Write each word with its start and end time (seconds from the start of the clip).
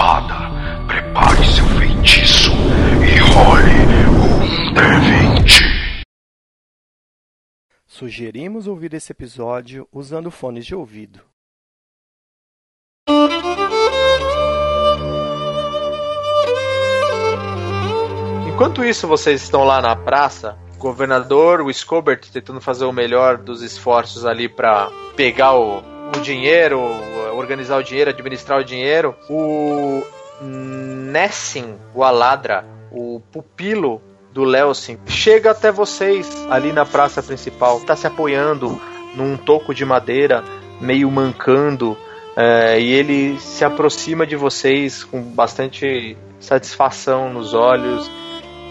espada, 0.00 0.34
prepare 0.86 1.44
seu 1.44 1.64
feitiço 1.78 2.50
e 3.04 3.18
role 3.18 3.70
um 4.08 4.72
D20. 4.72 6.04
Sugerimos 7.86 8.66
ouvir 8.66 8.94
esse 8.94 9.12
episódio 9.12 9.86
usando 9.92 10.30
fones 10.30 10.64
de 10.64 10.74
ouvido. 10.74 11.20
Enquanto 18.48 18.82
isso, 18.82 19.06
vocês 19.06 19.42
estão 19.42 19.64
lá 19.64 19.82
na 19.82 19.94
praça, 19.94 20.58
o 20.76 20.78
governador, 20.78 21.60
o 21.60 21.72
Scobert, 21.72 22.30
tentando 22.32 22.60
fazer 22.62 22.86
o 22.86 22.92
melhor 22.92 23.36
dos 23.36 23.60
esforços 23.60 24.24
ali 24.24 24.48
para 24.48 24.90
pegar 25.14 25.54
o, 25.54 25.82
o 26.16 26.20
dinheiro, 26.22 26.80
organizar 27.40 27.78
o 27.78 27.82
dinheiro, 27.82 28.10
administrar 28.10 28.60
o 28.60 28.64
dinheiro. 28.64 29.14
O 29.28 30.02
Nessin, 30.40 31.74
o 31.94 32.04
Aladra, 32.04 32.64
o 32.90 33.20
pupilo 33.32 34.00
do 34.32 34.44
Lelsin, 34.44 34.98
chega 35.06 35.50
até 35.50 35.72
vocês 35.72 36.46
ali 36.48 36.72
na 36.72 36.86
praça 36.86 37.22
principal. 37.22 37.78
Está 37.78 37.96
se 37.96 38.06
apoiando 38.06 38.80
num 39.14 39.36
toco 39.36 39.74
de 39.74 39.84
madeira, 39.84 40.44
meio 40.80 41.10
mancando. 41.10 41.96
É, 42.36 42.80
e 42.80 42.92
ele 42.92 43.38
se 43.40 43.64
aproxima 43.64 44.26
de 44.26 44.36
vocês 44.36 45.02
com 45.02 45.20
bastante 45.20 46.16
satisfação 46.38 47.32
nos 47.32 47.52
olhos 47.52 48.10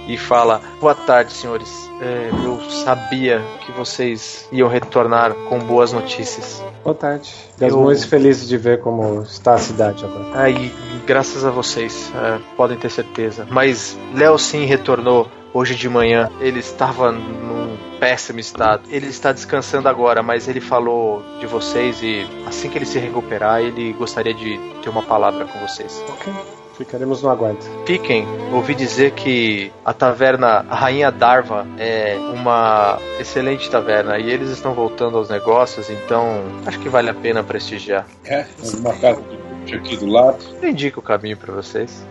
e 0.10 0.18
fala: 0.18 0.60
Boa 0.82 0.96
tarde, 0.96 1.32
senhores. 1.32 1.88
É, 2.02 2.30
eu 2.44 2.60
sabia 2.72 3.42
que 3.66 3.72
vocês 3.72 4.48
iam 4.52 4.68
retornar 4.68 5.34
com 5.48 5.60
boas 5.60 5.94
notícias. 5.94 6.64
Boa 6.84 6.96
tarde. 6.96 7.34
Eu... 7.60 7.80
muito 7.80 8.08
felizes 8.08 8.48
de 8.48 8.58
ver 8.58 8.80
como 8.80 9.22
está 9.22 9.54
a 9.54 9.58
cidade 9.58 10.04
agora. 10.04 10.42
Aí, 10.42 10.74
graças 11.06 11.46
a 11.46 11.52
vocês, 11.52 12.12
é, 12.16 12.40
podem 12.56 12.78
ter 12.78 12.90
certeza. 12.90 13.46
Mas 13.50 13.98
Léo 14.16 14.38
sim 14.40 14.66
retornou 14.66 15.28
hoje 15.54 15.76
de 15.76 15.88
manhã. 15.88 16.30
Ele 16.40 16.60
estava 16.60 17.12
num 17.12 17.78
péssimo 18.00 18.40
estado. 18.40 18.84
Ele 18.90 19.08
está 19.08 19.32
descansando 19.32 19.90
agora, 19.90 20.24
mas 20.24 20.48
ele 20.48 20.62
falou 20.62 21.22
de 21.40 21.46
vocês 21.46 22.02
e 22.02 22.26
assim 22.48 22.70
que 22.70 22.78
ele 22.78 22.86
se 22.86 22.98
recuperar, 22.98 23.62
ele 23.62 23.94
gostaria 23.94 24.34
de 24.34 24.58
ter 24.82 24.90
uma 24.90 25.04
palavra 25.04 25.46
com 25.46 25.60
vocês. 25.60 26.04
Ok. 26.10 26.59
Ficaremos 26.80 27.22
no 27.22 27.30
aguardo. 27.30 27.60
Fiquem, 27.86 28.26
ouvi 28.54 28.74
dizer 28.74 29.12
que 29.12 29.70
a 29.84 29.92
taverna 29.92 30.66
a 30.70 30.76
Rainha 30.76 31.12
Darva 31.12 31.68
é 31.78 32.16
uma 32.34 32.98
excelente 33.20 33.70
taverna 33.70 34.18
e 34.18 34.32
eles 34.32 34.50
estão 34.50 34.74
voltando 34.74 35.18
aos 35.18 35.28
negócios, 35.28 35.90
então 35.90 36.42
acho 36.66 36.80
que 36.80 36.88
vale 36.88 37.10
a 37.10 37.14
pena 37.14 37.44
prestigiar. 37.44 38.08
É, 38.24 38.46
uma 38.78 38.94
casa 38.94 39.22
de 39.66 39.76
aqui 39.76 39.98
do 39.98 40.06
lado. 40.06 40.38
Eu 40.62 40.70
indico 40.70 41.02
o 41.02 41.04
caminho 41.04 41.36
para 41.36 41.54
vocês. 41.54 42.02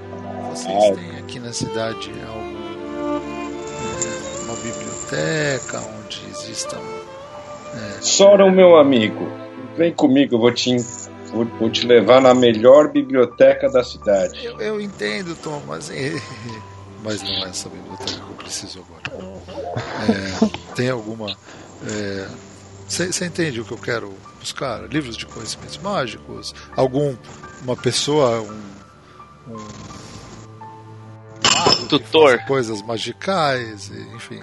Vocês 0.50 0.84
ah, 0.84 0.94
têm 0.94 1.18
aqui 1.18 1.40
na 1.40 1.52
cidade 1.54 2.12
algum, 2.28 3.08
é, 3.96 4.44
uma 4.44 4.54
biblioteca 4.56 5.80
onde 5.98 6.20
existam. 6.28 6.80
É, 7.74 8.02
Soron, 8.02 8.50
meu 8.50 8.76
amigo, 8.76 9.26
vem 9.78 9.94
comigo, 9.94 10.34
eu 10.34 10.38
vou 10.38 10.52
te 10.52 10.76
Vou, 11.32 11.44
vou, 11.44 11.70
te 11.70 11.86
levar 11.86 12.20
na 12.20 12.34
melhor 12.34 12.90
biblioteca 12.90 13.68
da 13.68 13.84
cidade. 13.84 14.44
Eu, 14.44 14.60
eu 14.60 14.80
entendo, 14.80 15.36
Tom, 15.36 15.62
mas, 15.66 15.90
mas 17.02 17.22
não 17.22 17.46
é 17.46 17.48
essa 17.48 17.68
biblioteca 17.68 18.12
que 18.12 18.30
eu 18.30 18.36
preciso 18.36 18.80
agora. 18.80 19.02
É, 20.08 20.74
tem 20.74 20.90
alguma. 20.90 21.36
Você 22.88 23.24
é, 23.24 23.26
entende 23.26 23.60
o 23.60 23.64
que 23.64 23.72
eu 23.72 23.78
quero 23.78 24.14
buscar? 24.40 24.88
Livros 24.88 25.16
de 25.16 25.26
conhecimentos 25.26 25.78
mágicos? 25.78 26.54
Algum. 26.76 27.14
Uma 27.62 27.76
pessoa. 27.76 28.40
Um. 28.40 29.56
um 31.82 31.86
tutor. 31.88 32.38
Coisas 32.46 32.82
magicais, 32.82 33.90
enfim. 34.14 34.40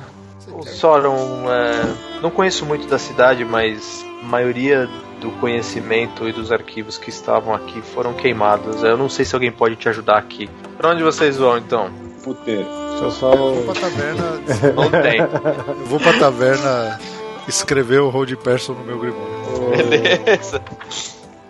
O 0.57 0.63
Soron, 0.63 1.51
é, 1.51 2.21
não 2.21 2.31
conheço 2.31 2.65
muito 2.65 2.87
da 2.87 2.97
cidade, 2.97 3.43
mas 3.43 4.05
a 4.21 4.25
maioria 4.25 4.89
do 5.19 5.31
conhecimento 5.31 6.27
e 6.27 6.31
dos 6.31 6.51
arquivos 6.51 6.97
que 6.97 7.09
estavam 7.09 7.53
aqui 7.53 7.81
foram 7.81 8.13
queimados. 8.13 8.83
Eu 8.83 8.97
não 8.97 9.09
sei 9.09 9.25
se 9.25 9.35
alguém 9.35 9.51
pode 9.51 9.75
te 9.75 9.89
ajudar 9.89 10.17
aqui. 10.17 10.49
Pra 10.77 10.91
onde 10.91 11.03
vocês 11.03 11.37
vão 11.37 11.57
então? 11.57 11.89
Puteiro. 12.23 12.67
Eu 13.01 13.11
só 13.11 13.33
eu 13.33 13.37
vou 13.37 13.73
pra 13.73 13.81
taverna. 13.81 14.23
não 14.73 14.89
tem. 14.89 15.19
Eu 15.19 15.85
vou 15.85 15.99
pra 15.99 16.13
taverna 16.13 16.99
escrever 17.47 17.99
o 17.99 18.09
Road 18.09 18.35
Person 18.37 18.73
no 18.73 18.83
meu 18.83 18.99
grimório. 18.99 19.87
Beleza. 19.89 20.61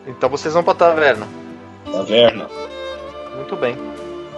Então 0.08 0.30
vocês 0.30 0.54
vão 0.54 0.64
pra 0.64 0.74
taverna. 0.74 1.28
Taverna. 1.92 2.50
Muito 3.36 3.56
bem. 3.56 3.78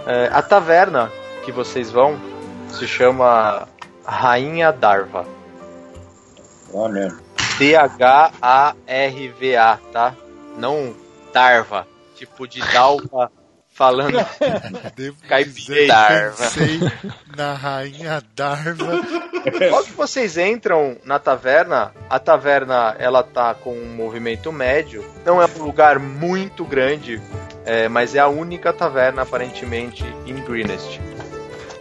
É, 0.06 0.28
a 0.32 0.42
taverna 0.42 1.10
que 1.44 1.52
vocês 1.52 1.90
vão 1.90 2.16
se 2.68 2.86
chama 2.86 3.66
Rainha 4.08 4.72
Darva. 4.72 5.26
Ah, 6.74 6.88
mesmo. 6.88 7.20
D-H-A-R-V-A, 7.58 8.18
tá? 9.92 10.14
Não 10.56 10.94
Darva. 11.32 11.86
Tipo 12.16 12.48
de 12.48 12.60
Dalva 12.72 13.30
falando 13.68 14.16
caipira 15.28 15.86
Darva. 15.86 16.44
na 17.36 17.52
rainha 17.52 18.22
Darva. 18.34 18.86
Logo 19.70 19.84
que 19.84 19.92
vocês 19.92 20.38
entram 20.38 20.96
na 21.04 21.18
taverna, 21.18 21.92
a 22.08 22.18
taverna 22.18 22.96
ela 22.98 23.22
tá 23.22 23.54
com 23.54 23.72
um 23.72 23.94
movimento 23.94 24.50
médio. 24.50 25.04
Não 25.24 25.40
é 25.40 25.46
um 25.46 25.62
lugar 25.62 25.98
muito 25.98 26.64
grande, 26.64 27.20
é, 27.64 27.88
mas 27.88 28.14
é 28.14 28.18
a 28.20 28.28
única 28.28 28.72
taverna 28.72 29.22
aparentemente 29.22 30.04
em 30.26 30.34
Greenest. 30.42 30.98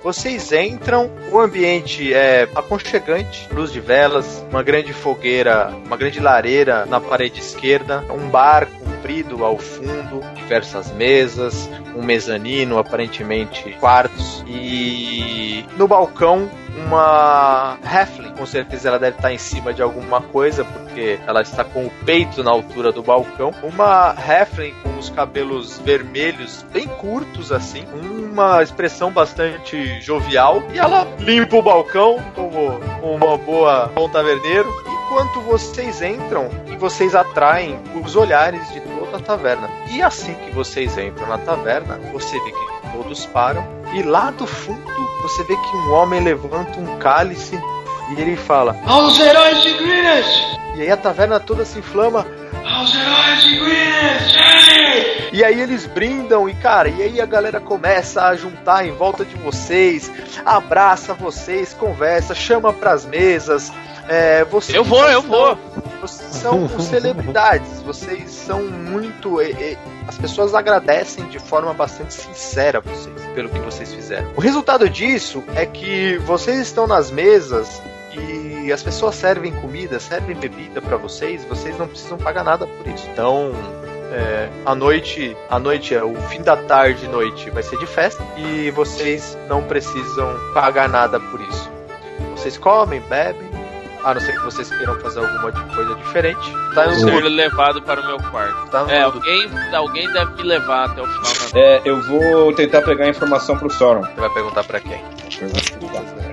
Vocês 0.07 0.53
entram, 0.53 1.11
o 1.33 1.37
ambiente 1.37 2.13
é 2.13 2.47
aconchegante, 2.55 3.45
luz 3.51 3.73
de 3.73 3.81
velas, 3.81 4.41
uma 4.49 4.63
grande 4.63 4.93
fogueira, 4.93 5.67
uma 5.85 5.97
grande 5.97 6.21
lareira 6.21 6.85
na 6.85 7.01
parede 7.01 7.41
esquerda, 7.41 8.05
um 8.09 8.29
bar 8.29 8.69
comprido 9.07 9.45
ao 9.45 9.57
fundo, 9.57 10.21
diversas 10.35 10.91
mesas, 10.91 11.69
um 11.95 12.03
mezanino, 12.03 12.77
aparentemente 12.77 13.71
quartos, 13.79 14.43
e 14.45 15.65
no 15.77 15.87
balcão 15.87 16.49
uma 16.75 17.77
Halfling. 17.83 18.33
Com 18.33 18.45
certeza 18.45 18.89
ela 18.89 18.99
deve 18.99 19.15
estar 19.15 19.31
em 19.31 19.37
cima 19.37 19.73
de 19.73 19.81
alguma 19.81 20.21
coisa, 20.21 20.65
porque 20.65 21.17
ela 21.25 21.41
está 21.41 21.63
com 21.63 21.85
o 21.85 21.91
peito 22.05 22.43
na 22.43 22.51
altura 22.51 22.91
do 22.91 23.01
balcão. 23.01 23.53
Uma 23.63 24.09
Halfling 24.09 24.73
com 24.83 24.97
os 24.97 25.09
cabelos 25.09 25.79
vermelhos, 25.79 26.65
bem 26.73 26.87
curtos 26.87 27.51
assim, 27.51 27.85
uma 27.93 28.61
expressão 28.61 29.09
bastante 29.09 30.01
jovial. 30.01 30.61
E 30.73 30.79
ela 30.79 31.07
limpa 31.17 31.55
o 31.55 31.61
balcão 31.61 32.21
como 32.35 32.79
uma 33.01 33.37
boa 33.37 33.89
bom 33.95 34.09
taverneiro. 34.09 34.67
Enquanto 35.07 35.39
vocês 35.41 36.01
entram 36.01 36.49
e 36.67 36.75
vocês 36.75 37.15
atraem 37.15 37.79
os 37.95 38.15
olhares 38.15 38.69
de 38.73 38.81
toda 39.07 39.17
a 39.17 39.25
taverna. 39.25 39.69
E 39.89 40.01
assim 40.01 40.33
que 40.33 40.51
vocês 40.51 40.97
entram 40.97 41.27
na 41.27 41.37
taverna, 41.37 41.99
você 42.11 42.39
vê 42.39 42.51
que 42.51 42.91
todos 42.95 43.25
param 43.27 43.65
e 43.93 44.03
lá 44.03 44.31
do 44.31 44.45
fundo 44.45 44.81
você 45.21 45.43
vê 45.43 45.55
que 45.55 45.77
um 45.77 45.93
homem 45.93 46.21
levanta 46.21 46.79
um 46.79 46.97
cálice 46.99 47.59
e 48.15 48.21
ele 48.21 48.35
fala: 48.35 48.75
Aos 48.85 49.19
heróis 49.19 49.61
de 49.61 49.73
Greenwich! 49.73 50.57
E 50.75 50.81
aí 50.81 50.91
a 50.91 50.97
taverna 50.97 51.39
toda 51.39 51.65
se 51.65 51.79
inflama. 51.79 52.25
Aos 52.65 52.93
heróis 52.95 53.43
de 53.43 53.59
Greenwich! 53.59 55.27
E 55.33 55.43
aí 55.43 55.61
eles 55.61 55.85
brindam 55.85 56.49
e 56.49 56.53
cara, 56.55 56.89
e 56.89 57.01
aí 57.01 57.21
a 57.21 57.25
galera 57.25 57.59
começa 57.59 58.23
a 58.23 58.35
juntar 58.35 58.87
em 58.87 58.91
volta 58.91 59.23
de 59.23 59.35
vocês, 59.35 60.11
abraça 60.45 61.13
vocês, 61.13 61.73
conversa, 61.73 62.33
chama 62.33 62.73
pras 62.73 63.05
mesas. 63.05 63.71
É, 64.09 64.45
vocês 64.45 64.75
eu 64.75 64.83
vou, 64.83 65.07
eu 65.09 65.21
vou. 65.21 65.57
Vocês 66.01 66.29
são 66.31 66.67
celebridades, 66.79 67.81
vocês 67.81 68.31
são 68.31 68.63
muito. 68.63 69.41
E, 69.41 69.51
e, 69.51 69.77
as 70.07 70.17
pessoas 70.17 70.55
agradecem 70.55 71.27
de 71.27 71.37
forma 71.37 71.73
bastante 71.73 72.13
sincera 72.13 72.79
vocês 72.79 73.25
pelo 73.35 73.49
que 73.49 73.59
vocês 73.59 73.93
fizeram. 73.93 74.31
O 74.35 74.41
resultado 74.41 74.89
disso 74.89 75.43
é 75.55 75.65
que 75.65 76.17
vocês 76.19 76.59
estão 76.59 76.87
nas 76.87 77.11
mesas 77.11 77.81
e 78.17 78.71
as 78.71 78.83
pessoas 78.83 79.15
servem 79.15 79.53
comida, 79.61 79.99
servem 79.99 80.35
bebida 80.35 80.81
para 80.81 80.97
vocês, 80.97 81.45
vocês 81.45 81.77
não 81.77 81.87
precisam 81.87 82.17
pagar 82.17 82.43
nada 82.43 82.67
por 82.67 82.87
isso. 82.87 83.07
Então, 83.11 83.51
é, 84.11 84.49
a 84.65 84.75
noite, 84.75 85.35
a 85.49 85.59
noite 85.59 85.95
é 85.95 86.03
o 86.03 86.15
fim 86.23 86.41
da 86.41 86.57
tarde, 86.57 87.07
noite 87.07 87.49
vai 87.49 87.63
ser 87.63 87.77
de 87.79 87.85
festa 87.85 88.23
e 88.35 88.69
vocês 88.71 89.37
não 89.47 89.63
precisam 89.63 90.35
pagar 90.53 90.89
nada 90.89 91.19
por 91.19 91.39
isso. 91.41 91.71
Vocês 92.31 92.57
comem, 92.57 93.01
bebem, 93.01 93.46
a 94.03 94.13
não 94.13 94.21
ser 94.21 94.33
que 94.33 94.43
vocês 94.43 94.69
queiram 94.69 94.99
fazer 94.99 95.19
alguma 95.19 95.51
coisa 95.51 95.95
diferente. 95.95 96.53
Tá 96.73 96.93
ser 96.93 97.23
levado 97.23 97.81
para 97.81 98.01
o 98.01 98.05
meu 98.05 98.19
quarto. 98.31 98.69
Tá 98.69 98.85
é, 98.89 99.01
alguém, 99.01 99.49
alguém 99.73 100.11
deve 100.11 100.35
me 100.35 100.43
levar 100.43 100.85
até 100.85 101.01
o 101.01 101.05
final 101.05 101.51
da 101.53 101.59
É, 101.59 101.81
eu 101.85 102.01
vou 102.03 102.53
tentar 102.53 102.81
pegar 102.81 103.05
a 103.05 103.09
informação 103.09 103.57
pro 103.57 103.69
Sauron. 103.69 104.01
Você 104.01 104.19
vai 104.19 104.29
perguntar 104.29 104.63
pra 104.63 104.79
quem? 104.79 105.01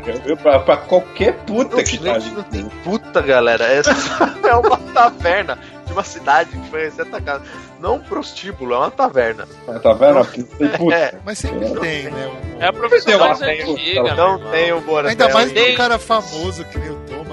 Eu, 0.06 0.14
eu, 0.26 0.36
pra, 0.36 0.58
pra 0.60 0.76
qualquer 0.76 1.34
puta 1.44 1.82
que 1.82 1.98
tá 1.98 2.14
ali. 2.14 2.30
Não 2.30 2.42
tem 2.42 2.68
puta, 2.84 3.20
galera. 3.22 3.64
Essa 3.64 3.90
é 4.46 4.54
uma 4.54 4.76
taverna 4.92 5.58
de 5.86 5.92
uma 5.92 6.04
cidade 6.04 6.50
que 6.50 6.70
foi 6.70 6.86
atacada. 6.86 7.42
Não 7.80 7.96
um 7.96 8.00
prostíbulo, 8.00 8.74
é 8.74 8.78
uma 8.78 8.90
taverna. 8.90 9.46
É 9.66 9.70
uma 9.70 9.80
taverna? 9.80 10.24
Puta. 10.24 10.94
É, 10.94 11.14
mas 11.24 11.38
sempre 11.38 11.66
é. 11.66 11.80
tem, 11.80 12.02
né? 12.04 12.28
Um... 12.28 12.62
É 12.62 12.68
a 12.68 12.72
profissão 12.72 13.18
mais 13.18 13.42
antiga. 13.42 14.14
Não 14.14 14.38
tem 14.50 14.72
o 14.72 14.80
bordel. 14.80 15.10
Ainda 15.10 15.28
mais 15.28 15.52
tem 15.52 15.74
um 15.74 15.76
cara 15.76 15.98
famoso 15.98 16.64
que 16.64 16.78
nem 16.78 16.90
o 16.90 16.96
Thomas. 17.00 17.23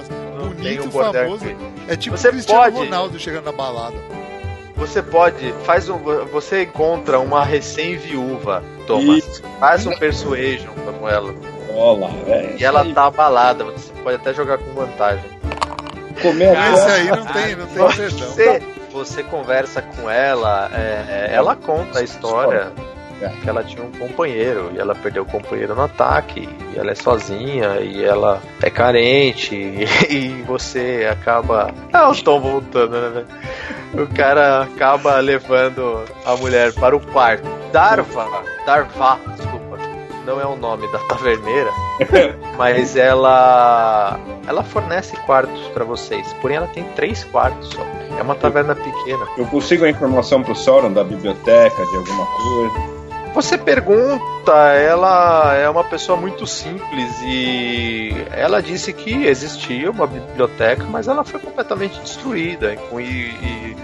Um 0.61 0.91
famoso. 0.91 1.45
É 1.87 1.95
tipo 1.95 2.17
Você 2.17 2.27
o 2.27 2.31
Cristiano 2.31 2.61
pode... 2.63 2.75
Ronaldo 2.77 3.19
chegando 3.19 3.45
na 3.45 3.51
balada. 3.51 3.97
Você 4.75 5.01
pode, 5.01 5.53
faz 5.63 5.89
um, 5.89 5.97
você 6.31 6.63
encontra 6.63 7.19
uma 7.19 7.45
recém-viúva, 7.45 8.63
Thomas. 8.87 9.17
Isso. 9.17 9.43
Faz 9.59 9.85
um 9.85 9.91
persuasion 9.91 10.73
com 10.99 11.07
ela. 11.07 11.35
Olá, 11.69 12.09
velho. 12.25 12.57
E 12.59 12.63
ela 12.63 12.83
tá 12.93 13.05
abalada, 13.05 13.63
você 13.63 13.93
pode 14.03 14.15
até 14.15 14.33
jogar 14.33 14.57
com 14.57 14.73
vantagem. 14.73 15.23
Comer 16.21 16.57
Esse 16.73 16.91
aí 16.91 17.07
não 17.07 17.25
tem, 17.25 17.55
não 17.55 17.67
tem 17.67 17.87
perdão. 17.87 18.27
Você, 18.27 18.61
você 18.91 19.23
conversa 19.23 19.81
com 19.81 20.09
ela, 20.09 20.69
é, 20.73 21.29
é, 21.29 21.35
ela 21.35 21.55
conta 21.55 21.99
a 21.99 22.03
história 22.03 22.71
que 23.29 23.49
ela 23.49 23.63
tinha 23.63 23.83
um 23.83 23.91
companheiro 23.91 24.71
e 24.73 24.79
ela 24.79 24.95
perdeu 24.95 25.23
o 25.23 25.25
companheiro 25.25 25.75
no 25.75 25.83
ataque 25.83 26.47
e 26.73 26.79
ela 26.79 26.91
é 26.91 26.95
sozinha 26.95 27.79
e 27.79 28.03
ela 28.03 28.41
é 28.61 28.69
carente 28.69 29.55
e, 29.55 29.85
e 30.09 30.41
você 30.43 31.07
acaba 31.09 31.73
ah 31.93 32.09
eu 32.09 32.23
tô 32.23 32.39
voltando 32.39 32.91
né 32.91 33.25
o 33.93 34.07
cara 34.15 34.63
acaba 34.63 35.19
levando 35.19 36.03
a 36.25 36.35
mulher 36.37 36.73
para 36.73 36.95
o 36.95 36.99
quarto 36.99 37.47
Darva 37.71 38.27
Darva 38.65 39.19
desculpa 39.35 39.61
não 40.25 40.39
é 40.39 40.45
o 40.45 40.55
nome 40.55 40.91
da 40.91 40.99
taverneira 40.99 41.69
mas 42.57 42.95
ela 42.95 44.19
ela 44.47 44.63
fornece 44.63 45.15
quartos 45.25 45.67
para 45.69 45.83
vocês 45.83 46.33
porém 46.41 46.57
ela 46.57 46.67
tem 46.67 46.83
três 46.95 47.23
quartos 47.25 47.69
só. 47.69 47.81
É 48.17 48.23
uma 48.23 48.35
taverna 48.35 48.75
pequena. 48.75 49.25
eu 49.37 49.45
consigo 49.47 49.85
a 49.85 49.89
informação 49.89 50.43
pro 50.43 50.55
Sauron 50.55 50.91
da 50.91 51.03
biblioteca 51.03 51.85
de 51.85 51.95
alguma 51.95 52.25
coisa 52.25 53.00
você 53.33 53.57
pergunta, 53.57 54.51
ela 54.73 55.55
é 55.55 55.69
uma 55.69 55.83
pessoa 55.83 56.17
muito 56.19 56.45
simples 56.45 57.09
e 57.23 58.11
ela 58.31 58.61
disse 58.61 58.91
que 58.91 59.25
existia 59.25 59.89
uma 59.89 60.05
biblioteca, 60.05 60.83
mas 60.83 61.07
ela 61.07 61.23
foi 61.23 61.39
completamente 61.39 61.99
destruída 62.01 62.73
e, 62.73 62.99
e 63.01 63.77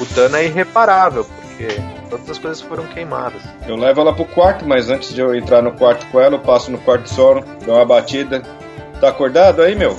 o 0.00 0.04
dano 0.14 0.36
é 0.36 0.46
irreparável, 0.46 1.24
porque 1.24 1.68
todas 2.08 2.30
as 2.30 2.38
coisas 2.38 2.60
foram 2.60 2.86
queimadas. 2.86 3.42
Eu 3.66 3.76
levo 3.76 4.00
ela 4.00 4.12
pro 4.12 4.24
quarto, 4.24 4.66
mas 4.66 4.90
antes 4.90 5.14
de 5.14 5.20
eu 5.20 5.34
entrar 5.34 5.62
no 5.62 5.72
quarto 5.72 6.06
com 6.08 6.20
ela, 6.20 6.34
eu 6.36 6.40
passo 6.40 6.70
no 6.70 6.78
quarto 6.78 7.04
de 7.04 7.10
sono, 7.10 7.44
dou 7.64 7.74
uma 7.74 7.84
batida. 7.84 8.42
Tá 9.00 9.08
acordado 9.10 9.62
aí, 9.62 9.74
meu? 9.74 9.96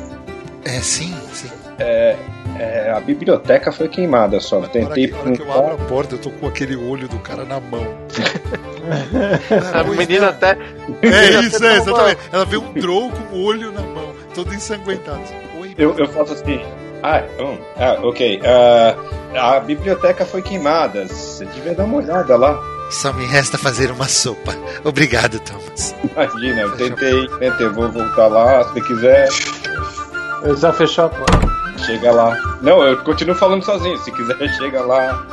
É, 0.65 0.79
sim, 0.81 1.15
sim. 1.31 1.49
É, 1.77 2.17
é, 2.59 2.91
a 2.91 2.99
biblioteca 2.99 3.71
foi 3.71 3.87
queimada 3.87 4.39
só. 4.41 4.57
Agora 4.57 4.71
Tentei 4.71 5.07
que, 5.07 5.13
hora 5.13 5.31
que 5.31 5.41
eu 5.41 5.51
abro 5.51 5.73
a 5.75 5.77
porta, 5.87 6.15
eu 6.15 6.19
tô 6.19 6.29
com 6.29 6.47
aquele 6.47 6.75
olho 6.75 7.07
do 7.07 7.17
cara 7.19 7.45
na 7.45 7.59
mão. 7.59 7.87
a 9.73 9.83
menina 9.85 10.27
até. 10.27 10.57
É 11.01 11.39
isso, 11.39 11.63
é, 11.63 11.77
exatamente. 11.77 12.19
Ela 12.31 12.43
vê 12.43 12.57
um 12.57 12.73
drow 12.73 13.09
com 13.09 13.35
o 13.35 13.43
olho 13.43 13.71
na 13.71 13.81
mão, 13.81 14.13
todo 14.35 14.53
ensanguentado. 14.53 15.23
Oi, 15.61 15.73
eu, 15.77 15.97
eu 15.97 16.07
faço 16.09 16.33
assim. 16.33 16.59
Ah, 17.01 17.23
um, 17.39 17.57
ah 17.77 17.97
ok. 18.03 18.41
Uh, 18.41 19.37
a 19.37 19.59
biblioteca 19.61 20.25
foi 20.25 20.41
queimada. 20.41 21.07
Você 21.07 21.45
devia 21.45 21.73
dar 21.73 21.85
uma 21.85 21.97
olhada 21.97 22.35
lá. 22.35 22.61
Só 22.91 23.13
me 23.13 23.25
resta 23.25 23.57
fazer 23.57 23.89
uma 23.89 24.09
sopa. 24.09 24.53
Obrigado, 24.83 25.39
Thomas. 25.39 25.95
Imagina, 26.03 26.61
eu 26.61 26.75
tentei, 26.75 27.27
tentei, 27.39 27.69
vou 27.69 27.89
voltar 27.89 28.27
lá, 28.27 28.73
se 28.73 28.81
quiser. 28.81 29.29
Eu 30.43 30.57
já 30.57 30.73
fechou 30.73 31.05
a 31.05 31.09
porta. 31.09 31.48
Chega 31.89 32.11
lá. 32.11 32.59
Não, 32.61 32.83
eu 32.83 33.03
continuo 33.03 33.33
falando 33.35 33.63
sozinho. 33.65 33.97
Se 33.97 34.11
quiser, 34.11 34.37
chega 34.53 34.81
lá. 34.81 35.27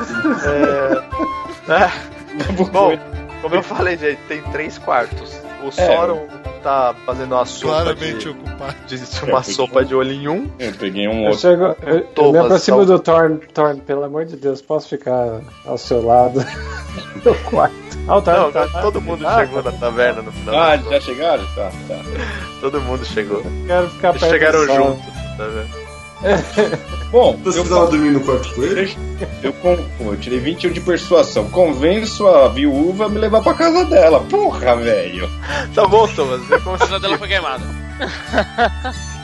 É... 1.69 1.73
é. 1.73 2.53
Bom, 2.73 2.99
como 3.43 3.55
eu 3.55 3.63
falei, 3.63 3.99
gente, 3.99 4.19
tem 4.27 4.43
três 4.45 4.79
quartos. 4.79 5.39
O 5.63 5.69
é. 5.69 5.71
Soron 5.71 6.27
tá 6.63 6.95
fazendo 7.05 7.35
uma 7.35 7.45
sopa 7.45 7.83
Claramente 7.83 8.19
de, 8.19 8.29
ocupado. 8.31 8.75
de 8.87 9.31
uma 9.31 9.43
sopa 9.43 9.85
de 9.85 9.95
olho 9.95 10.13
em 10.13 10.29
um. 10.29 10.51
Eu 10.59 10.73
peguei 10.73 11.07
um 11.07 11.21
eu 11.21 11.25
outro. 11.27 11.41
Chego, 11.41 11.77
eu, 11.87 12.09
eu 12.17 12.33
me 12.33 12.39
aproximo 12.39 12.85
do 12.87 12.99
Thorn, 12.99 13.39
Thorn, 13.53 13.81
pelo 13.83 14.05
amor 14.05 14.25
de 14.25 14.37
Deus, 14.37 14.63
posso 14.63 14.89
ficar 14.89 15.41
ao 15.65 15.77
seu 15.77 16.05
lado 16.05 16.41
no 17.25 17.35
quarto. 17.51 17.75
Ah, 18.09 18.21
Thorn, 18.21 18.41
Não, 18.41 18.53
tá, 18.53 18.81
todo 18.81 19.01
mundo 19.01 19.27
ah, 19.27 19.41
chegou 19.41 19.63
tá. 19.63 19.71
na 19.71 19.79
taverna 19.79 20.23
no 20.23 20.33
final. 20.33 20.55
Ah, 20.57 20.77
já 20.77 21.01
chegaram? 21.01 21.45
Tá, 21.55 21.71
tá. 21.87 22.01
Todo 22.61 22.81
mundo 22.81 23.05
chegou. 23.05 23.43
quero 23.67 23.91
ficar 23.91 24.09
Eles 24.11 24.23
chegaram 24.23 24.67
juntos, 24.67 25.05
tá 25.37 25.45
vendo? 25.45 25.86
Bom, 27.11 27.37
você 27.45 27.61
estava 27.61 27.87
dormindo 27.87 28.19
no 28.19 28.25
quarto 28.25 28.55
com 28.55 28.63
ele? 28.63 28.97
Eu, 29.43 29.55
eu, 29.63 29.87
eu 30.01 30.17
tirei 30.17 30.39
21 30.41 30.73
de 30.73 30.81
persuasão. 30.81 31.49
Convenço 31.51 32.27
a 32.27 32.49
viúva 32.49 33.07
a 33.07 33.09
me 33.09 33.19
levar 33.19 33.43
pra 33.43 33.55
casa 33.55 33.85
dela. 33.85 34.21
Porra, 34.21 34.77
velho. 34.77 35.29
Tá 35.75 35.87
bom, 35.87 36.07
Thomas. 36.09 36.41
A 36.51 36.79
casa 36.79 36.99
dela 37.01 37.19
foi 37.19 37.29
queimada. 37.29 37.65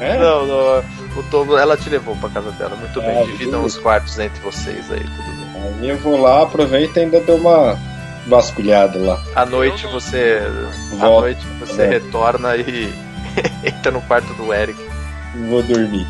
É? 0.00 0.18
Não, 0.18 0.46
não. 0.46 0.84
O 1.16 1.22
Thomas, 1.30 1.60
ela 1.60 1.76
te 1.76 1.88
levou 1.88 2.14
pra 2.16 2.28
casa 2.28 2.50
dela. 2.52 2.76
Muito 2.76 3.00
bem. 3.00 3.10
É, 3.10 3.24
Dividam 3.24 3.64
os 3.64 3.76
quartos 3.78 4.18
entre 4.18 4.40
vocês 4.42 4.90
aí, 4.90 5.00
tudo 5.00 5.52
bem. 5.52 5.74
Aí 5.80 5.88
eu 5.88 5.98
vou 5.98 6.20
lá, 6.20 6.42
aproveita 6.42 7.00
e 7.00 7.04
ainda 7.04 7.20
dou 7.20 7.36
uma 7.38 7.78
vasculhada 8.26 8.98
lá. 8.98 9.22
À 9.34 9.46
noite 9.46 9.86
você. 9.86 10.42
Volta. 10.90 11.06
À 11.06 11.20
noite 11.20 11.46
você 11.58 11.82
é. 11.82 11.88
retorna 11.88 12.56
e 12.56 12.92
entra 13.64 13.90
no 13.92 14.02
quarto 14.02 14.32
do 14.34 14.52
Eric. 14.52 14.78
Vou 15.48 15.62
dormir 15.62 16.06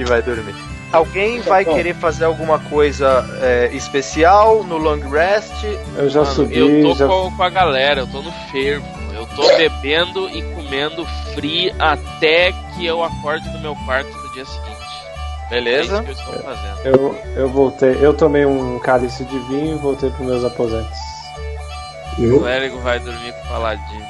e 0.00 0.04
vai 0.04 0.22
dormir. 0.22 0.54
Alguém 0.92 1.40
vai 1.40 1.64
Bom. 1.64 1.74
querer 1.74 1.94
fazer 1.94 2.24
alguma 2.24 2.58
coisa 2.58 3.24
é, 3.40 3.70
especial 3.72 4.64
no 4.64 4.76
long 4.76 4.98
rest? 5.08 5.62
Eu 5.96 6.08
já 6.08 6.22
Mano, 6.22 6.34
subi. 6.34 6.58
Eu 6.58 6.82
tô 6.82 6.94
já... 6.96 7.06
com, 7.06 7.30
com, 7.36 7.42
a 7.42 7.48
galera, 7.48 8.00
eu 8.00 8.06
tô 8.08 8.20
no 8.22 8.32
fervo. 8.50 8.86
Eu 9.14 9.26
tô 9.26 9.46
bebendo 9.56 10.28
e 10.30 10.42
comendo 10.54 11.06
free 11.34 11.72
até 11.78 12.52
que 12.74 12.86
eu 12.86 13.04
acorde 13.04 13.48
no 13.50 13.60
meu 13.60 13.76
quarto 13.84 14.10
no 14.10 14.32
dia 14.32 14.44
seguinte. 14.44 14.80
Beleza? 15.48 16.04
É 16.06 16.10
isso 16.10 16.22
que 16.24 16.28
eu 16.28 16.34
estou 16.34 16.42
fazendo. 16.42 16.80
Eu, 16.84 17.18
eu 17.36 17.48
voltei, 17.48 17.96
eu 18.00 18.14
tomei 18.14 18.44
um 18.44 18.78
cálice 18.80 19.24
de 19.24 19.38
vinho 19.40 19.76
e 19.76 19.78
voltei 19.78 20.10
para 20.10 20.24
meus 20.24 20.44
aposentos. 20.44 20.98
Eu? 22.18 22.40
O 22.40 22.48
Érico 22.48 22.78
vai 22.78 22.98
dormir 22.98 23.32
com 23.32 23.44
o 23.44 23.48
Paladino. 23.48 24.06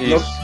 Isso. 0.00 0.40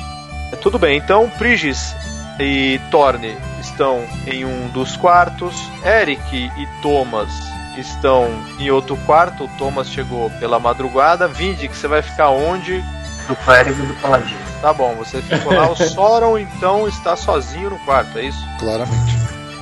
É, 0.53 0.57
tudo 0.57 0.79
bem, 0.79 0.99
então, 0.99 1.31
Prigis 1.31 1.95
e 2.41 2.81
Torne 2.91 3.37
estão 3.61 4.03
em 4.27 4.45
um 4.45 4.69
dos 4.69 4.97
quartos. 4.97 5.55
Eric 5.85 6.35
e 6.35 6.83
Thomas 6.83 7.31
estão 7.77 8.29
em 8.59 8.71
outro 8.71 8.97
quarto. 9.07 9.45
O 9.45 9.49
Thomas 9.59 9.89
chegou 9.89 10.31
pela 10.41 10.59
madrugada. 10.59 11.29
Vinde 11.29 11.69
que 11.69 11.77
você 11.77 11.87
vai 11.87 12.03
ficar 12.03 12.31
onde? 12.31 12.83
Do 13.29 13.37
clérigo 13.37 13.85
do 13.85 13.95
paladino. 13.95 14.41
Tá 14.61 14.73
bom, 14.73 14.95
você 14.95 15.23
ficou 15.23 15.55
lá. 15.55 15.71
O 15.71 15.77
Soron 15.77 16.39
então 16.39 16.89
está 16.89 17.15
sozinho 17.17 17.71
no 17.71 17.79
quarto, 17.81 18.19
é 18.19 18.25
isso? 18.25 18.45
Claramente. 18.59 19.21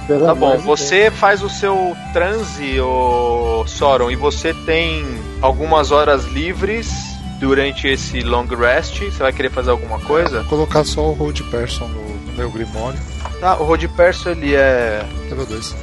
Tá 0.09 0.35
bom, 0.35 0.57
você 0.57 1.11
faz 1.11 1.43
o 1.43 1.51
seu 1.51 1.95
transe, 2.15 2.81
o 2.81 3.67
Soron, 3.67 4.11
e 4.11 4.17
você 4.17 4.55
tem 4.55 5.05
algumas 5.43 5.91
horas 5.91 6.25
livres 6.25 6.91
durante 7.39 7.87
esse 7.87 8.21
long 8.21 8.47
rest. 8.47 9.01
Você 9.01 9.19
vai 9.19 9.35
querer 9.35 9.51
fazer 9.51 9.71
alguma 9.71 10.01
coisa? 10.01 10.41
Vou 10.41 10.51
colocar 10.51 10.83
só 10.85 11.03
o 11.03 11.13
Road 11.13 11.43
Person 11.45 11.89
no 11.89 12.08
meu 12.39 12.51
Grimório. 12.51 12.99
Ah, 13.43 13.57
o 13.57 13.65
Road 13.65 13.87
Perso 13.89 14.29
ele 14.31 14.55
é. 14.55 15.05
Level 15.29 15.45
2. 15.45 15.77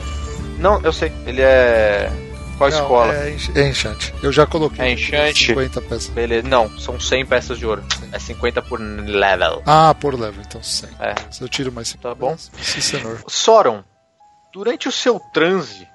Não, 0.57 0.81
eu 0.81 0.93
sei. 0.93 1.11
Ele 1.25 1.41
é. 1.41 2.09
Qual 2.57 2.69
não, 2.69 2.77
escola? 2.77 3.13
É, 3.13 3.35
é 3.55 3.67
Enchante. 3.67 4.13
Eu 4.23 4.31
já 4.31 4.45
coloquei. 4.45 4.85
É 4.85 4.91
Enchante? 4.91 5.47
50 5.47 5.81
peças. 5.81 6.07
Beleza. 6.07 6.47
Não, 6.47 6.69
são 6.79 6.97
100 6.97 7.25
peças 7.25 7.59
de 7.59 7.65
ouro. 7.65 7.83
Sim. 7.99 8.09
É 8.13 8.17
50 8.17 8.61
por 8.61 8.79
level. 8.79 9.61
Ah, 9.65 9.93
por 9.93 10.17
level, 10.17 10.41
então 10.47 10.63
100. 10.63 10.89
É. 10.99 11.15
Se 11.29 11.41
eu 11.41 11.49
tiro 11.49 11.71
mais 11.73 11.89
50. 11.89 12.07
Tá 12.07 12.15
bom. 12.15 12.37
Cicenor. 12.37 13.19
Soron, 13.27 13.83
durante 14.53 14.87
o 14.87 14.91
seu 14.91 15.19
transe, 15.33 15.85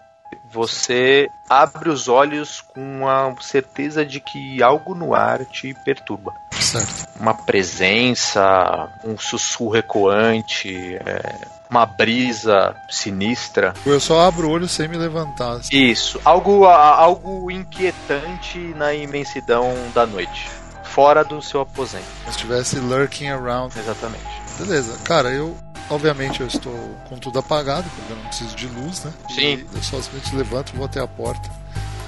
você 0.53 1.27
abre 1.49 1.89
os 1.89 2.07
olhos 2.07 2.61
com 2.61 3.09
a 3.09 3.35
certeza 3.41 4.05
de 4.05 4.21
que 4.21 4.63
algo 4.63 4.95
no 4.95 5.15
ar 5.15 5.47
te 5.47 5.75
perturba. 5.85 6.35
Certo. 6.61 7.09
Uma 7.19 7.35
presença, 7.35 8.89
um 9.05 9.19
sussurro 9.19 9.77
ecoante, 9.77 10.97
é, 10.97 11.35
uma 11.71 11.87
brisa 11.87 12.75
sinistra. 12.89 13.75
Eu 13.85 14.01
só 14.01 14.21
abro 14.21 14.49
o 14.49 14.51
olho 14.51 14.69
sem 14.69 14.89
me 14.89 14.97
levantar. 14.97 15.53
Assim. 15.53 15.77
Isso, 15.77 16.21
algo, 16.25 16.65
algo 16.65 17.51
inquietante 17.51 18.59
na 18.77 18.95
imensidão 18.95 19.75
da 19.95 20.07
noite. 20.07 20.49
Fora 20.85 21.25
do 21.25 21.41
seu 21.41 21.61
aposento. 21.61 22.05
Se 22.25 22.31
estivesse 22.31 22.79
lurking 22.81 23.29
around. 23.29 23.79
Exatamente. 23.79 24.25
Beleza, 24.59 24.99
cara, 25.05 25.31
eu 25.31 25.57
Obviamente 25.89 26.41
eu 26.41 26.47
estou 26.47 26.73
com 27.09 27.17
tudo 27.17 27.41
apagado, 27.41 27.91
porque 27.91 28.13
eu 28.13 28.17
não 28.17 28.25
preciso 28.27 28.55
de 28.55 28.69
luz, 28.69 29.03
né? 29.03 29.13
Sim. 29.29 29.43
E 29.43 29.67
eu 29.75 29.83
só 29.83 30.01
simplesmente 30.01 30.37
levanto, 30.37 30.73
vou 30.77 30.87
até 30.87 31.01
a 31.01 31.07
porta 31.09 31.51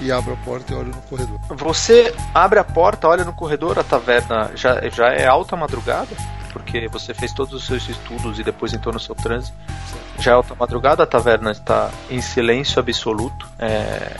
e 0.03 0.11
abro 0.11 0.33
a 0.33 0.37
porta 0.37 0.73
e 0.73 0.75
olho 0.75 0.89
no 0.89 1.01
corredor. 1.03 1.39
Você 1.49 2.13
abre 2.33 2.59
a 2.59 2.63
porta, 2.63 3.07
olha 3.07 3.23
no 3.23 3.33
corredor, 3.33 3.79
a 3.79 3.83
taverna 3.83 4.51
já, 4.55 4.81
já 4.89 5.07
é 5.07 5.25
alta 5.25 5.55
madrugada, 5.55 6.15
porque 6.51 6.87
você 6.87 7.13
fez 7.13 7.31
todos 7.31 7.53
os 7.53 7.65
seus 7.65 7.87
estudos 7.87 8.37
e 8.37 8.43
depois 8.43 8.73
entrou 8.73 8.93
no 8.93 8.99
seu 8.99 9.15
trânsito. 9.15 9.57
Certo. 9.89 10.21
Já 10.21 10.31
é 10.31 10.33
alta 10.33 10.55
madrugada, 10.55 11.03
a 11.03 11.07
taverna 11.07 11.51
está 11.51 11.89
em 12.09 12.21
silêncio 12.21 12.79
absoluto 12.79 13.47
é, 13.57 14.15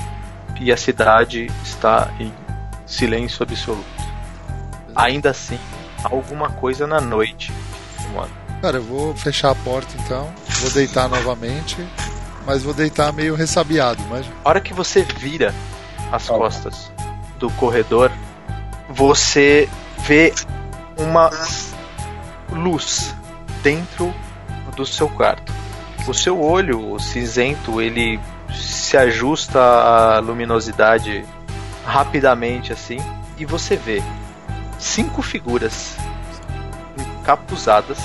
e 0.60 0.72
a 0.72 0.78
cidade 0.78 1.52
está 1.64 2.10
em 2.20 2.34
silêncio 2.86 3.44
absoluto. 3.44 3.84
Ainda 4.96 5.32
assim, 5.32 5.60
alguma 6.04 6.50
coisa 6.50 6.88
na 6.88 7.02
noite. 7.02 7.52
Mano. 8.16 8.32
Cara, 8.62 8.78
eu 8.78 8.84
vou 8.84 9.14
fechar 9.16 9.52
a 9.52 9.56
porta 9.56 9.94
então, 10.00 10.32
vou 10.62 10.72
deitar 10.72 11.10
novamente, 11.10 11.78
mas 12.46 12.64
vou 12.64 12.74
deitar 12.74 13.12
meio 13.12 13.36
ressabiado, 13.36 14.02
mas 14.10 14.26
A 14.44 14.50
hora 14.50 14.62
que 14.62 14.74
você 14.74 15.02
vira 15.02 15.54
as 16.14 16.30
costas 16.30 16.92
do 17.40 17.50
corredor, 17.54 18.12
você 18.88 19.68
vê 19.98 20.32
uma 20.96 21.32
luz 22.52 23.16
dentro 23.64 24.14
do 24.76 24.86
seu 24.86 25.10
quarto. 25.10 25.52
O 26.08 26.14
seu 26.14 26.40
olho 26.40 27.00
cinzento, 27.00 27.82
ele 27.82 28.20
se 28.54 28.96
ajusta 28.96 29.60
à 29.60 30.20
luminosidade 30.20 31.26
rapidamente 31.84 32.72
assim, 32.72 33.00
e 33.36 33.44
você 33.44 33.76
vê 33.76 34.00
cinco 34.78 35.24
figuras 35.24 35.98
encapuzadas, 36.96 37.98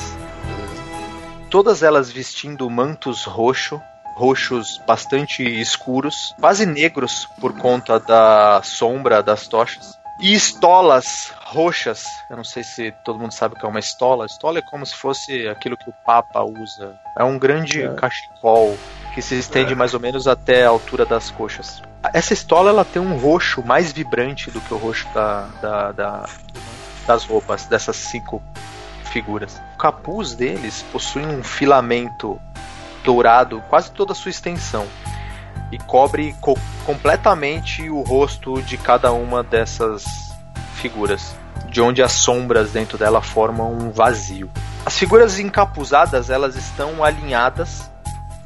todas 1.51 1.83
elas 1.83 2.11
vestindo 2.11 2.71
mantos 2.71 3.25
roxo, 3.25 3.79
roxos 4.19 4.81
bastante 4.87 5.43
escuros, 5.43 6.35
quase 6.41 6.67
negros 6.67 7.27
por 7.41 7.57
conta 7.57 8.01
da 8.01 8.61
sombra 8.65 9.23
das 9.23 9.47
tochas, 9.47 9.97
e 10.21 10.35
estolas 10.35 11.33
roxas. 11.45 12.05
Eu 12.29 12.37
não 12.37 12.43
sei 12.45 12.65
se 12.65 12.93
todo 13.05 13.19
mundo 13.21 13.33
sabe 13.33 13.55
o 13.55 13.59
que 13.59 13.65
é 13.65 13.69
uma 13.69 13.79
estola. 13.79 14.27
Estola 14.27 14.59
é 14.59 14.63
como 14.63 14.85
se 14.85 14.97
fosse 14.97 15.47
aquilo 15.49 15.77
que 15.77 15.89
o 15.89 15.95
Papa 16.05 16.43
usa. 16.43 16.99
É 17.17 17.23
um 17.23 17.39
grande 17.39 17.89
cachecol 17.97 18.77
que 19.15 19.23
se 19.23 19.37
estende 19.39 19.75
mais 19.77 19.95
ou 19.95 20.01
menos 20.01 20.27
até 20.27 20.65
a 20.67 20.69
altura 20.71 21.07
das 21.07 21.31
coxas. 21.31 21.81
Essa 22.13 22.33
estola 22.33 22.71
ela 22.71 22.85
tem 22.85 23.01
um 23.01 23.17
roxo 23.17 23.63
mais 23.65 23.93
vibrante 23.93 24.51
do 24.51 24.61
que 24.61 24.75
o 24.75 24.77
roxo 24.77 25.07
da, 25.15 25.43
da, 25.63 25.93
da- 25.93 26.29
das 27.07 27.25
roupas 27.25 27.67
dessas 27.67 27.97
cinco 27.97 28.43
figuras. 29.05 29.63
O 29.75 29.79
capuz 29.79 30.35
deles 30.35 30.85
possui 30.93 31.25
um 31.25 31.43
filamento 31.45 32.41
dourado 33.09 33.63
quase 33.71 33.91
toda 33.91 34.13
a 34.13 34.15
sua 34.15 34.29
extensão 34.29 34.87
e 35.73 35.79
cobre 35.79 36.37
co- 36.43 36.59
completamente 36.85 37.89
o 37.89 38.03
rosto 38.03 38.61
de 38.61 38.77
cada 38.77 39.13
uma 39.13 39.43
dessas 39.43 40.05
figuras, 40.75 41.35
de 41.71 41.81
onde 41.81 42.03
as 42.03 42.13
sombras 42.13 42.73
dentro 42.73 42.99
dela 42.99 43.23
formam 43.23 43.73
um 43.73 43.91
vazio. 43.91 44.51
As 44.85 44.99
figuras 44.99 45.39
encapuzadas 45.39 46.29
elas 46.29 46.55
estão 46.55 47.03
alinhadas, 47.03 47.91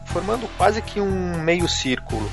formando 0.04 0.48
quase 0.56 0.80
que 0.80 1.00
um 1.00 1.40
meio 1.40 1.68
círculo 1.68 2.30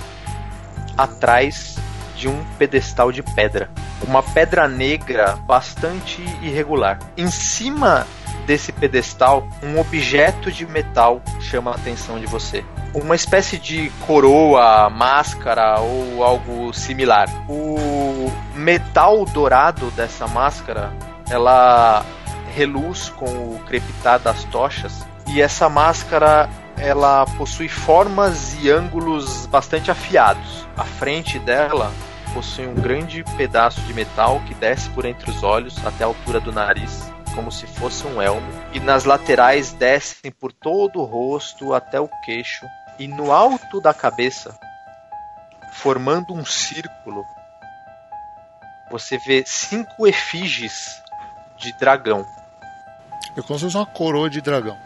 atrás 0.96 1.78
de 2.16 2.28
um 2.28 2.46
pedestal 2.60 3.12
de 3.12 3.24
pedra, 3.24 3.72
uma 4.08 4.22
pedra 4.22 4.68
negra 4.68 5.36
bastante 5.48 6.22
irregular. 6.44 7.00
Em 7.18 7.32
cima 7.32 8.06
desse 8.50 8.72
pedestal, 8.72 9.48
um 9.62 9.80
objeto 9.80 10.52
de 10.52 10.66
metal 10.66 11.22
chama 11.40 11.70
a 11.70 11.76
atenção 11.76 12.20
de 12.20 12.26
você. 12.26 12.66
Uma 12.96 13.16
espécie 13.16 13.60
de 13.60 13.92
coroa, 14.08 14.90
máscara 14.90 15.80
ou 15.80 16.24
algo 16.24 16.74
similar. 16.74 17.28
O 17.48 18.32
metal 18.56 19.24
dourado 19.26 19.92
dessa 19.92 20.28
máscara, 20.28 20.92
ela 21.30 22.04
reluz 22.56 23.10
com 23.10 23.28
o 23.28 23.62
crepitar 23.68 24.18
das 24.18 24.44
tochas 24.46 25.06
e 25.28 25.40
essa 25.40 25.70
máscara 25.70 26.50
ela 26.76 27.28
possui 27.38 27.70
formas 27.70 28.58
e 28.64 28.72
ângulos 28.72 29.46
bastante 29.46 29.92
afiados. 29.92 30.68
A 30.76 30.86
frente 30.86 31.38
dela 31.38 31.92
possui 32.34 32.66
um 32.66 32.74
grande 32.74 33.24
pedaço 33.38 33.80
de 33.82 33.94
metal 33.94 34.42
que 34.48 34.56
desce 34.56 34.90
por 34.90 35.06
entre 35.06 35.30
os 35.30 35.44
olhos 35.44 35.78
até 35.86 36.04
a 36.04 36.08
altura 36.08 36.40
do 36.40 36.52
nariz, 36.52 37.09
como 37.36 37.52
se 37.52 37.68
fosse 37.68 38.06
um 38.06 38.22
elmo, 38.22 38.52
e 38.74 38.80
nas 38.80 39.06
laterais 39.06 39.72
descem 39.74 40.32
por 40.32 40.52
todo 40.52 41.00
o 41.00 41.06
rosto 41.06 41.74
até 41.74 42.00
o 42.00 42.10
queixo, 42.24 42.66
e 42.98 43.08
no 43.08 43.32
alto 43.32 43.80
da 43.80 43.94
cabeça, 43.94 44.58
formando 45.74 46.34
um 46.34 46.46
círculo, 46.46 47.24
você 48.92 49.18
vê 49.18 49.44
cinco 49.46 50.08
efígies 50.08 51.02
de 51.58 51.72
dragão. 51.74 52.26
é 53.38 53.42
como 53.42 53.60
se 53.60 53.66
fosse 53.66 53.78
uma 53.78 53.86
coroa 53.86 54.30
de 54.30 54.42
dragão. 54.42 54.78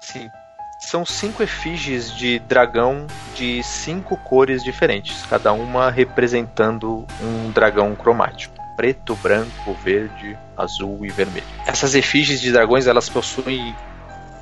Sim. 0.00 0.30
São 0.78 1.04
cinco 1.04 1.42
efígies 1.42 2.14
de 2.14 2.38
dragão 2.38 3.06
de 3.34 3.62
cinco 3.62 4.16
cores 4.16 4.62
diferentes, 4.62 5.24
cada 5.26 5.52
uma 5.52 5.90
representando 5.90 7.06
um 7.20 7.50
dragão 7.50 7.94
cromático: 7.94 8.54
preto, 8.76 9.16
branco, 9.16 9.74
verde, 9.82 10.36
azul 10.56 11.04
e 11.04 11.08
vermelho. 11.08 11.46
Essas 11.66 11.94
efígies 11.94 12.40
de 12.40 12.52
dragões 12.52 12.86
elas 12.86 13.08
possuem 13.08 13.74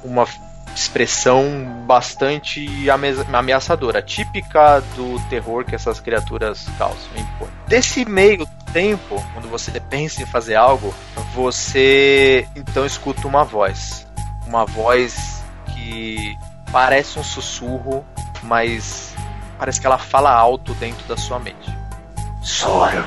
uma 0.02 0.26
expressão 0.74 1.84
bastante 1.86 2.90
ame- 2.90 3.24
ameaçadora, 3.32 4.02
típica 4.02 4.80
do 4.96 5.20
terror 5.30 5.64
que 5.64 5.74
essas 5.74 6.00
criaturas 6.00 6.66
causam. 6.76 6.98
Desse 7.68 8.04
meio 8.04 8.46
tempo, 8.72 9.24
quando 9.32 9.48
você 9.48 9.78
pensa 9.78 10.22
em 10.22 10.26
fazer 10.26 10.56
algo, 10.56 10.92
você 11.32 12.46
então 12.56 12.84
escuta 12.84 13.26
uma 13.28 13.44
voz, 13.44 14.06
uma 14.46 14.64
voz 14.66 15.42
que 15.72 16.36
parece 16.72 17.18
um 17.20 17.24
sussurro, 17.24 18.04
mas 18.42 19.14
parece 19.58 19.80
que 19.80 19.86
ela 19.86 19.98
fala 19.98 20.32
alto 20.32 20.74
dentro 20.74 21.06
da 21.06 21.16
sua 21.16 21.38
mente. 21.38 21.72
Sora, 22.42 23.06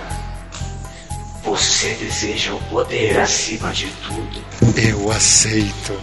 você 1.47 1.93
deseja 1.93 2.53
o 2.53 2.59
poder 2.63 3.17
acima 3.17 3.71
de 3.71 3.87
tudo. 4.05 4.43
Eu 4.75 5.09
aceito. 5.09 5.97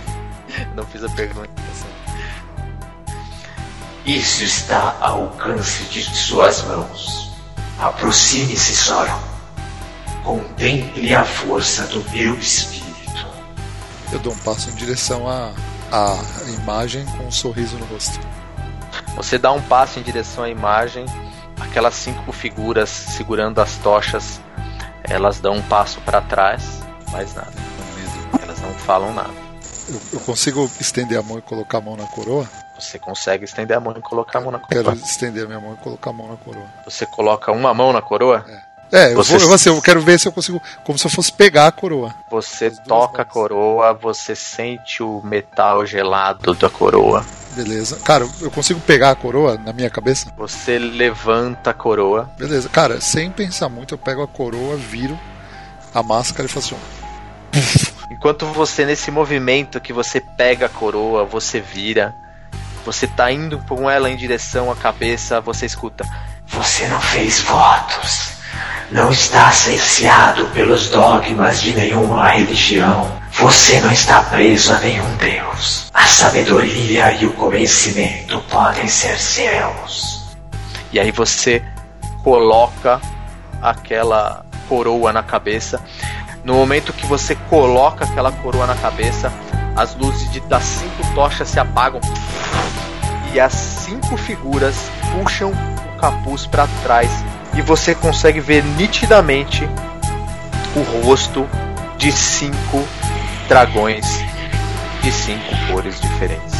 Não 0.74 0.86
fiz 0.86 1.04
a 1.04 1.08
pergunta. 1.10 1.50
Isso 4.06 4.42
está 4.42 4.96
ao 5.00 5.24
alcance 5.24 5.84
de 5.84 6.02
suas 6.02 6.62
mãos. 6.62 7.30
Aproxime-se, 7.78 8.74
Sora. 8.74 9.18
Contemple 10.22 11.14
a 11.14 11.24
força 11.26 11.82
do 11.88 12.02
meu 12.10 12.34
espírito. 12.38 13.26
Eu 14.12 14.20
dou 14.20 14.32
um 14.32 14.38
passo 14.38 14.70
em 14.70 14.74
direção 14.76 15.28
à, 15.28 15.52
à 15.92 16.16
imagem 16.62 17.04
com 17.04 17.26
um 17.26 17.30
sorriso 17.30 17.76
no 17.76 17.84
rosto. 17.84 18.18
Você 19.14 19.36
dá 19.36 19.52
um 19.52 19.60
passo 19.60 19.98
em 19.98 20.02
direção 20.02 20.44
à 20.44 20.48
imagem, 20.48 21.04
aquelas 21.60 21.94
cinco 21.94 22.32
figuras 22.32 22.88
segurando 22.88 23.60
as 23.60 23.76
tochas, 23.76 24.40
elas 25.04 25.40
dão 25.40 25.54
um 25.54 25.62
passo 25.62 26.00
para 26.02 26.20
trás, 26.20 26.80
mais 27.12 27.34
nada. 27.34 27.52
Elas 28.42 28.60
não 28.60 28.72
falam 28.74 29.12
nada. 29.12 29.32
Eu, 29.88 30.00
eu 30.14 30.20
consigo 30.20 30.70
estender 30.80 31.18
a 31.18 31.22
mão 31.22 31.38
e 31.38 31.42
colocar 31.42 31.78
a 31.78 31.80
mão 31.80 31.96
na 31.96 32.04
coroa? 32.06 32.48
Você 32.78 32.98
consegue 32.98 33.44
estender 33.44 33.76
a 33.76 33.80
mão 33.80 33.94
e 33.96 34.00
colocar 34.00 34.38
a 34.38 34.42
mão 34.42 34.50
na 34.50 34.58
Quero 34.58 34.84
coroa. 34.84 34.94
estender 35.04 35.44
a 35.44 35.46
minha 35.46 35.60
mão 35.60 35.74
e 35.74 35.76
colocar 35.76 36.10
a 36.10 36.12
mão 36.12 36.28
na 36.28 36.36
coroa. 36.36 36.66
Você 36.84 37.06
coloca 37.06 37.52
uma 37.52 37.72
mão 37.74 37.92
na 37.92 38.02
coroa? 38.02 38.44
É, 38.92 39.12
eu, 39.12 39.16
Você- 39.16 39.36
vou, 39.38 39.48
eu, 39.48 39.54
assim, 39.54 39.68
eu 39.70 39.80
quero 39.82 40.00
ver 40.00 40.18
se 40.18 40.26
eu 40.28 40.32
consigo. 40.32 40.60
Como 40.84 40.98
se 40.98 41.06
eu 41.06 41.10
fosse 41.10 41.32
pegar 41.32 41.66
a 41.66 41.72
coroa. 41.72 42.14
Você 42.30 42.70
toca 42.70 43.22
a 43.22 43.24
coroa, 43.24 43.92
você 43.92 44.34
sente 44.34 45.02
o 45.02 45.20
metal 45.24 45.84
gelado 45.86 46.54
da 46.54 46.68
coroa. 46.70 47.24
Beleza. 47.54 47.98
Cara, 48.04 48.28
eu 48.40 48.50
consigo 48.50 48.80
pegar 48.80 49.10
a 49.10 49.14
coroa 49.14 49.56
na 49.56 49.72
minha 49.72 49.88
cabeça? 49.88 50.32
Você 50.36 50.78
levanta 50.78 51.70
a 51.70 51.74
coroa. 51.74 52.30
Beleza. 52.36 52.68
Cara, 52.68 53.00
sem 53.00 53.30
pensar 53.30 53.68
muito, 53.68 53.94
eu 53.94 53.98
pego 53.98 54.22
a 54.22 54.28
coroa, 54.28 54.76
viro 54.76 55.18
a 55.94 56.02
máscara 56.02 56.46
e 56.46 56.50
faço 56.50 56.74
um. 56.74 56.78
Enquanto 58.10 58.46
você, 58.46 58.84
nesse 58.84 59.10
movimento 59.10 59.80
que 59.80 59.92
você 59.92 60.20
pega 60.20 60.66
a 60.66 60.68
coroa, 60.68 61.24
você 61.24 61.60
vira, 61.60 62.14
você 62.84 63.06
tá 63.06 63.30
indo 63.30 63.58
com 63.60 63.88
ela 63.88 64.10
em 64.10 64.16
direção 64.16 64.70
à 64.70 64.76
cabeça, 64.76 65.40
você 65.40 65.66
escuta. 65.66 66.04
Você 66.48 66.86
não 66.88 67.00
fez 67.00 67.40
votos. 67.40 68.33
Não 68.90 69.10
está 69.10 69.50
cerceado 69.50 70.46
pelos 70.46 70.88
dogmas 70.88 71.60
de 71.60 71.72
nenhuma 71.72 72.28
religião. 72.28 73.10
Você 73.32 73.80
não 73.80 73.90
está 73.90 74.22
preso 74.22 74.72
a 74.72 74.78
nenhum 74.78 75.16
Deus. 75.16 75.90
A 75.92 76.06
sabedoria 76.06 77.12
e 77.12 77.26
o 77.26 77.32
conhecimento 77.32 78.40
podem 78.50 78.86
ser 78.86 79.18
seus. 79.18 80.24
E 80.92 81.00
aí 81.00 81.10
você 81.10 81.62
coloca 82.22 83.00
aquela 83.60 84.44
coroa 84.68 85.12
na 85.12 85.22
cabeça. 85.22 85.82
No 86.44 86.54
momento 86.54 86.92
que 86.92 87.06
você 87.06 87.34
coloca 87.48 88.04
aquela 88.04 88.30
coroa 88.30 88.66
na 88.66 88.76
cabeça, 88.76 89.32
as 89.76 89.94
luzes 89.96 90.30
de, 90.30 90.40
das 90.40 90.62
cinco 90.62 91.14
tochas 91.14 91.48
se 91.48 91.58
apagam 91.58 92.00
e 93.32 93.40
as 93.40 93.52
cinco 93.52 94.16
figuras 94.16 94.88
puxam 95.12 95.50
o 95.50 95.98
capuz 95.98 96.46
para 96.46 96.68
trás 96.82 97.10
e 97.56 97.62
você 97.62 97.94
consegue 97.94 98.40
ver 98.40 98.64
nitidamente 98.64 99.68
o 100.76 100.82
rosto 101.02 101.48
de 101.96 102.10
cinco 102.10 102.86
dragões 103.48 104.06
de 105.02 105.12
cinco 105.12 105.54
cores 105.70 106.00
diferentes. 106.00 106.54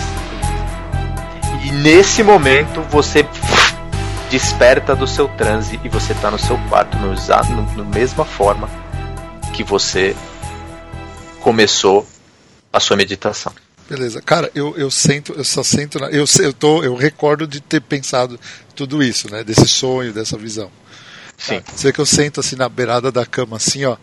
nesse 1.73 2.23
momento 2.23 2.83
você 2.91 3.27
desperta 4.31 4.95
do 4.95 5.07
seu 5.07 5.29
transe 5.29 5.81
e 5.83 5.89
você 5.89 6.15
tá 6.15 6.31
no 6.31 6.39
seu 6.39 6.59
quarto 6.69 6.97
no, 6.99 7.13
exa- 7.15 7.43
no, 7.45 7.85
mesma 7.85 8.25
forma 8.25 8.69
que 9.53 9.63
você 9.65 10.15
começou 11.41 12.07
a 12.73 12.81
sua 12.81 12.97
meditação. 12.97 13.53
Beleza. 13.89 14.21
Cara, 14.23 14.51
eu, 14.55 14.77
eu 14.77 14.91
sento, 14.91 15.35
eu 15.35 15.45
só 15.45 15.63
sento 15.63 15.99
na, 15.99 16.09
eu, 16.11 16.25
eu 16.41 16.53
tô, 16.53 16.83
eu 16.83 16.95
recordo 16.95 17.47
de 17.47 17.61
ter 17.61 17.81
pensado 17.81 18.41
tudo 18.75 19.03
isso, 19.03 19.31
né? 19.31 19.45
Desse 19.45 19.69
sonho, 19.69 20.13
dessa 20.13 20.37
visão. 20.37 20.71
Sim. 21.37 21.61
Você 21.75 21.89
vê 21.89 21.93
que 21.93 22.01
eu 22.01 22.07
sento 22.07 22.41
assim 22.41 22.57
na 22.57 22.69
beirada 22.69 23.13
da 23.13 23.27
cama, 23.27 23.57
assim, 23.57 23.85
ó. 23.85 23.97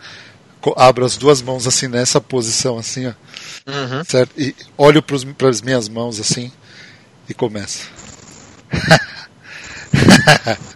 Abro 0.78 1.06
as 1.06 1.18
duas 1.18 1.42
mãos 1.42 1.66
assim 1.66 1.88
nessa 1.88 2.22
posição, 2.22 2.78
assim, 2.78 3.08
ó. 3.08 3.14
Uhum. 3.68 4.04
Certo? 4.04 4.40
E 4.40 4.56
olho 4.78 5.02
para 5.02 5.50
as 5.50 5.62
minhas 5.62 5.90
mãos 5.90 6.20
assim 6.20 6.52
e 7.28 7.34
começo. 7.34 7.90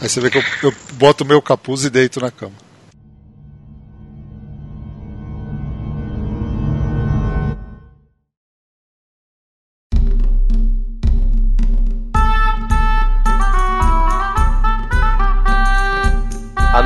Aí 0.00 0.08
você 0.08 0.20
vê 0.20 0.30
que 0.30 0.38
eu, 0.38 0.44
eu 0.62 0.72
boto 0.94 1.24
o 1.24 1.26
meu 1.26 1.42
capuz 1.42 1.84
e 1.84 1.90
deito 1.90 2.20
na 2.20 2.30
cama. 2.30 2.54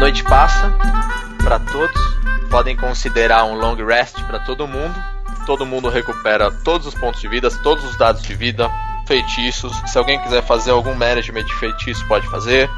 Noite 0.05 0.23
passa 0.25 0.71
para 1.43 1.59
todos. 1.59 1.99
Podem 2.51 2.77
considerar 2.77 3.45
um 3.45 3.55
long 3.55 3.75
rest 3.75 4.23
para 4.25 4.39
todo 4.41 4.69
mundo. 4.69 4.95
Todo 5.47 5.65
mundo 5.65 5.89
recupera 5.89 6.53
todos 6.63 6.87
os 6.87 6.95
pontos 6.95 7.23
de 7.23 7.29
vida, 7.29 7.51
todos 7.63 7.83
os 7.87 7.97
dados 7.97 8.21
de 8.23 8.35
vida, 8.35 8.71
feitiços. 9.07 9.75
Se 9.87 9.97
alguém 9.97 10.21
quiser 10.21 10.43
fazer 10.43 10.73
algum 10.73 10.95
management 10.95 11.45
de 11.45 11.55
feitiço, 11.55 12.07
pode 12.07 12.29
fazer. 12.29 12.69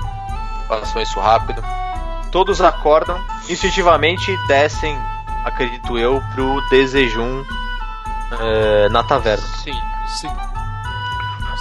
Façam 0.68 1.02
isso 1.02 1.18
rápido. 1.18 1.60
Todos 2.30 2.60
acordam, 2.60 3.20
instintivamente 3.48 4.32
descem, 4.46 4.96
acredito 5.44 5.98
eu, 5.98 6.22
pro 6.32 6.60
desejum 6.70 7.44
eh, 8.40 8.88
na 8.90 9.02
taverna. 9.02 9.46
Sim. 9.64 9.74
Sim. 10.06 10.30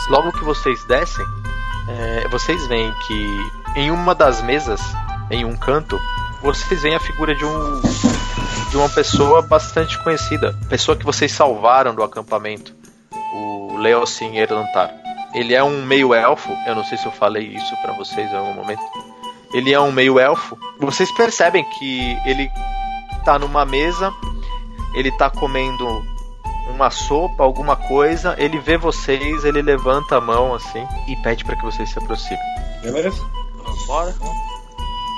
Logo 0.10 0.32
que 0.32 0.44
vocês 0.44 0.84
descem, 0.84 1.26
é, 1.88 2.28
vocês 2.28 2.68
veem 2.68 2.94
que 3.08 3.52
em 3.76 3.90
uma 3.90 4.14
das 4.14 4.42
mesas, 4.44 4.80
em 5.30 5.46
um 5.46 5.56
canto, 5.56 6.00
vocês 6.42 6.82
veem 6.82 6.96
a 6.96 7.00
figura 7.00 7.36
de 7.36 7.46
um 7.46 7.82
de 8.70 8.78
uma 8.78 8.90
pessoa 8.90 9.42
bastante 9.42 9.98
conhecida, 10.00 10.58
pessoa 10.68 10.98
que 10.98 11.06
vocês 11.06 11.32
salvaram 11.32 11.96
do 11.96 12.04
acampamento, 12.04 12.76
o 13.34 13.78
Leocin 13.78 14.36
Erlantar. 14.36 14.94
Ele 15.34 15.54
é 15.54 15.64
um 15.64 15.86
meio 15.86 16.14
elfo, 16.14 16.56
eu 16.68 16.76
não 16.76 16.84
sei 16.84 16.98
se 16.98 17.06
eu 17.06 17.12
falei 17.12 17.44
isso 17.44 17.76
pra 17.82 17.94
vocês 17.94 18.32
em 18.32 18.36
algum 18.36 18.54
momento. 18.54 18.82
Ele 19.54 19.74
é 19.74 19.80
um 19.80 19.92
meio 19.92 20.20
elfo. 20.20 20.58
Vocês 20.80 21.12
percebem 21.14 21.64
que 21.78 22.18
ele 22.26 22.50
tá 23.24 23.40
numa 23.40 23.66
mesa, 23.66 24.12
ele 24.94 25.12
tá 25.12 25.30
comendo 25.30 25.88
uma 26.70 26.90
sopa, 26.90 27.44
alguma 27.44 27.76
coisa, 27.76 28.36
ele 28.38 28.60
vê 28.60 28.78
vocês, 28.78 29.46
ele 29.46 29.62
levanta 29.62 30.18
a 30.18 30.22
mão 30.22 30.54
assim 30.54 30.86
e 31.08 31.16
pede 31.18 31.46
para 31.46 31.56
que 31.56 31.64
vocês 31.64 31.90
se 31.90 32.00
aproximem. 32.00 32.40
Beleza? 32.82 33.22
Bora. 33.88 34.14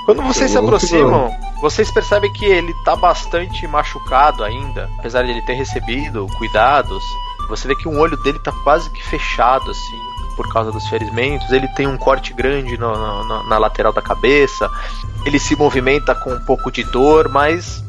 Quando 0.08 0.22
vocês 0.22 0.50
se 0.50 0.56
aproximam, 0.56 1.30
vocês 1.60 1.90
percebem 1.90 2.32
que 2.32 2.46
ele 2.46 2.72
tá 2.82 2.96
bastante 2.96 3.66
machucado 3.66 4.42
ainda, 4.42 4.88
apesar 4.98 5.22
de 5.22 5.32
ele 5.32 5.42
ter 5.42 5.52
recebido 5.52 6.26
cuidados. 6.38 7.02
Você 7.46 7.68
vê 7.68 7.76
que 7.76 7.86
um 7.86 7.98
olho 8.00 8.16
dele 8.22 8.38
tá 8.38 8.50
quase 8.64 8.88
que 8.88 9.02
fechado 9.04 9.70
assim, 9.70 9.98
por 10.34 10.50
causa 10.50 10.72
dos 10.72 10.86
ferimentos. 10.88 11.50
Ele 11.52 11.68
tem 11.68 11.86
um 11.86 11.98
corte 11.98 12.32
grande 12.32 12.78
no- 12.78 12.90
no- 12.94 13.24
no- 13.24 13.48
na 13.50 13.58
lateral 13.58 13.92
da 13.92 14.00
cabeça. 14.00 14.70
Ele 15.26 15.38
se 15.38 15.54
movimenta 15.54 16.14
com 16.14 16.32
um 16.32 16.40
pouco 16.40 16.70
de 16.72 16.84
dor, 16.84 17.28
mas 17.28 17.84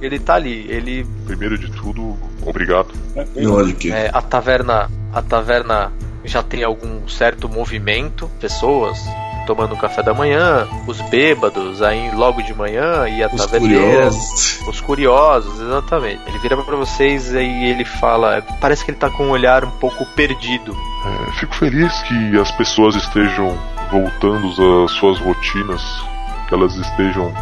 ele 0.00 0.20
tá 0.20 0.34
ali. 0.34 0.70
Ele 0.70 1.04
Primeiro 1.26 1.58
de 1.58 1.72
tudo, 1.72 2.16
obrigado. 2.46 2.94
De 3.66 3.74
quê? 3.74 3.88
é, 3.90 4.10
a 4.14 4.22
taverna 4.22 4.88
a 5.12 5.22
taverna 5.22 5.92
já 6.24 6.40
tem 6.40 6.62
algum 6.62 7.08
certo 7.08 7.48
movimento, 7.48 8.30
pessoas 8.40 8.98
tomando 9.46 9.76
café 9.76 10.02
da 10.02 10.12
manhã, 10.14 10.66
os 10.86 11.00
bêbados 11.02 11.82
aí 11.82 12.10
logo 12.14 12.42
de 12.42 12.54
manhã 12.54 13.08
e 13.08 13.22
a 13.22 13.28
Os 13.28 13.44
taverneira, 13.44 13.84
curiosos. 13.84 14.60
os 14.66 14.80
curiosos, 14.80 15.60
exatamente. 15.60 16.20
Ele 16.26 16.38
vira 16.38 16.56
pra 16.56 16.76
vocês 16.76 17.32
e 17.32 17.38
ele 17.38 17.84
fala, 17.84 18.42
parece 18.60 18.84
que 18.84 18.90
ele 18.90 18.98
tá 18.98 19.10
com 19.10 19.26
um 19.26 19.30
olhar 19.30 19.64
um 19.64 19.70
pouco 19.70 20.04
perdido. 20.14 20.74
É, 21.06 21.32
fico 21.32 21.54
feliz 21.54 21.92
que 22.02 22.38
as 22.38 22.50
pessoas 22.52 22.94
estejam 22.96 23.56
voltando 23.90 24.84
às 24.84 24.90
suas 24.92 25.18
rotinas, 25.20 25.82
que 26.48 26.54
elas 26.54 26.74
estejam 26.76 27.32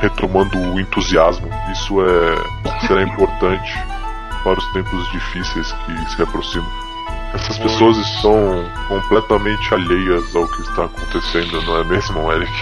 retomando 0.00 0.58
o 0.58 0.80
entusiasmo. 0.80 1.48
Isso 1.72 1.96
é 2.02 2.86
será 2.86 3.02
importante 3.02 3.72
para 4.42 4.58
os 4.58 4.72
tempos 4.72 5.10
difíceis 5.12 5.72
que 5.72 6.10
se 6.14 6.22
aproximam. 6.22 6.85
Essas 7.34 7.58
pessoas 7.58 7.96
estão 7.98 8.64
completamente 8.88 9.72
alheias 9.74 10.34
ao 10.34 10.48
que 10.48 10.62
está 10.62 10.84
acontecendo, 10.86 11.60
não 11.62 11.80
é 11.80 11.84
mesmo, 11.84 12.32
Eric? 12.32 12.52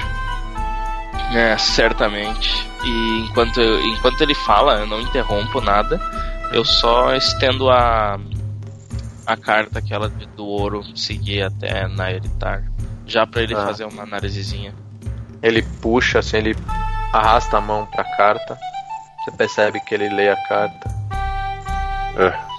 É, 1.33 1.57
certamente. 1.57 2.69
E 2.85 3.21
enquanto, 3.29 3.61
enquanto 3.61 4.21
ele 4.21 4.35
fala, 4.35 4.81
eu 4.81 4.87
não 4.87 5.01
interrompo 5.01 5.61
nada. 5.61 6.01
Eu 6.53 6.65
só 6.65 7.15
estendo 7.15 7.71
a, 7.71 8.19
a 9.27 9.37
carta 9.37 9.79
aquela 9.79 10.09
de- 10.09 10.27
do 10.27 10.45
ouro 10.47 10.83
seguir 10.97 11.43
até 11.43 11.87
na 11.89 12.11
Eritar. 12.13 12.65
Já 13.07 13.27
pra 13.27 13.43
ele 13.43 13.55
Ah. 13.55 13.65
fazer 13.67 13.85
uma 13.85 14.03
análisezinha. 14.03 14.75
Ele 15.43 15.63
puxa, 15.83 16.19
assim, 16.21 16.39
ele 16.39 16.57
arrasta 17.13 17.59
a 17.59 17.61
mão 17.61 17.87
pra 17.87 18.05
carta. 18.17 18.59
Você 19.25 19.31
percebe 19.37 19.81
que 19.81 19.95
ele 19.95 20.09
lê 20.09 20.31
a 20.31 20.37
carta. 20.49 20.91
É. 22.17 22.54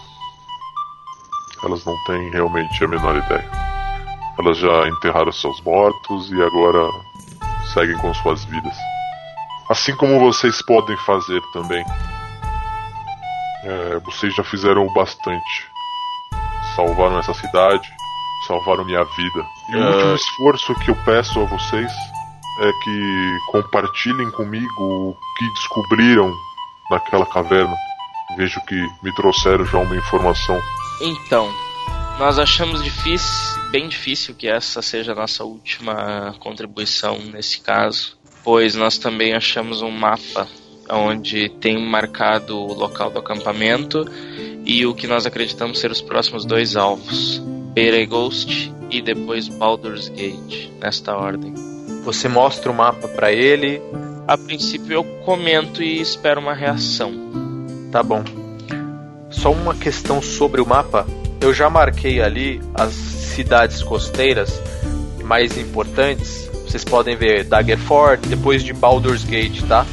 Elas 1.65 1.83
não 1.85 1.95
têm 2.05 2.29
realmente 2.29 2.83
a 2.83 2.87
menor 2.87 3.15
ideia. 3.17 3.49
Elas 4.39 4.57
já 4.57 4.87
enterraram 4.87 5.31
seus 5.31 5.59
mortos 5.61 6.31
e 6.31 6.41
agora 6.41 6.87
seguem 7.73 7.97
com 7.97 8.13
suas 8.13 8.43
vidas. 8.45 8.75
Assim 9.69 9.95
como 9.95 10.19
vocês 10.19 10.61
podem 10.61 10.95
fazer 10.97 11.41
também. 11.53 11.83
É, 13.63 13.99
vocês 14.05 14.33
já 14.35 14.43
fizeram 14.43 14.85
o 14.85 14.93
bastante. 14.93 15.71
Salvaram 16.75 17.17
essa 17.19 17.33
cidade, 17.33 17.87
salvaram 18.47 18.85
minha 18.85 19.03
vida. 19.03 19.45
E 19.69 19.75
o 19.75 19.79
É. 19.83 19.87
último 19.95 20.15
esforço 20.15 20.75
que 20.75 20.91
eu 20.91 20.95
peço 21.03 21.39
a 21.39 21.45
vocês 21.45 21.91
é 22.61 22.71
que 22.83 23.37
compartilhem 23.51 24.29
comigo 24.31 24.67
o 24.79 25.17
que 25.37 25.49
descobriram 25.53 26.31
naquela 26.91 27.25
caverna. 27.25 27.75
Vejo 28.37 28.59
que 28.67 28.75
me 29.01 29.13
trouxeram 29.15 29.65
já 29.65 29.77
uma 29.79 29.95
informação. 29.95 30.59
Então, 31.01 31.49
nós 32.17 32.39
achamos 32.39 32.83
difícil, 32.83 33.61
bem 33.71 33.89
difícil 33.89 34.33
que 34.33 34.47
essa 34.47 34.81
seja 34.81 35.11
a 35.11 35.15
nossa 35.15 35.43
última 35.43 36.33
contribuição 36.39 37.17
nesse 37.19 37.59
caso, 37.59 38.17
pois 38.43 38.75
nós 38.75 38.97
também 38.97 39.33
achamos 39.33 39.81
um 39.81 39.91
mapa 39.91 40.47
onde 40.89 41.49
tem 41.49 41.83
marcado 41.83 42.57
o 42.57 42.73
local 42.73 43.09
do 43.09 43.19
acampamento 43.19 44.05
e 44.65 44.85
o 44.85 44.93
que 44.93 45.07
nós 45.07 45.25
acreditamos 45.25 45.79
ser 45.79 45.91
os 45.91 46.01
próximos 46.01 46.45
dois 46.45 46.75
alvos, 46.75 47.41
Beregost 47.73 48.71
e 48.89 49.01
depois 49.01 49.47
Baldur's 49.47 50.07
Gate, 50.09 50.69
nesta 50.79 51.15
ordem. 51.17 51.53
Você 52.03 52.27
mostra 52.27 52.71
o 52.71 52.75
mapa 52.75 53.07
pra 53.07 53.31
ele. 53.31 53.81
A 54.27 54.37
princípio 54.37 54.93
eu 54.93 55.03
comento 55.25 55.83
e 55.83 55.99
espero 55.99 56.39
uma 56.39 56.53
reação. 56.53 57.11
Tá 57.91 58.01
bom. 58.01 58.44
Só 59.45 59.51
uma 59.51 59.75
questão 59.75 60.23
sobre 60.23 60.59
o 60.59 60.65
mapa. 60.65 61.05
Eu 61.39 61.53
já 61.53 61.69
marquei 61.69 62.19
ali 62.19 62.59
as 62.73 62.93
cidades 62.93 63.83
costeiras 63.83 64.59
mais 65.23 65.55
importantes. 65.55 66.49
Vocês 66.67 66.83
podem 66.83 67.15
ver 67.15 67.43
Daggerford, 67.43 68.27
depois 68.27 68.63
de 68.63 68.73
Baldur's 68.73 69.23
Gate, 69.23 69.61
tá? 69.67 69.85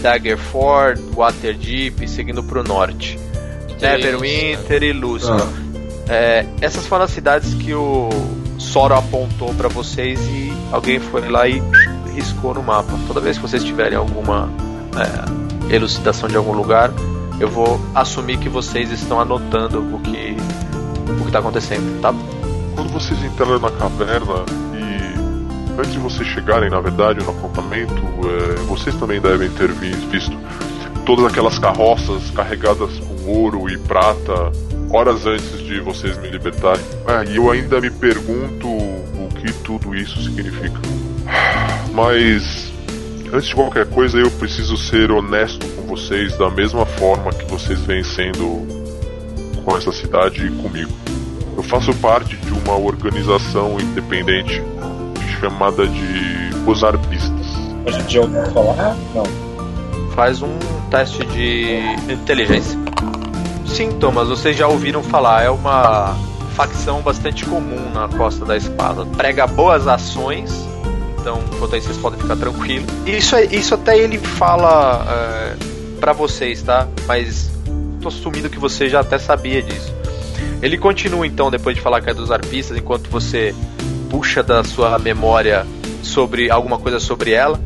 Daggerford, 0.00 1.02
Waterdeep, 1.12 2.06
seguindo 2.06 2.40
pro 2.44 2.62
norte. 2.62 3.18
Neverwinter 3.80 4.84
e 4.84 4.92
Lúcifer. 4.92 5.44
É, 6.08 6.46
essas 6.60 6.86
foram 6.86 7.04
as 7.04 7.10
cidades 7.10 7.52
que 7.54 7.74
o 7.74 8.10
Soro 8.58 8.94
apontou 8.94 9.52
pra 9.54 9.66
vocês 9.68 10.20
e 10.20 10.52
alguém 10.70 11.00
foi 11.00 11.28
lá 11.28 11.48
e 11.48 11.60
riscou 12.14 12.54
no 12.54 12.62
mapa. 12.62 12.96
Toda 13.08 13.20
vez 13.20 13.38
que 13.38 13.42
vocês 13.42 13.64
tiverem 13.64 13.98
alguma 13.98 14.48
é, 14.94 15.74
elucidação 15.74 16.28
de 16.28 16.36
algum 16.36 16.52
lugar, 16.52 16.92
eu 17.40 17.48
vou 17.48 17.80
assumir 17.94 18.38
que 18.38 18.48
vocês 18.48 18.90
estão 18.92 19.20
anotando 19.20 19.80
o 19.96 19.98
que 20.00 20.36
o 21.20 21.24
que 21.24 21.32
tá 21.32 21.40
acontecendo, 21.40 22.00
tá? 22.00 22.14
Quando 22.74 22.92
vocês 22.92 23.22
entraram 23.24 23.58
na 23.58 23.70
caverna 23.70 24.44
e 24.74 25.80
antes 25.80 25.92
de 25.92 25.98
vocês 25.98 26.28
chegarem, 26.28 26.70
na 26.70 26.80
verdade, 26.80 27.24
no 27.24 27.30
acampamento, 27.30 27.94
é, 27.94 28.54
vocês 28.66 28.94
também 28.96 29.20
devem 29.20 29.50
ter 29.50 29.72
vi- 29.72 29.90
visto 30.10 30.36
todas 31.04 31.24
aquelas 31.24 31.58
carroças 31.58 32.30
carregadas 32.30 32.90
com 33.00 33.30
ouro 33.30 33.68
e 33.68 33.76
prata 33.78 34.52
horas 34.92 35.26
antes 35.26 35.58
de 35.64 35.80
vocês 35.80 36.16
me 36.18 36.28
libertarem. 36.28 36.84
Ah, 37.06 37.24
e 37.24 37.36
eu 37.36 37.50
ainda 37.50 37.80
me 37.80 37.90
pergunto 37.90 38.68
o 38.68 39.28
que 39.40 39.52
tudo 39.64 39.94
isso 39.94 40.22
significa. 40.22 40.78
Mas 41.92 42.70
antes 43.32 43.48
de 43.48 43.54
qualquer 43.54 43.86
coisa, 43.86 44.18
eu 44.18 44.30
preciso 44.32 44.76
ser 44.76 45.10
honesto 45.10 45.66
vocês 45.90 46.36
da 46.38 46.48
mesma 46.48 46.86
forma 46.86 47.32
que 47.32 47.44
vocês 47.46 47.80
vêm 47.80 48.04
sendo 48.04 48.64
com 49.64 49.76
essa 49.76 49.90
cidade 49.90 50.46
e 50.46 50.50
comigo. 50.62 50.92
Eu 51.56 51.64
faço 51.64 51.92
parte 51.94 52.36
de 52.36 52.52
uma 52.52 52.76
organização 52.76 53.76
independente 53.80 54.62
chamada 55.40 55.88
de 55.88 56.50
Os 56.64 56.84
Arpistas. 56.84 57.46
A 57.84 57.90
gente 57.90 58.14
já 58.14 58.20
ouviu 58.20 58.46
falar? 58.52 58.96
Não. 59.12 59.24
Faz 60.14 60.40
um 60.42 60.56
teste 60.90 61.24
de 61.26 61.80
inteligência. 62.08 62.78
Sim, 63.66 63.90
Thomas, 63.98 64.28
vocês 64.28 64.56
já 64.56 64.68
ouviram 64.68 65.02
falar. 65.02 65.42
É 65.42 65.50
uma 65.50 66.16
facção 66.54 67.00
bastante 67.00 67.44
comum 67.44 67.90
na 67.92 68.06
Costa 68.08 68.44
da 68.44 68.56
Espada. 68.56 69.04
Prega 69.16 69.44
boas 69.48 69.88
ações, 69.88 70.52
então 71.18 71.40
quanto 71.58 71.74
aí 71.74 71.80
vocês 71.80 71.96
podem 71.96 72.20
ficar 72.20 72.36
tranquilos. 72.36 72.88
Isso, 73.06 73.34
é, 73.34 73.44
isso 73.46 73.74
até 73.74 73.98
ele 73.98 74.18
fala 74.18 75.04
é, 75.08 75.79
para 76.00 76.12
vocês, 76.12 76.62
tá? 76.62 76.88
Mas 77.06 77.50
tô 78.00 78.08
assumindo 78.08 78.48
que 78.48 78.58
você 78.58 78.88
já 78.88 79.00
até 79.00 79.18
sabia 79.18 79.62
disso. 79.62 79.94
Ele 80.62 80.76
continua 80.76 81.26
então, 81.26 81.50
depois 81.50 81.76
de 81.76 81.82
falar 81.82 82.00
que 82.00 82.10
é 82.10 82.14
dos 82.14 82.30
arpistas, 82.30 82.76
enquanto 82.76 83.08
você 83.08 83.54
puxa 84.10 84.42
da 84.42 84.64
sua 84.64 84.98
memória 84.98 85.66
sobre 86.02 86.50
alguma 86.50 86.78
coisa 86.78 86.98
sobre 86.98 87.32
ela. 87.32 87.60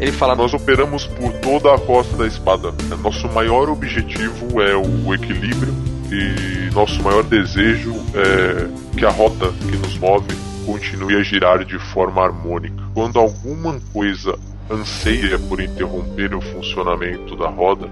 Ele 0.00 0.12
fala: 0.12 0.34
Nós 0.34 0.54
operamos 0.54 1.06
por 1.06 1.32
toda 1.34 1.74
a 1.74 1.78
costa 1.78 2.16
da 2.16 2.26
espada. 2.26 2.72
Nosso 3.02 3.28
maior 3.28 3.68
objetivo 3.68 4.62
é 4.62 4.74
o 4.74 5.12
equilíbrio 5.14 5.74
e 6.10 6.74
nosso 6.74 7.02
maior 7.02 7.22
desejo 7.22 7.94
é 8.14 8.96
que 8.96 9.04
a 9.04 9.10
rota 9.10 9.52
que 9.52 9.76
nos 9.76 9.96
move 9.98 10.34
continue 10.66 11.16
a 11.16 11.22
girar 11.22 11.64
de 11.64 11.78
forma 11.78 12.22
harmônica. 12.22 12.82
Quando 12.94 13.18
alguma 13.18 13.78
coisa 13.92 14.38
anseia 14.70 15.38
por 15.38 15.60
interromper 15.60 16.34
o 16.34 16.40
funcionamento 16.40 17.36
da 17.36 17.48
roda, 17.48 17.88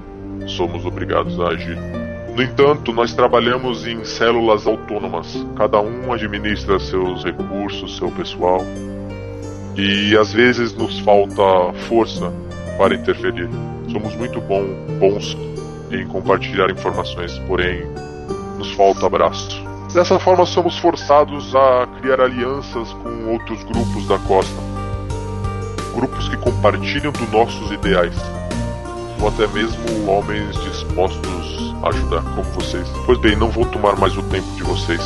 somos 0.47 0.85
obrigados 0.85 1.38
a 1.41 1.49
agir. 1.49 1.77
No 2.35 2.43
entanto, 2.43 2.93
nós 2.93 3.12
trabalhamos 3.12 3.87
em 3.87 4.05
células 4.05 4.67
autônomas. 4.67 5.45
Cada 5.57 5.81
um 5.81 6.12
administra 6.12 6.79
seus 6.79 7.25
recursos, 7.25 7.97
seu 7.97 8.11
pessoal. 8.12 8.64
E 9.77 10.17
às 10.17 10.33
vezes 10.33 10.73
nos 10.73 11.01
falta 11.01 11.73
força 11.88 12.33
para 12.79 12.95
interferir. 12.95 13.49
Somos 13.91 14.14
muito 14.14 14.41
bom, 14.41 14.64
bons 15.01 15.37
em 15.91 16.07
compartilhar 16.07 16.71
informações, 16.71 17.38
porém 17.41 17.85
nos 18.57 18.71
falta 18.73 19.07
abraço. 19.07 19.64
Dessa 19.93 20.19
forma, 20.19 20.45
somos 20.45 20.79
forçados 20.79 21.55
a 21.57 21.88
criar 22.01 22.21
alianças 22.21 22.93
com 22.93 23.33
outros 23.33 23.64
grupos 23.64 24.07
da 24.07 24.19
costa. 24.19 24.78
Grupos 25.99 26.29
que 26.29 26.37
compartilham 26.37 27.11
dos 27.11 27.29
nossos 27.29 27.73
ideais 27.73 28.15
ou 29.21 29.27
até 29.27 29.49
mesmo 29.49 30.09
homens 30.09 30.55
dispostos 30.63 31.75
a 31.83 31.89
ajudar, 31.89 32.23
como 32.23 32.45
vocês. 32.53 32.89
Pois 33.05 33.19
bem, 33.19 33.35
não 33.35 33.51
vou 33.51 33.67
tomar 33.67 33.97
mais 33.97 34.17
o 34.17 34.23
tempo 34.23 34.49
de 34.55 34.63
vocês. 34.63 35.03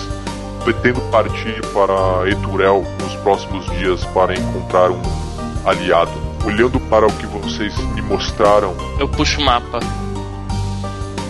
Pretendo 0.65 1.01
partir 1.11 1.63
para 1.69 2.29
Eturel 2.29 2.85
nos 3.01 3.15
próximos 3.23 3.65
dias 3.71 4.05
para 4.13 4.35
encontrar 4.35 4.91
um 4.91 5.01
aliado. 5.65 6.13
Olhando 6.45 6.79
para 6.79 7.07
o 7.07 7.13
que 7.17 7.27
vocês 7.27 7.75
me 7.95 8.03
mostraram. 8.03 8.75
Eu 9.01 9.09
puxo 9.09 9.41
o 9.41 9.45
mapa. 9.47 9.81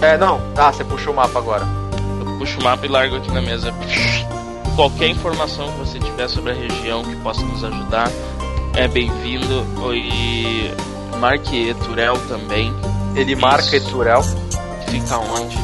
É, 0.00 0.18
não. 0.18 0.40
Ah, 0.56 0.72
você 0.72 0.82
puxou 0.82 1.12
o 1.12 1.16
mapa 1.16 1.38
agora. 1.38 1.68
Eu 2.18 2.36
puxo 2.36 2.58
o 2.58 2.64
mapa 2.64 2.84
e 2.84 2.88
largo 2.88 3.14
aqui 3.14 3.30
na 3.30 3.40
mesa. 3.40 3.72
Qualquer 4.74 5.06
informação 5.06 5.70
que 5.70 5.78
você 5.78 6.00
tiver 6.00 6.26
sobre 6.26 6.50
a 6.50 6.54
região 6.54 7.04
que 7.04 7.14
possa 7.14 7.42
nos 7.42 7.62
ajudar 7.62 8.10
é 8.76 8.88
bem-vindo. 8.88 9.64
E 9.94 10.70
marque 11.18 11.68
Eturel 11.68 12.16
também. 12.28 12.72
Ele 13.14 13.34
marca 13.36 13.76
Eturel. 13.76 14.22
Fica 14.88 15.18
onde? 15.18 15.56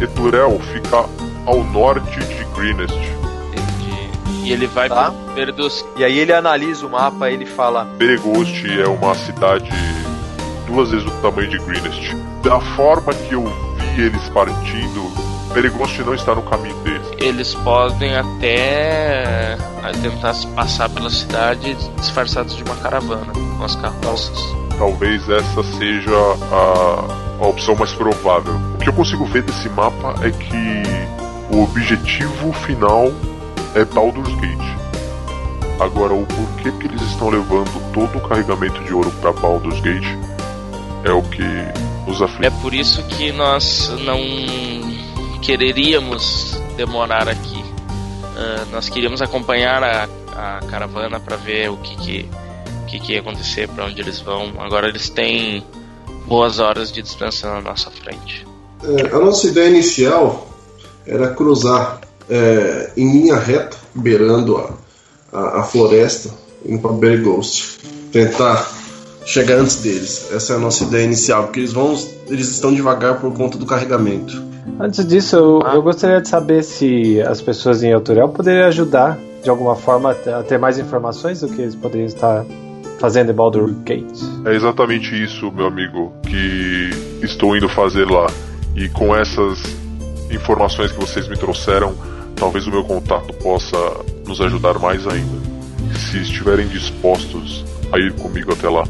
Eturel 0.00 0.58
fica 0.72 1.04
ao 1.46 1.64
norte 1.64 2.18
de 2.20 2.44
Greenest. 2.54 2.94
Entendi. 2.94 4.10
E 4.44 4.52
ele 4.52 4.66
vai 4.66 4.88
Tá. 4.88 5.10
pro 5.10 5.34
Perdos. 5.34 5.84
E 5.96 6.04
aí 6.04 6.18
ele 6.18 6.32
analisa 6.32 6.86
o 6.86 6.90
mapa 6.90 7.30
e 7.30 7.34
ele 7.34 7.46
fala: 7.46 7.84
Beregost 7.84 8.64
é 8.66 8.86
uma 8.88 9.14
cidade 9.14 9.70
duas 10.66 10.90
vezes 10.90 11.06
o 11.06 11.10
tamanho 11.22 11.48
de 11.48 11.58
Greenest. 11.58 12.14
Da 12.42 12.60
forma 12.60 13.12
que 13.14 13.34
eu 13.34 13.44
vi 13.94 14.02
eles 14.02 14.28
partindo, 14.30 15.10
Beregost 15.52 15.98
não 16.00 16.14
está 16.14 16.34
no 16.34 16.42
caminho 16.42 16.76
deles. 16.82 17.06
Eles 17.18 17.54
podem 17.56 18.14
até 18.16 19.54
eh, 19.54 19.92
tentar 20.02 20.34
se 20.34 20.46
passar 20.48 20.88
pela 20.90 21.10
cidade 21.10 21.74
disfarçados 21.98 22.56
de 22.56 22.62
uma 22.64 22.76
caravana 22.76 23.32
com 23.32 23.64
as 23.64 23.74
carroças. 23.76 24.38
Talvez 24.78 25.28
essa 25.28 25.62
seja 25.78 26.10
a, 26.52 27.42
a 27.44 27.46
opção 27.46 27.74
mais 27.74 27.92
provável. 27.92 28.54
O 28.74 28.78
que 28.78 28.88
eu 28.88 28.92
consigo 28.92 29.24
ver 29.26 29.42
desse 29.42 29.68
mapa 29.70 30.14
é 30.22 30.30
que 30.30 30.82
o 31.56 31.62
objetivo 31.64 32.52
final 32.52 33.10
é 33.74 33.84
Baldur's 33.84 34.34
Gate. 34.34 34.76
Agora, 35.80 36.14
o 36.14 36.26
porquê 36.26 36.70
que 36.72 36.86
eles 36.86 37.02
estão 37.02 37.28
levando 37.30 37.92
todo 37.92 38.16
o 38.18 38.28
carregamento 38.28 38.82
de 38.84 38.92
ouro 38.94 39.10
para 39.20 39.32
Baldur's 39.32 39.80
Gate 39.80 40.06
é 41.04 41.12
o 41.12 41.22
que 41.22 41.42
nos 42.06 42.20
É 42.20 42.24
aflige. 42.24 42.50
por 42.62 42.74
isso 42.74 43.02
que 43.04 43.30
nós 43.32 43.92
não 44.04 44.18
quereríamos 45.46 46.60
demorar 46.76 47.28
aqui. 47.28 47.64
Ah, 48.36 48.66
nós 48.72 48.88
queríamos 48.88 49.22
acompanhar 49.22 49.82
a, 49.82 50.08
a 50.34 50.60
caravana 50.66 51.20
para 51.20 51.36
ver 51.36 51.70
o 51.70 51.76
que 51.76 51.96
que, 51.96 52.28
que 52.88 52.98
que 52.98 53.12
ia 53.12 53.20
acontecer, 53.20 53.68
para 53.68 53.86
onde 53.86 54.00
eles 54.00 54.18
vão. 54.18 54.54
Agora 54.58 54.88
eles 54.88 55.08
têm 55.08 55.64
boas 56.26 56.58
horas 56.58 56.90
de 56.90 57.00
distância 57.00 57.48
na 57.48 57.60
nossa 57.60 57.92
frente. 57.92 58.44
É, 58.82 59.14
a 59.14 59.20
nossa 59.20 59.46
ideia 59.46 59.68
inicial 59.68 60.48
era 61.06 61.28
cruzar 61.32 62.00
é, 62.28 62.90
em 62.96 63.12
linha 63.12 63.36
reta, 63.36 63.76
beirando 63.94 64.56
a, 64.56 64.74
a, 65.32 65.60
a 65.60 65.62
floresta, 65.62 66.28
indo 66.64 66.82
para. 66.82 67.78
Tentar 68.10 68.68
chegar 69.26 69.56
antes 69.58 69.76
deles. 69.82 70.30
Essa 70.32 70.54
é 70.54 70.56
a 70.56 70.58
nossa 70.58 70.84
ideia 70.84 71.04
inicial, 71.04 71.44
porque 71.44 71.60
eles 71.60 71.72
vão. 71.72 71.94
Eles 72.28 72.48
estão 72.48 72.72
devagar 72.72 73.20
por 73.20 73.32
conta 73.34 73.58
do 73.58 73.66
carregamento. 73.66 74.42
Antes 74.80 75.06
disso, 75.06 75.36
eu, 75.36 75.60
eu 75.74 75.82
gostaria 75.82 76.20
de 76.20 76.28
saber 76.28 76.62
se 76.62 77.20
as 77.22 77.40
pessoas 77.42 77.82
em 77.82 77.90
Euturel 77.90 78.28
poderiam 78.30 78.66
ajudar 78.68 79.18
de 79.42 79.50
alguma 79.50 79.76
forma 79.76 80.10
a 80.10 80.14
ter- 80.14 80.34
a 80.34 80.42
ter 80.42 80.58
mais 80.58 80.78
informações 80.78 81.40
do 81.40 81.48
que 81.48 81.60
eles 81.62 81.74
poderiam 81.74 82.06
estar 82.06 82.44
fazendo 82.98 83.30
em 83.30 83.34
Baldur 83.34 83.70
Gate. 83.84 84.18
É 84.44 84.54
exatamente 84.54 85.14
isso, 85.22 85.52
meu 85.52 85.66
amigo, 85.66 86.12
que 86.22 86.90
estou 87.22 87.56
indo 87.56 87.68
fazer 87.68 88.10
lá. 88.10 88.26
E 88.74 88.88
com 88.88 89.14
essas 89.14 89.62
informações 90.30 90.90
que 90.92 90.98
vocês 91.00 91.28
me 91.28 91.36
trouxeram, 91.36 91.94
talvez 92.34 92.66
o 92.66 92.70
meu 92.70 92.82
contato 92.84 93.32
possa 93.34 93.76
nos 94.26 94.40
ajudar 94.40 94.78
mais 94.78 95.06
ainda. 95.06 95.38
Se 96.10 96.18
estiverem 96.18 96.66
dispostos 96.68 97.64
a 97.92 97.98
ir 97.98 98.12
comigo 98.14 98.52
até 98.52 98.68
lá. 98.68 98.84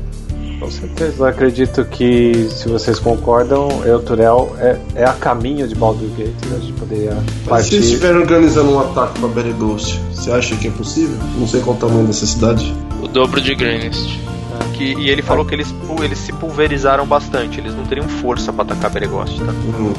Com 0.58 0.70
certeza, 0.70 1.14
eu 1.18 1.26
acredito 1.26 1.84
que 1.84 2.48
se 2.50 2.68
vocês 2.68 2.98
concordam, 2.98 3.68
Euturel 3.84 4.56
é, 4.58 4.78
é 4.94 5.04
a 5.04 5.12
caminho 5.12 5.68
de 5.68 5.74
Baldur 5.74 6.08
Gate, 6.16 6.34
a 6.54 6.58
gente 6.58 6.72
poderia 6.72 7.12
Mas 7.14 7.24
se 7.26 7.48
partir. 7.48 7.74
eles 7.74 7.86
estiverem 7.86 8.16
organizando 8.22 8.70
um 8.72 8.80
ataque 8.80 9.20
para 9.20 9.28
Berghost, 9.28 10.00
você 10.12 10.30
acha 10.32 10.56
que 10.56 10.68
é 10.68 10.70
possível? 10.70 11.16
Não 11.38 11.46
sei 11.46 11.60
qual 11.60 11.76
o 11.76 11.78
tamanho 11.78 12.06
dessa 12.06 12.24
cidade. 12.26 12.74
O 13.02 13.08
dobro 13.08 13.40
de 13.40 13.54
Greenest. 13.54 14.18
que. 14.74 14.94
E 14.94 15.10
ele 15.10 15.20
falou 15.22 15.44
que 15.44 15.54
eles, 15.54 15.74
eles 16.02 16.18
se 16.18 16.32
pulverizaram 16.32 17.06
bastante. 17.06 17.60
Eles 17.60 17.74
não 17.74 17.84
teriam 17.84 18.08
força 18.08 18.52
para 18.52 18.62
atacar 18.64 18.90
Beregost, 18.90 19.38
tá? 19.38 19.52
Hum. 19.52 19.92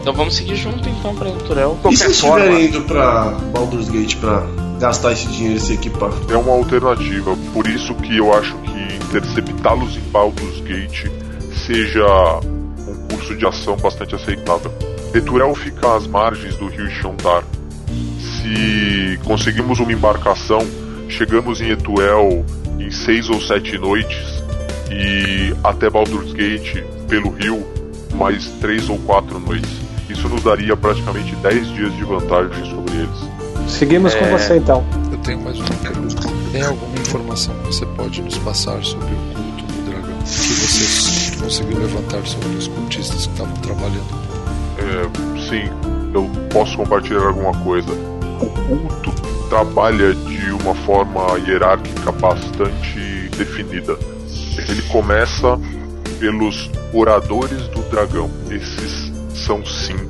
Então 0.00 0.12
vamos 0.14 0.36
seguir 0.36 0.56
junto 0.56 0.86
então 0.88 1.14
para 1.14 1.30
Turel. 1.30 1.76
E 1.90 1.96
se 1.96 2.04
forma- 2.14 2.44
estiverem 2.44 2.66
indo 2.66 2.82
para 2.82 3.30
Baldur's 3.52 3.88
Gate 3.88 4.16
para 4.16 4.46
gastar 4.78 5.12
esse 5.12 5.26
dinheiro 5.28 5.56
e 5.56 5.60
se 5.60 5.72
equipar? 5.72 6.12
É 6.30 6.36
uma 6.36 6.52
alternativa, 6.52 7.36
por 7.52 7.66
isso 7.66 7.94
que 7.94 8.16
eu 8.18 8.32
acho 8.32 8.54
que 8.58 8.75
interceptá-los 8.94 9.96
em 9.96 10.00
Baldur's 10.10 10.60
Gate 10.60 11.06
seja 11.66 12.04
um 12.88 12.94
curso 13.08 13.34
de 13.34 13.46
ação 13.46 13.76
bastante 13.76 14.14
aceitável. 14.14 14.72
Eturel 15.14 15.54
fica 15.54 15.96
às 15.96 16.06
margens 16.06 16.56
do 16.56 16.66
rio 16.68 16.88
Xandar. 16.90 17.42
Se 18.20 19.18
conseguimos 19.24 19.78
uma 19.80 19.92
embarcação, 19.92 20.60
chegamos 21.08 21.60
em 21.60 21.70
Etuel 21.70 22.44
em 22.78 22.90
seis 22.90 23.28
ou 23.28 23.40
sete 23.40 23.78
noites 23.78 24.44
e 24.90 25.54
até 25.64 25.88
Baldur's 25.90 26.32
Gate 26.32 26.82
pelo 27.08 27.30
rio 27.30 27.66
mais 28.14 28.46
três 28.60 28.88
ou 28.88 28.98
quatro 29.00 29.38
noites. 29.38 29.70
Isso 30.08 30.28
nos 30.28 30.42
daria 30.44 30.76
praticamente 30.76 31.34
10 31.36 31.66
dias 31.74 31.92
de 31.96 32.04
vantagem 32.04 32.64
sobre 32.70 32.94
eles. 32.94 33.70
Seguimos 33.70 34.14
com 34.14 34.24
É. 34.24 34.38
você 34.38 34.56
então. 34.56 34.84
Eu 35.10 35.18
tenho 35.18 35.40
mais 35.40 35.58
uma 35.58 35.68
pergunta. 35.68 36.35
Tem 36.56 36.64
alguma 36.64 36.98
informação 36.98 37.54
que 37.56 37.66
você 37.66 37.84
pode 37.84 38.22
nos 38.22 38.38
passar 38.38 38.82
sobre 38.82 39.12
o 39.12 39.18
culto 39.34 39.62
do 39.66 39.90
dragão? 39.90 40.18
Que 40.20 40.54
você 40.54 41.36
conseguiu 41.36 41.78
levantar 41.80 42.26
sobre 42.26 42.48
os 42.56 42.66
cultistas 42.66 43.26
que 43.26 43.32
estavam 43.32 43.54
trabalhando. 43.56 44.08
É, 44.78 45.50
sim, 45.50 45.70
eu 46.14 46.26
posso 46.48 46.78
compartilhar 46.78 47.26
alguma 47.26 47.52
coisa. 47.62 47.92
O 48.40 48.46
culto 48.46 49.12
trabalha 49.50 50.14
de 50.14 50.50
uma 50.52 50.74
forma 50.74 51.38
hierárquica 51.40 52.10
bastante 52.12 53.28
definida. 53.36 53.98
Ele 54.56 54.80
começa 54.90 55.60
pelos 56.18 56.70
oradores 56.94 57.68
do 57.68 57.82
dragão. 57.90 58.30
Esses 58.48 59.12
são 59.34 59.62
cinco, 59.66 60.08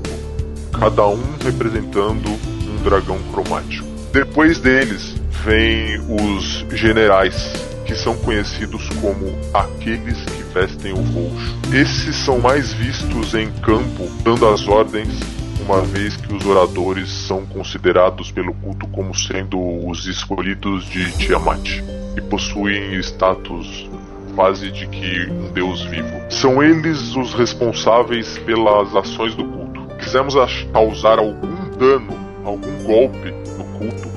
cada 0.79 1.09
um 1.09 1.25
representando 1.45 2.29
um 2.29 2.85
dragão 2.85 3.19
cromático. 3.33 3.85
Depois 4.13 4.61
deles 4.61 5.17
vem 5.47 6.01
os 6.01 6.67
generais, 6.77 7.53
que 7.87 7.95
são 7.95 8.17
conhecidos 8.17 8.89
como 9.01 9.33
aqueles 9.55 10.19
que 10.25 10.43
vestem 10.53 10.93
o 10.93 10.97
roxo. 10.97 11.57
Esses 11.73 12.17
são 12.17 12.41
mais 12.41 12.73
vistos 12.73 13.33
em 13.33 13.49
campo, 13.61 14.11
dando 14.25 14.45
as 14.49 14.67
ordens, 14.67 15.21
uma 15.61 15.83
vez 15.83 16.17
que 16.17 16.35
os 16.35 16.45
oradores 16.45 17.09
são 17.09 17.47
considerados 17.47 18.33
pelo 18.33 18.53
culto 18.55 18.89
como 18.89 19.15
sendo 19.15 19.57
os 19.87 20.07
escolhidos 20.07 20.85
de 20.87 21.13
Tiamat 21.13 21.81
e 22.17 22.21
possuem 22.23 22.99
status 22.99 23.89
quase 24.35 24.73
de 24.73 24.89
que 24.89 25.31
um 25.31 25.53
deus 25.53 25.81
vivo. 25.83 26.13
São 26.29 26.61
eles 26.61 27.15
os 27.15 27.35
responsáveis 27.35 28.37
pelas 28.39 28.97
ações 28.97 29.37
do 29.37 29.45
culto. 29.45 29.87
Quisemos 29.97 30.35
causar 30.73 31.21
algum 31.21 31.71
dano, 31.79 32.19
algum 32.45 32.83
golpe 32.83 33.31
no 33.57 33.65
culto, 33.79 34.16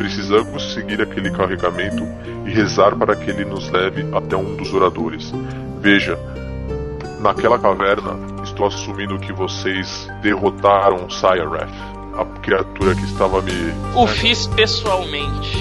precisamos 0.00 0.72
seguir 0.72 1.02
aquele 1.02 1.30
carregamento 1.30 2.08
e 2.46 2.50
rezar 2.50 2.96
para 2.96 3.14
que 3.14 3.28
ele 3.28 3.44
nos 3.44 3.68
leve 3.68 4.06
até 4.14 4.34
um 4.34 4.56
dos 4.56 4.72
oradores. 4.72 5.30
Veja, 5.78 6.18
naquela 7.20 7.58
caverna, 7.58 8.18
estou 8.42 8.66
assumindo 8.66 9.18
que 9.18 9.30
vocês 9.30 10.08
derrotaram 10.22 11.10
Sayareth, 11.10 11.68
a 12.16 12.24
criatura 12.40 12.94
que 12.94 13.04
estava 13.04 13.42
me. 13.42 13.52
O 13.94 14.06
fiz 14.06 14.46
pessoalmente, 14.46 15.58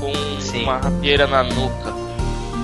com 0.00 0.40
Sim. 0.40 0.62
uma 0.62 0.78
rapieira 0.78 1.26
na 1.26 1.42
nuca. 1.42 1.92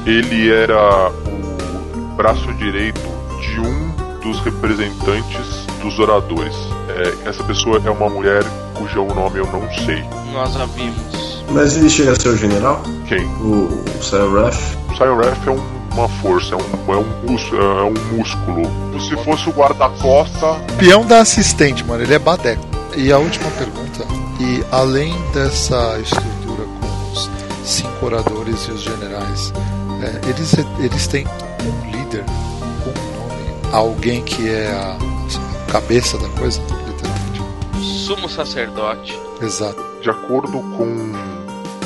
Ele 0.06 0.50
era 0.50 1.10
o 1.10 2.16
braço 2.16 2.50
direito 2.54 3.02
de 3.42 3.60
um 3.60 4.20
dos 4.22 4.40
representantes 4.40 5.66
dos 5.82 5.98
oradores. 5.98 6.56
É, 6.88 7.28
essa 7.28 7.44
pessoa 7.44 7.82
é 7.84 7.90
uma 7.90 8.08
mulher 8.08 8.44
cujo 8.78 9.04
nome 9.06 9.38
eu 9.38 9.46
não 9.46 9.68
sei. 9.84 10.04
Nós 10.32 10.56
a 10.56 10.64
vimos. 10.66 11.44
Mas 11.50 11.76
ele 11.76 11.90
chega 11.90 12.12
a 12.12 12.16
ser 12.16 12.28
o 12.28 12.36
general? 12.36 12.80
Quem? 13.06 13.24
O, 13.24 13.66
o 13.66 14.02
Cyrus? 14.02 14.76
O 14.90 14.96
Cyrus 14.96 15.46
é 15.46 15.50
um 15.50 15.78
uma 15.98 16.08
força, 16.08 16.54
é 16.54 16.56
um, 16.56 16.92
é 16.92 16.96
um, 16.96 17.36
é 17.58 17.82
um 17.82 18.16
músculo. 18.16 18.62
Se 19.00 19.16
fosse 19.24 19.48
o 19.48 19.52
guarda-costa. 19.52 20.54
Peão 20.78 21.04
da 21.04 21.20
assistente, 21.20 21.84
mano, 21.84 22.02
ele 22.02 22.14
é 22.14 22.18
badeco. 22.18 22.62
E 22.96 23.12
a 23.12 23.18
última 23.18 23.50
pergunta, 23.52 24.04
e 24.40 24.64
além 24.70 25.14
dessa 25.32 25.98
estrutura 26.00 26.64
com 26.64 27.12
os 27.12 27.30
cinco 27.64 28.06
oradores 28.06 28.66
e 28.68 28.72
os 28.72 28.82
generais, 28.82 29.52
é, 30.02 30.28
eles, 30.28 30.54
eles 30.78 31.06
têm 31.06 31.26
um 31.26 31.90
líder 31.90 32.24
com 32.84 32.90
um 32.90 33.28
nome, 33.28 33.72
alguém 33.72 34.22
que 34.22 34.48
é 34.48 34.70
a 34.70 35.72
cabeça 35.72 36.16
da 36.18 36.28
coisa. 36.30 36.60
Sumo 38.08 38.26
sacerdote. 38.26 39.20
Exato. 39.42 39.84
De 40.00 40.08
acordo 40.08 40.60
com 40.78 41.12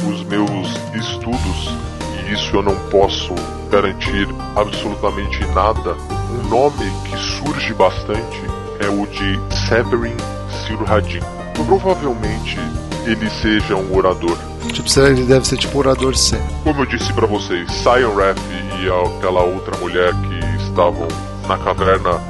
os 0.08 0.22
meus 0.22 0.68
estudos, 0.94 1.74
e 2.14 2.32
isso 2.32 2.54
eu 2.54 2.62
não 2.62 2.76
posso 2.90 3.34
garantir 3.68 4.28
absolutamente 4.54 5.44
nada, 5.46 5.96
um 6.30 6.48
nome 6.48 6.92
que 7.06 7.18
surge 7.18 7.74
bastante 7.74 8.40
é 8.78 8.88
o 8.88 9.04
de 9.08 9.36
Severin 9.66 10.16
Silhadin. 10.64 11.18
Provavelmente 11.66 12.56
ele 13.04 13.28
seja 13.28 13.74
um 13.74 13.92
orador. 13.92 14.38
Tipo, 14.72 15.00
ele 15.00 15.24
deve 15.24 15.44
ser 15.44 15.56
tipo 15.56 15.76
orador 15.76 16.16
C. 16.16 16.40
Como 16.62 16.82
eu 16.82 16.86
disse 16.86 17.12
para 17.12 17.26
vocês, 17.26 17.68
Sion 17.72 18.14
Raff 18.14 18.40
e 18.80 19.16
aquela 19.16 19.42
outra 19.42 19.76
mulher 19.78 20.12
que 20.14 20.62
estavam 20.62 21.08
na 21.48 21.58
caverna 21.58 22.20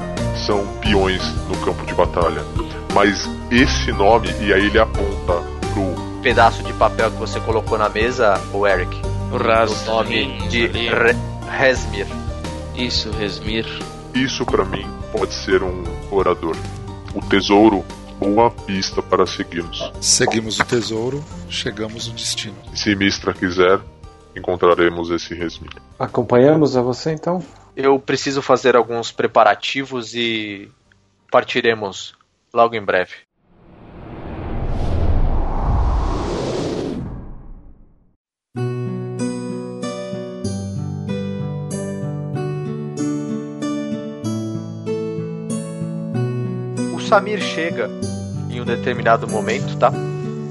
são 0.47 0.65
peões 0.81 1.21
no 1.47 1.55
campo 1.57 1.85
de 1.85 1.93
batalha. 1.93 2.43
Mas 2.95 3.29
esse 3.53 3.91
nome, 3.91 4.29
e 4.41 4.51
aí 4.51 4.65
ele 4.65 4.79
aponta 4.79 5.33
pro 5.73 6.21
pedaço 6.23 6.63
de 6.63 6.73
papel 6.73 7.11
que 7.11 7.17
você 7.17 7.39
colocou 7.39 7.77
na 7.77 7.87
mesa, 7.87 8.33
o 8.51 8.65
Eric. 8.65 8.99
O, 9.31 9.35
o 9.35 9.85
nome 9.85 10.47
de 10.47 10.65
Re 10.65 10.89
Resmir. 11.47 12.07
Isso, 12.75 13.11
Resmir. 13.11 13.65
Isso 14.15 14.43
para 14.43 14.65
mim 14.65 14.87
pode 15.11 15.35
ser 15.35 15.61
um 15.61 15.83
orador. 16.09 16.55
O 17.13 17.21
tesouro 17.21 17.85
boa 18.17 18.49
pista 18.49 19.03
para 19.03 19.27
seguirmos. 19.27 19.91
Seguimos 20.01 20.59
o 20.59 20.65
tesouro, 20.65 21.23
chegamos 21.47 22.07
no 22.07 22.15
destino. 22.15 22.55
Se 22.73 22.95
Mistra 22.95 23.33
quiser, 23.33 23.79
encontraremos 24.35 25.11
esse 25.11 25.35
Resmir. 25.35 25.73
Acompanhamos 25.99 26.75
a 26.75 26.81
você 26.81 27.11
então? 27.11 27.43
Eu 27.75 27.99
preciso 27.99 28.41
fazer 28.41 28.75
alguns 28.75 29.11
preparativos 29.11 30.15
e 30.15 30.71
partiremos 31.29 32.15
logo 32.51 32.75
em 32.75 32.83
breve. 32.83 33.13
Samir 47.13 47.39
chega 47.43 47.91
em 48.49 48.59
um 48.59 48.65
determinado 48.65 49.27
momento, 49.27 49.77
tá? 49.77 49.93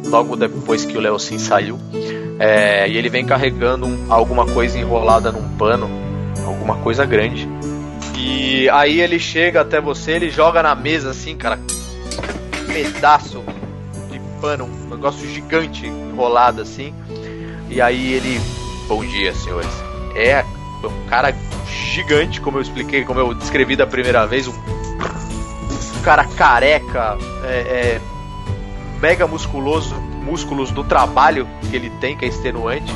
Logo 0.06 0.36
depois 0.36 0.84
que 0.84 0.96
o 0.96 1.00
Leocin 1.00 1.36
saiu. 1.36 1.76
É, 2.38 2.88
e 2.88 2.96
ele 2.96 3.08
vem 3.08 3.26
carregando 3.26 3.84
um, 3.84 4.06
alguma 4.08 4.46
coisa 4.46 4.78
enrolada 4.78 5.32
num 5.32 5.56
pano, 5.56 5.90
alguma 6.46 6.76
coisa 6.76 7.04
grande. 7.04 7.48
E 8.16 8.70
aí 8.70 9.00
ele 9.00 9.18
chega 9.18 9.62
até 9.62 9.80
você, 9.80 10.12
ele 10.12 10.30
joga 10.30 10.62
na 10.62 10.72
mesa 10.76 11.10
assim, 11.10 11.36
cara, 11.36 11.58
um 11.58 12.72
pedaço 12.72 13.42
de 14.08 14.20
pano, 14.40 14.66
um 14.66 14.88
negócio 14.88 15.28
gigante 15.28 15.84
enrolado 15.84 16.62
assim. 16.62 16.94
E 17.68 17.80
aí 17.80 18.12
ele, 18.12 18.40
bom 18.86 19.04
dia, 19.04 19.34
senhores. 19.34 19.82
É 20.14 20.44
um 20.84 21.08
cara 21.08 21.34
gigante, 21.92 22.40
como 22.40 22.58
eu 22.58 22.62
expliquei, 22.62 23.04
como 23.04 23.18
eu 23.18 23.34
descrevi 23.34 23.74
da 23.74 23.86
primeira 23.86 24.24
vez, 24.28 24.46
um 24.46 24.81
cara 26.02 26.24
careca, 26.24 27.16
é, 27.44 27.48
é, 27.48 28.00
mega 29.00 29.26
musculoso, 29.26 29.94
músculos 29.94 30.70
do 30.70 30.84
trabalho 30.84 31.48
que 31.70 31.76
ele 31.76 31.90
tem, 31.90 32.16
que 32.16 32.24
é 32.24 32.28
extenuante. 32.28 32.92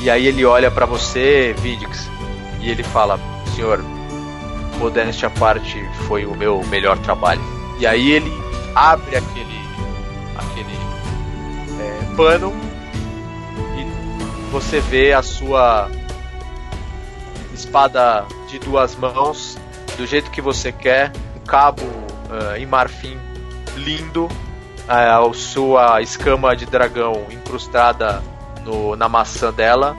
E 0.00 0.10
aí 0.10 0.26
ele 0.26 0.44
olha 0.44 0.70
para 0.70 0.86
você, 0.86 1.54
Vidix, 1.58 2.08
e 2.60 2.70
ele 2.70 2.82
fala: 2.82 3.18
Senhor, 3.54 3.82
modéstia 4.78 5.28
à 5.28 5.30
parte, 5.30 5.84
foi 6.06 6.26
o 6.26 6.34
meu 6.36 6.62
melhor 6.64 6.98
trabalho. 6.98 7.42
E 7.78 7.86
aí 7.86 8.10
ele 8.10 8.32
abre 8.74 9.16
aquele, 9.16 9.60
aquele 10.36 10.74
é, 11.80 12.14
pano 12.16 12.52
e 13.76 14.50
você 14.50 14.80
vê 14.80 15.12
a 15.12 15.22
sua 15.22 15.90
espada 17.52 18.24
de 18.48 18.58
duas 18.58 18.94
mãos 18.94 19.58
do 19.96 20.06
jeito 20.06 20.30
que 20.30 20.40
você 20.40 20.70
quer, 20.70 21.12
um 21.36 21.40
cabo 21.40 22.07
uh, 22.28 22.56
em 22.56 22.66
marfim 22.66 23.18
lindo, 23.76 24.26
uh, 24.26 24.30
a 24.88 25.34
sua 25.34 26.02
escama 26.02 26.54
de 26.56 26.66
dragão 26.66 27.26
incrustada 27.30 28.22
no, 28.64 28.96
na 28.96 29.08
maçã 29.08 29.52
dela 29.52 29.96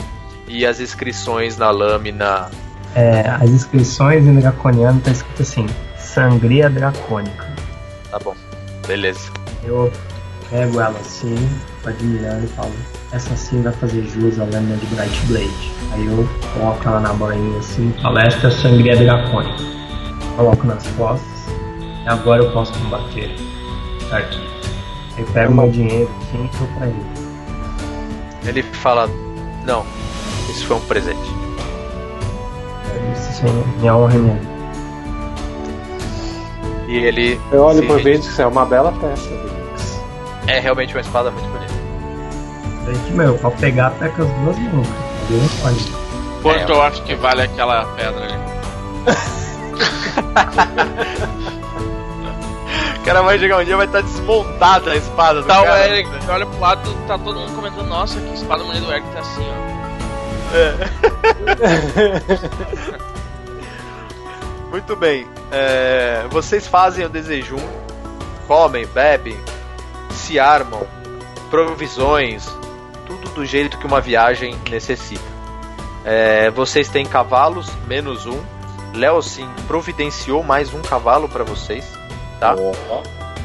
e 0.47 0.65
as 0.65 0.79
inscrições 0.79 1.57
na 1.57 1.69
lâmina. 1.69 2.49
É, 2.95 3.29
as 3.29 3.49
inscrições 3.49 4.25
em 4.25 4.39
draconiano 4.39 4.99
tá 5.01 5.11
escrito 5.11 5.41
assim: 5.43 5.65
Sangria 5.97 6.69
Dracônica. 6.69 7.47
Tá 8.09 8.17
bom, 8.19 8.35
beleza. 8.87 9.31
Eu 9.63 9.91
pego 10.49 10.79
ela 10.81 10.97
assim, 10.99 11.35
admirando 11.85 12.45
e 12.45 12.47
falo: 12.47 12.73
Essa 13.11 13.35
sim 13.35 13.61
vai 13.61 13.73
fazer 13.73 14.03
jus 14.07 14.39
à 14.39 14.43
lâmina 14.43 14.75
de 14.77 14.85
Bright 14.87 15.25
Blade. 15.27 15.71
Aí 15.91 16.05
eu 16.05 16.27
coloco 16.53 16.87
ela 16.87 16.99
na 16.99 17.13
bainha 17.13 17.59
assim, 17.59 17.93
palestra 18.01 18.49
Sangria 18.49 18.97
Dracônica. 18.97 19.63
Coloco 20.35 20.65
nas 20.65 20.87
costas 20.91 21.38
agora 22.09 22.43
eu 22.43 22.51
posso 22.51 22.73
combater. 22.73 23.33
Tá 24.09 24.17
aqui. 24.17 24.41
Eu 25.17 25.25
pego 25.27 25.53
meu 25.53 25.69
dinheiro 25.69 26.09
assim 26.21 26.49
e 26.51 26.57
dou 26.57 26.67
pra 26.77 26.87
ele. 26.87 27.05
Ele 28.45 28.63
fala: 28.63 29.07
Não, 29.65 29.85
isso 30.49 30.65
foi 30.65 30.77
um 30.77 30.81
presente. 30.81 31.39
Isso 33.13 33.41
sim, 33.41 33.63
minha 33.79 33.95
honra 33.95 34.15
é 34.15 34.17
minha. 34.17 34.41
E 36.87 36.97
ele. 36.97 37.39
Eu 37.51 37.63
olho 37.63 37.85
por 37.85 38.01
Vix, 38.01 38.39
é 38.39 38.47
uma 38.47 38.65
bela 38.65 38.91
peça, 38.93 39.29
É 40.47 40.59
realmente 40.59 40.95
uma 40.95 41.01
espada 41.01 41.29
muito 41.29 41.47
bonita. 41.49 41.73
Gente, 42.91 43.13
meu, 43.13 43.37
pode 43.37 43.57
pegar 43.57 43.87
até 43.87 44.09
com 44.09 44.23
as 44.23 44.29
duas 44.29 44.57
mãos. 44.57 44.87
Deus 45.29 45.53
pode. 45.61 45.99
Quanto 46.41 46.71
eu 46.71 46.81
acho 46.81 47.03
que 47.03 47.13
vale 47.15 47.43
aquela 47.43 47.85
pedra 47.95 48.23
ali? 48.23 48.39
O 53.09 53.11
cara 53.11 53.23
vai 53.23 53.39
chegar 53.39 53.57
um 53.57 53.63
dia 53.63 53.75
vai 53.75 53.87
estar 53.87 54.01
desmontada 54.01 54.91
a 54.91 54.95
espada 54.95 55.41
do 55.41 55.47
Tá 55.47 55.61
o 55.61 55.65
cara. 55.65 55.87
Eric, 55.87 56.11
olha 56.29 56.45
pro 56.45 56.59
lado, 56.59 56.93
tá 57.07 57.17
todo 57.17 57.39
mundo 57.39 57.55
comentando, 57.55 57.87
nossa, 57.87 58.21
que 58.21 58.35
espada 58.35 58.63
bonita 58.63 58.85
do 58.85 58.91
Eric 58.91 59.07
tá 59.09 59.19
assim, 59.21 59.47
ó. 59.49 59.69
Muito 64.69 64.95
bem. 64.95 65.27
É, 65.51 66.27
vocês 66.29 66.67
fazem 66.67 67.03
o 67.03 67.09
desejum, 67.09 67.57
comem, 68.47 68.85
bebem, 68.85 69.39
se 70.11 70.39
armam, 70.39 70.85
provisões, 71.49 72.47
tudo 73.07 73.27
do 73.29 73.43
jeito 73.43 73.79
que 73.79 73.87
uma 73.87 73.99
viagem 73.99 74.55
necessita. 74.69 75.25
É, 76.05 76.51
vocês 76.51 76.87
têm 76.89 77.07
cavalos, 77.07 77.71
menos 77.87 78.27
um. 78.27 78.39
Léo 78.93 79.19
sim 79.23 79.49
providenciou 79.67 80.43
mais 80.43 80.71
um 80.75 80.81
cavalo 80.83 81.27
para 81.27 81.43
vocês, 81.43 81.98
tá? 82.39 82.55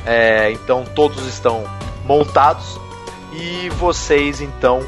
É, 0.07 0.51
então 0.53 0.85
todos 0.85 1.27
estão 1.27 1.65
montados 2.05 2.79
e 3.33 3.69
vocês 3.71 4.41
então 4.41 4.81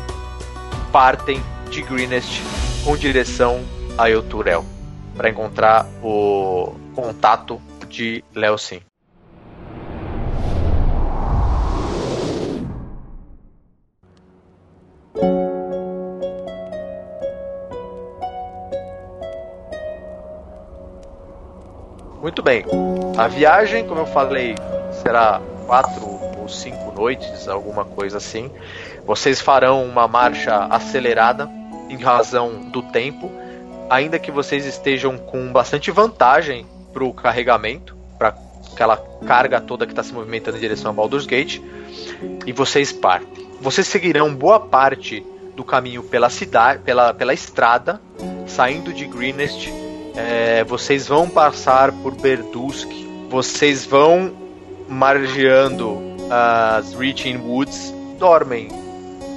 partem 0.92 1.42
de 1.70 1.82
Greenest 1.82 2.42
com 2.84 2.96
direção 2.96 3.60
a 3.98 4.08
Euturel 4.10 4.64
para 5.16 5.30
encontrar 5.30 5.86
o 6.02 6.74
contato 6.94 7.60
de 7.88 8.22
Léo 8.34 8.58
Sim. 8.58 8.80
Muito 22.20 22.42
bem. 22.42 22.64
A 23.18 23.28
viagem, 23.28 23.86
como 23.86 24.02
eu 24.02 24.06
falei, 24.06 24.54
será 25.02 25.40
quatro 25.66 26.04
ou 26.38 26.46
cinco 26.48 26.92
noites, 26.92 27.48
alguma 27.48 27.82
coisa 27.82 28.18
assim. 28.18 28.50
Vocês 29.06 29.40
farão 29.40 29.84
uma 29.84 30.06
marcha 30.06 30.66
acelerada 30.66 31.48
em 31.88 31.96
razão 31.96 32.60
do 32.70 32.82
tempo, 32.82 33.32
ainda 33.88 34.18
que 34.18 34.30
vocês 34.30 34.66
estejam 34.66 35.16
com 35.16 35.50
bastante 35.50 35.90
vantagem 35.90 36.66
para 36.92 37.04
o 37.04 37.14
carregamento, 37.14 37.96
para 38.18 38.36
aquela 38.70 38.98
carga 39.26 39.62
toda 39.62 39.86
que 39.86 39.92
está 39.92 40.02
se 40.02 40.12
movimentando 40.12 40.58
em 40.58 40.60
direção 40.60 40.90
a 40.90 40.94
Baldur's 40.94 41.24
Gate, 41.24 41.60
e 42.44 42.52
vocês 42.52 42.92
partem. 42.92 43.46
Vocês 43.62 43.86
seguirão 43.86 44.34
boa 44.34 44.60
parte 44.60 45.24
do 45.56 45.64
caminho 45.64 46.02
pela 46.02 46.28
cidade, 46.28 46.82
pela, 46.82 47.14
pela 47.14 47.32
estrada, 47.32 47.98
saindo 48.46 48.92
de 48.92 49.06
Greenest. 49.06 49.72
É, 50.14 50.64
vocês 50.64 51.08
vão 51.08 51.28
passar 51.28 51.92
por 51.92 52.14
Berdusk, 52.14 53.05
vocês 53.28 53.84
vão 53.84 54.32
margeando 54.88 55.98
as 56.30 56.94
Reaching 56.94 57.38
Woods, 57.38 57.92
dormem 58.18 58.68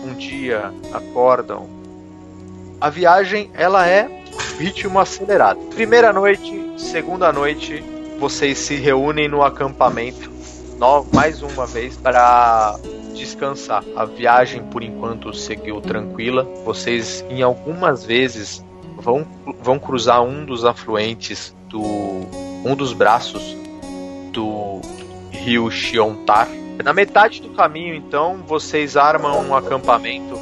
um 0.05 0.13
dia, 0.13 0.71
acordam. 0.93 1.67
A 2.79 2.89
viagem 2.89 3.49
ela 3.53 3.87
é 3.87 4.09
ritmo 4.57 4.99
acelerado. 4.99 5.59
Primeira 5.75 6.13
noite, 6.13 6.73
segunda 6.77 7.31
noite, 7.33 7.83
vocês 8.19 8.57
se 8.57 8.75
reúnem 8.75 9.27
no 9.27 9.43
acampamento, 9.43 10.31
mais 11.11 11.41
uma 11.41 11.65
vez 11.65 11.97
para 11.97 12.79
descansar. 13.13 13.83
A 13.95 14.05
viagem 14.05 14.63
por 14.63 14.81
enquanto 14.81 15.33
seguiu 15.33 15.81
tranquila. 15.81 16.43
Vocês 16.63 17.25
em 17.29 17.41
algumas 17.41 18.05
vezes 18.05 18.63
vão, 18.97 19.27
vão 19.61 19.77
cruzar 19.77 20.21
um 20.21 20.45
dos 20.45 20.63
afluentes 20.63 21.53
do 21.67 22.49
um 22.65 22.75
dos 22.75 22.91
braços 22.91 23.57
do 24.29 24.81
rio 25.31 25.69
Xiontar. 25.69 26.47
Na 26.83 26.93
metade 26.93 27.41
do 27.41 27.49
caminho, 27.49 27.93
então, 27.93 28.37
vocês 28.47 28.95
armam 28.95 29.45
um 29.45 29.55
acampamento. 29.55 30.39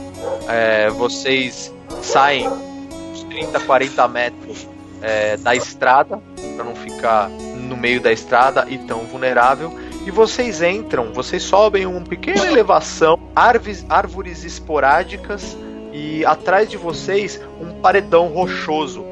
é, 0.48 0.90
vocês 0.92 1.74
saem 2.02 2.48
uns 2.48 3.24
30, 3.24 3.60
40 3.62 4.08
metros 4.08 4.68
é, 5.02 5.36
da 5.38 5.56
estrada, 5.56 6.22
para 6.56 6.64
não 6.64 6.76
ficar 6.76 7.30
no 7.30 7.76
meio 7.76 8.00
da 8.00 8.12
estrada 8.12 8.66
e 8.70 8.78
tão 8.78 9.00
vulnerável. 9.00 9.74
E 10.06 10.12
vocês 10.12 10.62
entram, 10.62 11.12
vocês 11.12 11.44
sobem 11.44 11.86
uma 11.86 12.02
pequena 12.02 12.46
elevação, 12.46 13.20
árvores, 13.36 13.86
árvores 13.90 14.44
esporádicas 14.44 15.58
e 15.92 16.26
atrás 16.26 16.70
de 16.70 16.78
vocês 16.78 17.42
um 17.60 17.82
paredão 17.82 18.28
rochoso. 18.28 19.04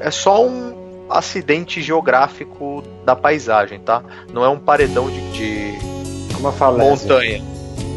É 0.00 0.10
só 0.10 0.46
um 0.46 0.75
acidente 1.08 1.80
geográfico 1.82 2.82
da 3.04 3.14
paisagem, 3.14 3.78
tá? 3.80 4.02
Não 4.32 4.44
é 4.44 4.48
um 4.48 4.58
paredão 4.58 5.08
de, 5.10 5.30
de 5.32 6.36
Uma 6.38 6.52
falésia. 6.52 6.90
montanha. 6.90 7.42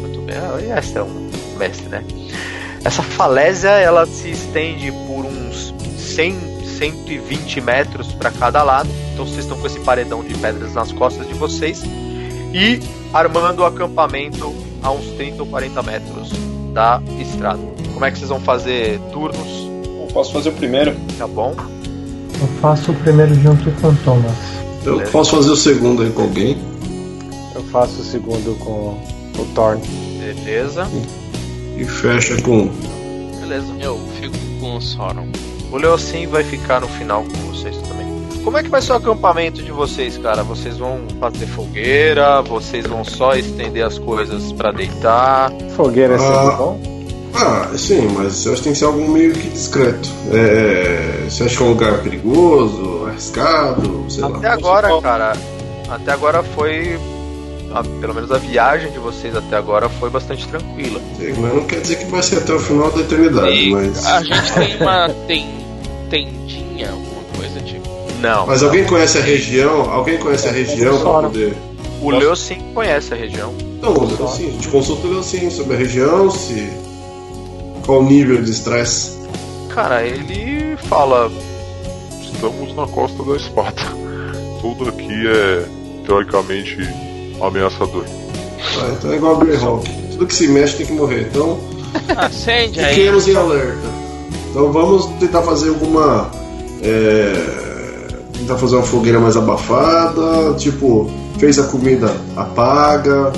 Muito 0.00 0.20
bem. 0.22 0.36
Ah, 0.36 0.76
essa 0.78 1.00
é 1.00 1.02
um 1.02 1.30
mestre, 1.58 1.88
né? 1.88 2.04
Essa 2.84 3.02
falésia 3.02 3.68
ela 3.70 4.06
se 4.06 4.30
estende 4.30 4.90
por 5.06 5.24
uns 5.26 5.74
100, 5.98 6.66
120 6.78 7.60
metros 7.60 8.12
para 8.14 8.30
cada 8.30 8.62
lado. 8.62 8.88
Então 9.12 9.26
vocês 9.26 9.40
estão 9.40 9.58
com 9.58 9.66
esse 9.66 9.80
paredão 9.80 10.24
de 10.24 10.34
pedras 10.38 10.72
nas 10.74 10.90
costas 10.92 11.26
de 11.28 11.34
vocês 11.34 11.82
e 12.54 12.80
armando 13.12 13.60
o 13.60 13.64
acampamento 13.66 14.54
a 14.82 14.90
uns 14.90 15.06
30 15.16 15.42
ou 15.42 15.48
40 15.48 15.82
metros 15.82 16.30
da 16.72 17.02
estrada. 17.20 17.60
Como 17.92 18.04
é 18.04 18.10
que 18.10 18.18
vocês 18.18 18.30
vão 18.30 18.40
fazer 18.40 18.98
turnos? 19.12 19.68
Eu 19.84 20.08
posso 20.12 20.32
fazer 20.32 20.48
o 20.48 20.52
primeiro. 20.52 20.96
Tá 21.18 21.26
bom? 21.26 21.54
Eu 22.40 22.46
faço 22.60 22.92
o 22.92 22.94
primeiro 22.94 23.34
junto 23.34 23.70
com 23.80 23.88
o 23.88 23.96
Thomas. 24.04 24.32
Eu 24.84 25.00
posso 25.10 25.36
fazer 25.36 25.50
o 25.50 25.56
segundo 25.56 26.02
aí 26.02 26.10
com 26.10 26.22
alguém. 26.22 26.56
Eu 27.54 27.62
faço 27.64 28.00
o 28.00 28.04
segundo 28.04 28.58
com 28.60 28.98
o 29.40 29.44
Thorn. 29.54 29.80
Beleza. 30.18 30.88
E 31.76 31.84
fecha 31.84 32.40
com. 32.42 32.68
Beleza, 33.40 33.66
eu 33.80 33.98
fico 34.20 34.34
com 34.60 34.76
o 34.76 34.80
Sauron. 34.80 35.26
O 35.70 35.76
Leocin 35.76 36.26
vai 36.26 36.42
ficar 36.44 36.80
no 36.80 36.88
final 36.88 37.22
com 37.24 37.52
vocês 37.52 37.76
também. 37.76 38.00
Como 38.42 38.56
é 38.56 38.62
que 38.62 38.68
vai 38.70 38.80
ser 38.80 38.92
o 38.92 38.96
acampamento 38.96 39.62
de 39.62 39.70
vocês, 39.70 40.16
cara? 40.18 40.42
Vocês 40.42 40.78
vão 40.78 41.00
fazer 41.20 41.46
fogueira? 41.46 42.40
Vocês 42.42 42.86
vão 42.86 43.04
só 43.04 43.34
estender 43.34 43.84
as 43.84 43.98
coisas 43.98 44.50
pra 44.52 44.72
deitar? 44.72 45.52
Fogueira 45.76 46.14
é 46.14 46.18
sempre 46.18 46.34
Ah. 46.36 46.56
bom? 46.56 46.99
Ah, 47.34 47.70
sim, 47.76 48.08
mas 48.16 48.44
eu 48.44 48.52
acho 48.52 48.60
que 48.60 48.64
tem 48.64 48.72
que 48.72 48.78
ser 48.78 48.84
algo 48.86 49.08
meio 49.08 49.32
que 49.32 49.48
discreto. 49.50 50.08
É, 50.32 51.24
você 51.28 51.44
acha 51.44 51.56
que 51.56 51.62
é 51.62 51.66
um 51.66 51.68
lugar 51.70 51.98
perigoso, 52.02 53.04
arriscado? 53.06 54.04
Sei 54.08 54.24
Até 54.24 54.48
lá. 54.48 54.54
agora, 54.54 55.00
cara, 55.00 55.32
até 55.88 56.12
agora 56.12 56.42
foi. 56.42 56.98
a- 57.72 57.84
pelo 58.00 58.14
menos 58.14 58.32
a 58.32 58.38
viagem 58.38 58.90
de 58.90 58.98
vocês 58.98 59.34
até 59.36 59.56
agora 59.56 59.88
foi 59.88 60.10
bastante 60.10 60.46
tranquila. 60.48 61.00
Sei, 61.16 61.32
Mas 61.38 61.54
não 61.54 61.64
quer 61.64 61.80
dizer 61.80 61.96
que 61.96 62.04
vai 62.06 62.22
ser 62.22 62.38
até 62.38 62.52
o 62.52 62.58
final 62.58 62.90
da 62.90 63.00
eternidade, 63.00 63.48
E 63.68 63.70
mas. 63.72 64.04
a 64.06 64.22
gente 64.24 64.52
tem 64.52 64.76
uma 64.80 65.08
ten, 65.28 65.46
tendinha, 66.10 66.90
alguma 66.90 67.22
coisa 67.36 67.60
tipo. 67.60 67.88
Não. 68.20 68.46
Mas 68.46 68.62
alguém 68.62 68.84
conhece 68.84 69.18
a 69.18 69.22
região? 69.22 69.88
Alguém 69.90 70.18
conhece 70.18 70.48
a 70.48 70.52
região 70.52 70.98
pra 71.00 71.22
poder. 71.28 71.56
O 72.02 72.10
Leocin 72.10 72.58
conhece 72.74 73.14
a 73.14 73.16
região. 73.16 73.54
Então, 73.78 74.26
assim, 74.26 74.48
a 74.48 74.50
gente 74.50 74.68
consulta 74.68 75.06
o 75.06 75.18
assim 75.20 75.48
sobre 75.48 75.74
a 75.76 75.78
região, 75.78 76.28
se. 76.30 76.68
Qual 77.90 78.02
o 78.02 78.04
nível 78.04 78.40
de 78.40 78.52
estresse. 78.52 79.18
Cara, 79.74 80.04
ele 80.06 80.76
fala. 80.88 81.28
Estamos 82.22 82.72
na 82.76 82.86
costa 82.86 83.20
da 83.24 83.34
Esparta. 83.34 83.82
Tudo 84.60 84.88
aqui 84.90 85.26
é 85.26 85.64
teoricamente 86.06 86.76
ameaçador. 87.42 88.04
Ah, 88.78 88.90
então 88.96 89.12
é 89.12 89.16
igual 89.16 89.34
a 89.34 89.44
Greyhawk. 89.44 89.90
Tudo 90.12 90.24
que 90.28 90.34
se 90.36 90.46
mexe 90.46 90.76
tem 90.76 90.86
que 90.86 90.92
morrer. 90.92 91.30
Então, 91.32 91.58
Acende 92.16 92.78
aí. 92.78 92.94
fiquemos 92.94 93.26
em 93.26 93.34
alerta. 93.34 93.88
Então 94.50 94.70
vamos 94.72 95.06
tentar 95.18 95.42
fazer 95.42 95.70
alguma. 95.70 96.30
é, 96.84 97.32
tentar 98.38 98.56
fazer 98.56 98.76
uma 98.76 98.84
fogueira 98.84 99.18
mais 99.18 99.36
abafada, 99.36 100.54
tipo, 100.58 101.10
fez 101.40 101.58
a 101.58 101.64
comida, 101.64 102.14
apaga. 102.36 103.32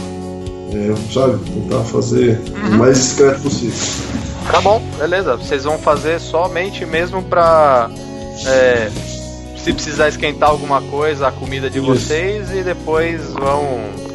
é, 0.75 0.95
sabe? 1.11 1.39
Tentar 1.51 1.85
fazer 1.85 2.39
o 2.71 2.77
mais 2.77 2.99
discreto 2.99 3.41
possível. 3.41 4.13
Tá 4.51 4.61
bom, 4.61 4.81
beleza. 4.99 5.37
Vocês 5.37 5.65
vão 5.65 5.79
fazer 5.79 6.21
somente 6.21 6.85
mesmo 6.85 7.23
pra. 7.23 7.89
é, 8.47 8.91
se 9.57 9.73
precisar 9.73 10.09
esquentar 10.09 10.51
alguma 10.51 10.81
coisa, 10.83 11.29
a 11.29 11.33
comida 11.33 11.71
de 11.71 11.79
Isso. 11.79 11.87
vocês 11.87 12.51
e 12.51 12.63
depois 12.63 13.33
vão. 13.33 13.63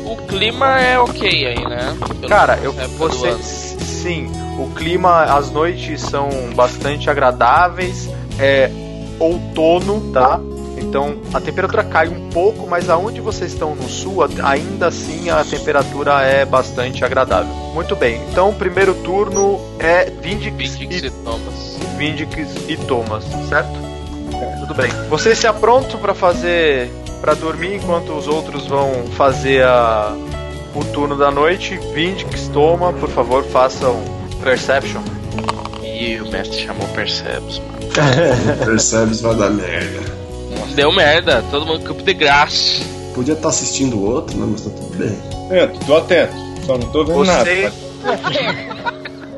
O 0.05 0.15
clima 0.28 0.80
é 0.80 0.99
ok 0.99 1.47
aí, 1.47 1.67
né? 1.67 1.95
Pelo 1.99 2.28
Cara, 2.28 2.59
eu, 2.61 2.73
vocês. 2.97 3.34
ano. 3.34 3.43
Sim, 3.84 4.32
o 4.59 4.69
clima, 4.75 5.23
as 5.23 5.51
noites 5.51 6.01
são 6.01 6.30
bastante 6.55 7.09
agradáveis. 7.09 8.09
É 8.39 8.69
outono, 9.19 10.11
tá? 10.13 10.39
Então 10.78 11.17
a 11.34 11.41
temperatura 11.41 11.84
cai 11.84 12.07
um 12.07 12.30
pouco, 12.30 12.67
mas 12.67 12.89
aonde 12.89 13.19
vocês 13.19 13.51
estão 13.51 13.75
no 13.75 13.89
sul, 13.89 14.19
ainda 14.43 14.88
assim 14.88 15.30
a 15.30 15.43
temperatura 15.43 16.21
é 16.21 16.45
bastante 16.45 17.03
agradável. 17.03 17.53
Muito 17.73 17.95
bem, 17.95 18.21
então 18.32 18.49
o 18.49 18.53
primeiro 18.53 18.93
turno 18.95 19.59
é 19.80 20.05
Vindix, 20.05 20.75
Vindix 20.75 21.03
e, 21.03 21.07
e 21.07 21.11
Thomas. 21.11 21.80
Vindix 21.97 22.55
e 22.67 22.78
Thomas, 22.78 23.23
certo? 23.49 23.88
É. 24.41 24.59
Tudo 24.59 24.75
bem. 24.75 24.89
Vocês 25.09 25.38
se 25.38 25.47
aprontam 25.47 25.99
para 25.99 26.13
fazer. 26.13 26.91
para 27.21 27.34
dormir 27.34 27.75
enquanto 27.75 28.13
os 28.13 28.28
outros 28.28 28.67
vão 28.67 29.05
fazer 29.15 29.63
a, 29.63 30.15
o 30.75 30.84
turno 30.86 31.17
da 31.17 31.32
noite. 31.32 31.78
Vindix, 31.93 32.47
toma, 32.49 32.93
por 32.93 33.09
favor, 33.09 33.43
façam 33.43 33.99
Perception. 34.43 35.01
E 35.84 36.19
o 36.21 36.30
mestre 36.30 36.65
chamou 36.65 36.88
Percebes, 36.89 37.59
mano. 37.59 37.78
Percebes 38.63 39.21
vai 39.21 39.36
dar 39.36 39.49
merda. 39.49 40.16
Deu 40.78 40.91
merda, 40.91 41.43
todo 41.49 41.65
mundo 41.65 41.84
campo 41.84 42.03
de 42.03 42.13
graça. 42.13 42.84
Podia 43.15 43.34
estar 43.34 43.45
tá 43.45 43.49
assistindo 43.49 43.97
o 43.97 44.05
outro, 44.11 44.38
né? 44.38 44.45
Mas 44.47 44.61
tá 44.61 44.69
tudo 44.69 44.95
bem. 44.95 45.17
É, 45.49 45.65
tô 45.65 45.97
atento, 45.97 46.36
só 46.67 46.78
não 46.78 46.91
tô 46.91 47.03
vendo 47.03 47.17
Você... 47.17 47.63
nada. 47.63 47.73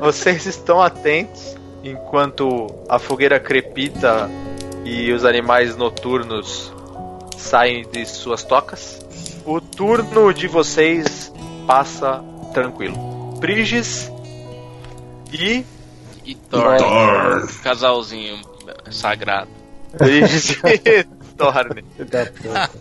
Vocês 0.00 0.44
estão 0.44 0.82
atentos 0.82 1.56
enquanto 1.82 2.66
a 2.90 2.98
fogueira 2.98 3.40
crepita 3.40 4.28
e 4.84 5.10
os 5.12 5.24
animais 5.24 5.78
noturnos 5.78 6.70
saem 7.38 7.88
de 7.90 8.04
suas 8.04 8.44
tocas. 8.44 9.00
O 9.46 9.62
turno 9.62 10.34
de 10.34 10.46
vocês 10.46 11.32
passa 11.66 12.22
tranquilo. 12.52 13.38
Prigis 13.40 14.12
e. 15.32 15.64
E 16.22 16.34
Thor. 16.34 16.76
Casalzinho 17.62 18.42
sagrado. 18.90 19.48
Prigis 19.96 20.50
e 20.50 21.19
Torne. 21.40 21.84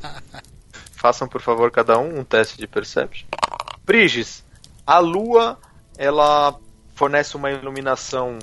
Façam, 0.91 1.28
por 1.28 1.41
favor, 1.41 1.72
cada 1.72 1.97
um 1.97 2.20
um 2.20 2.24
teste 2.24 2.57
de 2.57 2.68
Perception. 2.68 3.28
Prigis, 3.86 4.43
a 4.86 4.99
lua 4.99 5.57
ela 5.97 6.60
fornece 6.93 7.36
uma 7.36 7.51
iluminação 7.51 8.39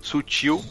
sutil 0.00 0.62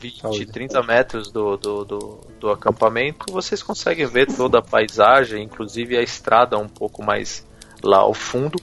20, 0.00 0.20
Saúde. 0.20 0.46
30 0.46 0.82
metros 0.82 1.30
do, 1.30 1.56
do, 1.56 1.84
do, 1.84 2.20
do, 2.38 2.50
acampamento, 2.50 3.32
vocês 3.32 3.62
conseguem 3.62 4.06
ver 4.06 4.26
toda 4.26 4.58
a 4.58 4.62
paisagem, 4.62 5.42
inclusive 5.42 5.96
a 5.96 6.02
estrada 6.02 6.58
um 6.58 6.68
pouco 6.68 7.02
mais 7.02 7.46
lá 7.82 7.98
ao 7.98 8.14
fundo. 8.14 8.58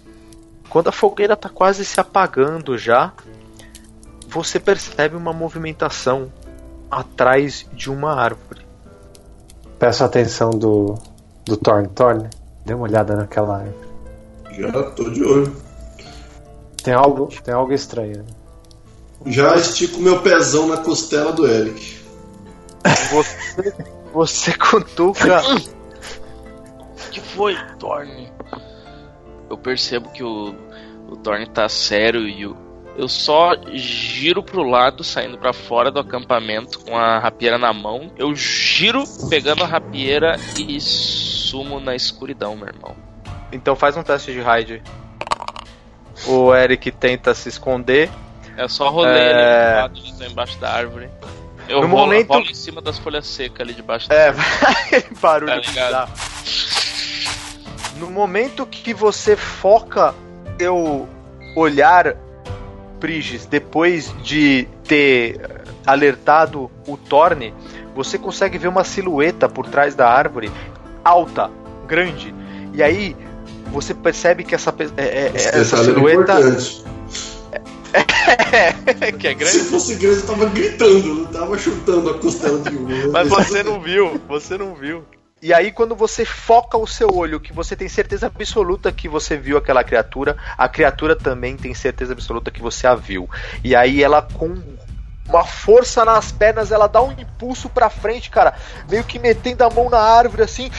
Quando 0.69 0.89
a 0.89 0.91
fogueira 0.91 1.34
está 1.34 1.49
quase 1.49 1.86
se 1.86 1.99
apagando 1.99 2.78
já, 2.78 3.13
você 4.28 4.59
percebe 4.59 5.15
uma 5.15 5.34
movimentação 5.34 6.32
atrás 6.89 7.67
de 7.74 7.89
uma 7.89 8.13
árvore. 8.13 8.53
Peço 9.84 10.01
a 10.01 10.05
atenção 10.05 10.51
do, 10.51 10.97
do 11.43 11.57
Thorn. 11.57 11.89
Thorn, 11.89 12.29
dê 12.65 12.73
uma 12.73 12.86
olhada 12.86 13.17
naquela 13.17 13.57
árvore. 13.57 13.75
Já 14.51 14.71
tô 14.91 15.09
de 15.09 15.21
olho. 15.25 15.53
Tem 16.81 16.93
algo, 16.93 17.27
tem 17.43 17.53
algo 17.53 17.73
estranho. 17.73 18.25
Já 19.25 19.57
estico 19.57 19.99
meu 19.99 20.21
pezão 20.21 20.67
na 20.67 20.77
costela 20.77 21.34
do 21.34 21.45
Eric. 21.45 21.99
Você, 23.11 23.75
você 24.13 24.53
cutuca. 24.53 25.41
O 25.51 27.11
que 27.11 27.19
foi, 27.19 27.57
Thorn? 27.77 28.31
Eu 29.49 29.57
percebo 29.57 30.09
que 30.11 30.23
o, 30.23 30.55
o 31.09 31.17
Thorn 31.17 31.45
tá 31.47 31.67
sério 31.67 32.21
e 32.21 32.47
o, 32.47 32.55
eu 32.96 33.08
só 33.08 33.56
giro 33.72 34.44
pro 34.44 34.64
lado, 34.64 35.04
saindo 35.04 35.38
para 35.38 35.52
fora 35.52 35.89
do 35.89 36.00
acampamento 36.00 36.80
com 36.80 36.96
a 36.96 37.18
rapieira 37.18 37.58
na 37.58 37.74
mão. 37.74 38.12
Eu 38.18 38.36
giro 38.36 39.04
pegando 39.30 39.64
a 39.64 39.68
rapieira 39.68 40.38
e 40.58 40.80
sumo 40.80 41.80
na 41.80 41.96
escuridão, 41.96 42.56
meu 42.56 42.68
irmão. 42.68 42.96
Então 43.52 43.76
faz 43.76 43.98
um 43.98 44.04
teste 44.04 44.32
de 44.32 44.41
raid. 44.41 44.82
O 46.28 46.54
Eric 46.54 46.91
tenta 46.91 47.34
se 47.34 47.50
esconder. 47.50 48.10
É 48.56 48.68
só 48.68 48.89
rolei 48.89 49.14
é... 49.14 49.80
ali 49.82 50.00
do 50.00 50.12
lado, 50.12 50.32
embaixo 50.32 50.60
da 50.60 50.72
árvore. 50.72 51.10
Eu 51.68 51.82
no 51.82 51.88
rolo, 51.88 52.08
momento... 52.08 52.52
em 52.52 52.54
cima 52.54 52.82
das 52.82 53.00
folhas 53.00 53.26
secas 53.26 53.62
ali 53.62 53.74
debaixo 53.74 54.08
da 54.10 54.16
É, 54.16 54.32
vai 54.32 55.04
barulho 55.20 55.62
tá 55.74 56.10
No 57.98 58.12
momento 58.12 58.66
que 58.66 58.94
você 58.94 59.36
foca 59.36 60.14
seu 60.60 61.08
olhar 61.56 62.16
Prigis, 63.04 63.45
depois 63.45 64.16
de 64.24 64.66
ter 64.88 65.38
alertado 65.86 66.72
o 66.88 66.95
Torne, 66.95 67.54
você 67.93 68.18
consegue 68.18 68.58
ver 68.58 68.70
uma 68.70 68.86
silhueta 68.86 69.49
por 69.49 69.68
trás 69.68 69.93
da 69.93 70.10
árvore, 70.10 70.49
alta, 71.04 71.51
grande. 71.86 72.34
E 72.74 72.82
aí 72.82 73.14
você 73.74 73.93
percebe 73.93 74.45
que 74.45 74.56
essa, 74.56 74.74
é, 74.95 75.04
é, 75.04 75.32
essa 75.36 75.76
é 75.76 75.84
silhueta. 75.84 76.36
É, 78.54 79.12
que 79.12 79.28
é 79.28 79.34
grande. 79.34 79.51
Se 79.51 79.66
fosse 79.66 79.95
grande, 79.95 80.22
eu 80.22 80.26
tava 80.26 80.45
gritando, 80.45 81.14
não 81.14 81.26
tava 81.26 81.58
chutando 81.58 82.10
a 82.10 82.18
costela 82.18 82.58
de 82.60 82.74
um. 82.78 83.12
Mas 83.12 83.28
você 83.28 83.62
não 83.62 83.80
viu, 83.82 84.20
você 84.28 84.58
não 84.58 84.74
viu. 84.74 85.04
E 85.44 85.54
aí, 85.54 85.74
quando 85.74 85.94
você 85.94 86.24
foca 86.24 86.78
o 86.78 86.88
seu 86.88 87.14
olho, 87.14 87.38
que 87.38 87.52
você 87.52 87.76
tem 87.76 87.89
certeza 87.89 88.28
absoluta 88.28 88.94
que 88.94 89.10
você 89.10 89.36
viu 89.36 89.58
aquela 89.58 89.84
criatura, 89.84 90.38
a 90.58 90.70
criatura 90.70 91.18
também 91.18 91.58
tem 91.58 91.74
certeza 91.74 92.14
absoluta 92.14 92.50
que 92.50 92.62
você 92.62 92.88
a 92.88 92.96
viu. 92.96 93.30
E 93.62 93.76
aí, 93.76 94.02
ela 94.02 94.22
com 94.22 94.56
uma 95.28 95.44
força 95.44 96.06
nas 96.06 96.32
pernas, 96.32 96.72
ela 96.72 96.88
dá 96.88 97.02
um 97.02 97.12
impulso 97.12 97.68
pra 97.68 97.89
frente, 97.89 98.30
cara, 98.30 98.54
meio 98.89 99.04
que 99.04 99.20
metendo 99.20 99.66
a 99.66 99.70
mão 99.70 99.89
na 99.89 100.00
árvore 100.00 100.44
assim. 100.44 100.72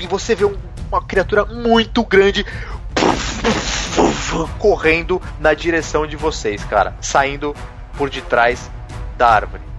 E 0.00 0.06
você 0.08 0.34
vê 0.34 0.46
uma 0.90 1.06
criatura 1.06 1.44
muito 1.44 2.02
grande 2.02 2.44
correndo 4.58 5.22
na 5.38 5.54
direção 5.54 6.08
de 6.08 6.16
vocês, 6.16 6.64
cara, 6.64 6.96
saindo 7.00 7.54
por 7.96 8.10
detrás 8.10 8.68
da 9.16 9.28
árvore. 9.28 9.75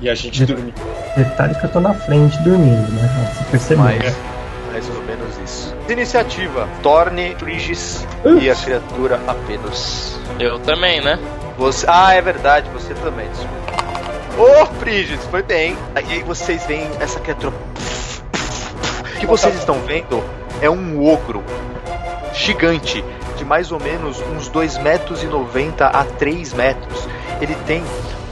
E 0.00 0.08
a 0.08 0.14
gente 0.14 0.44
De 0.44 0.46
dormiu. 0.46 0.72
Detalhe 1.16 1.54
que 1.54 1.64
eu 1.64 1.70
tô 1.70 1.80
na 1.80 1.92
frente 1.92 2.38
dormindo, 2.42 2.90
né? 2.92 3.32
Você 3.34 3.44
percebeu. 3.50 3.84
Mais, 3.84 4.16
mais 4.72 4.88
ou 4.88 5.02
menos 5.02 5.38
isso. 5.44 5.74
Iniciativa: 5.88 6.68
Torne, 6.82 7.34
Frigis 7.36 8.06
uh. 8.24 8.38
e 8.38 8.50
a 8.50 8.54
criatura 8.54 9.20
apenas. 9.26 10.18
Eu 10.38 10.58
também, 10.60 11.02
né? 11.02 11.18
Você... 11.58 11.84
Ah, 11.86 12.14
é 12.14 12.22
verdade, 12.22 12.70
você 12.70 12.94
também. 12.94 13.28
Ô, 14.38 14.62
oh, 14.62 14.66
Frigis, 14.78 15.20
foi 15.26 15.42
bem. 15.42 15.76
E 15.94 16.12
aí 16.12 16.22
vocês 16.22 16.64
veem 16.64 16.88
essa 16.98 17.20
criatura. 17.20 17.54
O 19.16 19.20
que 19.20 19.26
vocês 19.26 19.54
estão 19.56 19.80
vendo 19.80 20.24
é 20.62 20.70
um 20.70 21.06
ogro 21.06 21.44
gigante 22.32 23.04
de 23.36 23.44
mais 23.44 23.70
ou 23.70 23.78
menos 23.78 24.18
uns 24.34 24.48
2 24.48 24.78
metros 24.78 25.22
e 25.22 25.26
90 25.26 25.86
a 25.86 26.04
3 26.04 26.54
metros. 26.54 27.06
Ele 27.40 27.54
tem 27.66 27.82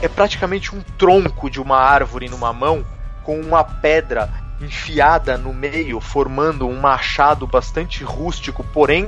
é 0.01 0.07
praticamente 0.07 0.75
um 0.75 0.81
tronco 0.97 1.49
de 1.49 1.59
uma 1.59 1.77
árvore 1.77 2.29
numa 2.29 2.53
mão 2.53 2.85
com 3.23 3.39
uma 3.39 3.63
pedra 3.63 4.29
enfiada 4.61 5.37
no 5.37 5.53
meio, 5.53 5.99
formando 6.01 6.67
um 6.67 6.79
machado 6.79 7.47
bastante 7.47 8.03
rústico, 8.03 8.63
porém 8.73 9.05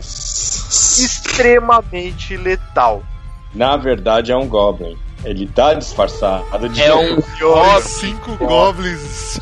extremamente 0.99 2.37
letal. 2.37 3.03
Na 3.53 3.75
verdade 3.75 4.31
é 4.31 4.37
um 4.37 4.47
goblin. 4.47 4.97
Ele 5.23 5.45
tá 5.45 5.73
disfarçado 5.73 6.69
de 6.69 6.81
É 6.81 6.95
um 6.95 7.15
goblin. 7.39 7.81
Cinco 7.81 8.37
goblins. 8.37 9.39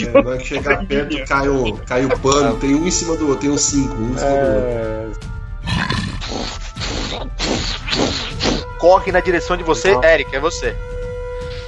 É, 0.00 0.22
vai 0.22 0.38
chegar 0.40 0.84
perto, 0.86 1.26
cai 1.26 1.48
o, 1.48 1.76
cai 1.78 2.04
o 2.04 2.18
pano, 2.18 2.56
tem 2.58 2.74
um 2.74 2.86
em 2.86 2.90
cima 2.90 3.16
do 3.16 3.28
outro, 3.28 3.40
tem 3.40 3.50
uns 3.50 3.62
cinco, 3.62 3.94
um 3.94 4.10
em 4.10 4.18
cima 4.18 4.30
é... 4.30 4.44
do 4.44 5.08
outro. 5.08 5.28
Corre 8.78 9.12
na 9.12 9.20
direção 9.20 9.56
de 9.56 9.62
você, 9.62 9.90
então. 9.90 10.04
Eric, 10.04 10.34
é 10.34 10.40
você. 10.40 10.76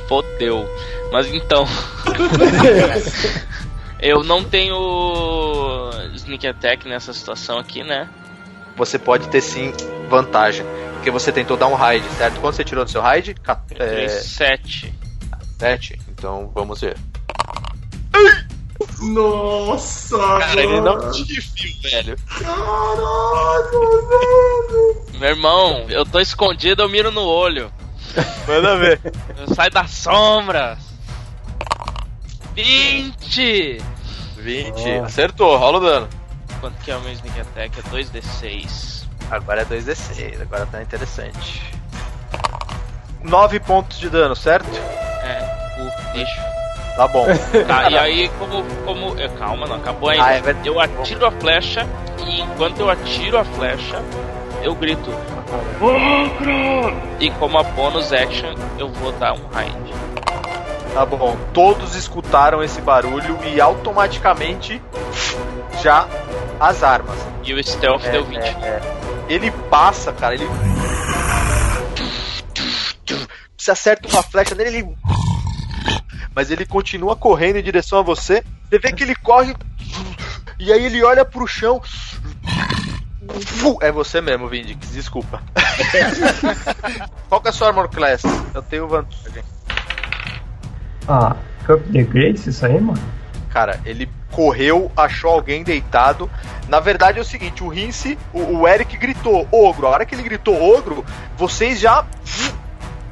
Fodeu. 0.09 0.69
Mas 1.13 1.27
então. 1.27 1.67
eu 4.01 4.23
não 4.25 4.43
tenho 4.43 5.91
sneak 6.15 6.47
attack 6.47 6.89
nessa 6.89 7.13
situação 7.13 7.59
aqui, 7.59 7.83
né? 7.83 8.09
Você 8.77 8.99
pode 8.99 9.29
ter 9.29 9.41
sim 9.41 9.73
vantagem. 10.09 10.65
Porque 10.95 11.11
você 11.11 11.33
tentou 11.33 11.57
dar 11.57 11.67
um 11.67 11.75
raid, 11.75 12.05
certo? 12.19 12.41
Quando 12.41 12.55
você 12.55 12.65
tirou 12.65 12.85
do 12.85 12.91
seu 12.91 13.01
raid? 13.01 13.35
É... 13.79 14.09
7. 14.09 14.93
7? 15.59 15.99
Então 16.09 16.51
vamos 16.55 16.81
ver. 16.81 16.97
Nossa! 19.01 20.19
Cara, 20.19 20.63
ele 20.63 20.81
não 20.81 21.11
te 21.11 21.25
viu, 21.25 21.43
velho. 21.83 22.17
Caralho, 22.27 24.09
velho! 24.09 25.05
Meu 25.19 25.29
irmão, 25.31 25.87
eu 25.89 26.05
tô 26.05 26.21
escondido, 26.21 26.83
eu 26.83 26.89
miro 26.89 27.11
no 27.11 27.23
olho. 27.23 27.73
Manda 28.47 28.77
ver. 28.77 29.01
Eu 29.39 29.55
saio 29.55 29.71
da 29.71 29.87
sombra. 29.87 30.79
20! 32.55 33.83
20. 34.37 34.73
Oh. 34.75 35.05
Acertou, 35.05 35.57
rola 35.57 35.79
o 35.79 35.81
dano. 35.81 36.09
Quanto 36.61 36.79
que 36.83 36.91
é 36.91 36.97
o 36.97 37.01
meu 37.01 37.13
sneak 37.13 37.41
attack? 37.41 37.79
É 37.79 37.83
2d6. 37.83 39.05
Agora 39.31 39.63
é 39.63 39.65
2d6, 39.65 40.43
agora 40.43 40.67
tá 40.67 40.83
interessante. 40.83 41.63
9 43.23 43.61
pontos 43.61 43.99
de 43.99 44.11
dano, 44.11 44.35
certo? 44.35 44.69
Deixa. 46.13 46.60
Tá 46.97 47.09
bom. 47.09 47.27
Tá, 47.67 47.91
e 47.91 47.99
aí, 47.99 48.29
como. 48.39 48.63
como 48.85 49.19
é, 49.21 49.29
calma, 49.29 49.67
não 49.67 49.77
acabou 49.77 50.09
ainda. 50.11 50.25
Ah, 50.25 50.33
é 50.33 50.41
verdade. 50.41 50.69
eu 50.69 50.81
atiro 50.81 51.27
a 51.27 51.31
flecha 51.31 51.87
e 52.27 52.41
enquanto 52.41 52.81
eu 52.81 52.91
atiro 52.91 53.39
a 53.39 53.45
flecha, 53.45 54.03
eu 54.63 54.75
grito. 54.75 55.11
Ogro! 55.81 56.95
E 57.19 57.31
como 57.33 57.59
a 57.59 57.63
bonus 57.63 58.13
action, 58.13 58.55
eu 58.79 58.89
vou 58.89 59.13
dar 59.13 59.33
um 59.33 59.49
hide. 59.53 59.95
Tá 60.95 61.07
bom. 61.07 61.37
Todos 61.55 61.95
escutaram 61.95 62.63
esse 62.63 62.81
barulho 62.81 63.39
e 63.45 63.61
automaticamente 63.61 64.81
já 65.83 66.07
as 66.59 66.83
armas. 66.83 67.17
E 67.45 67.55
o 67.55 67.63
stealth 67.65 68.05
É, 68.05 68.11
deu 68.11 68.25
20. 68.25 68.39
é, 68.39 68.49
é. 68.49 68.81
Ele 69.29 69.51
passa, 69.71 70.13
cara, 70.13 70.35
ele. 70.35 70.47
Você 73.57 73.71
acerta 73.71 74.09
uma 74.09 74.23
flecha 74.23 74.55
nele, 74.55 74.79
ele. 74.79 74.97
Mas 76.41 76.51
ele 76.51 76.65
continua 76.65 77.15
correndo 77.15 77.57
em 77.57 77.63
direção 77.63 77.99
a 77.99 78.03
você. 78.03 78.43
Você 78.71 78.79
vê 78.79 78.91
que 78.93 79.03
ele 79.03 79.15
corre. 79.15 79.55
E 80.59 80.73
aí 80.73 80.87
ele 80.87 81.05
olha 81.05 81.23
pro 81.23 81.47
chão. 81.47 81.83
É 83.83 83.93
você 83.93 84.23
mesmo, 84.23 84.49
Vindix, 84.49 84.91
desculpa. 84.91 85.43
Qual 87.29 87.43
que 87.43 87.49
é 87.49 87.51
a 87.51 87.53
sua 87.53 87.69
armor 87.69 87.91
class? 87.91 88.23
Eu 88.55 88.63
tenho 88.63 88.89
vantagem. 88.89 89.43
Ah, 91.07 91.37
Cup 91.67 91.83
the 91.93 92.05
Grace, 92.05 92.49
isso 92.49 92.65
aí, 92.65 92.81
mano? 92.81 93.03
Cara, 93.51 93.79
ele 93.85 94.09
correu, 94.31 94.91
achou 94.97 95.33
alguém 95.33 95.63
deitado. 95.63 96.31
Na 96.71 96.81
verdade 96.81 97.19
é 97.19 97.21
o 97.21 97.25
seguinte, 97.25 97.63
o 97.63 97.69
Rince, 97.69 98.19
o, 98.33 98.61
o 98.61 98.67
Eric 98.67 98.97
gritou 98.97 99.47
ogro. 99.53 99.87
A 99.87 99.91
hora 99.91 100.07
que 100.07 100.15
ele 100.15 100.23
gritou 100.23 100.55
ogro, 100.75 101.05
vocês 101.37 101.79
já 101.79 102.07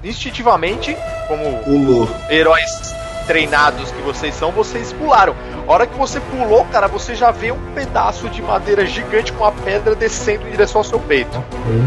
instintivamente, 0.02 0.96
como 1.28 1.62
Pulou. 1.64 2.08
heróis 2.30 2.96
treinados 3.28 3.92
que 3.92 4.00
vocês 4.00 4.34
são, 4.34 4.50
vocês 4.50 4.92
pularam. 4.94 5.36
A 5.68 5.72
hora 5.72 5.86
que 5.86 5.96
você 5.96 6.18
pulou, 6.18 6.64
cara, 6.64 6.88
você 6.88 7.14
já 7.14 7.30
vê 7.30 7.52
um 7.52 7.60
pedaço 7.74 8.28
de 8.30 8.40
madeira 8.40 8.86
gigante 8.86 9.30
com 9.32 9.44
uma 9.44 9.52
pedra 9.52 9.94
descendo 9.94 10.48
em 10.48 10.50
direção 10.50 10.80
ao 10.80 10.84
seu 10.84 10.98
peito. 10.98 11.36
Ok. 11.38 11.82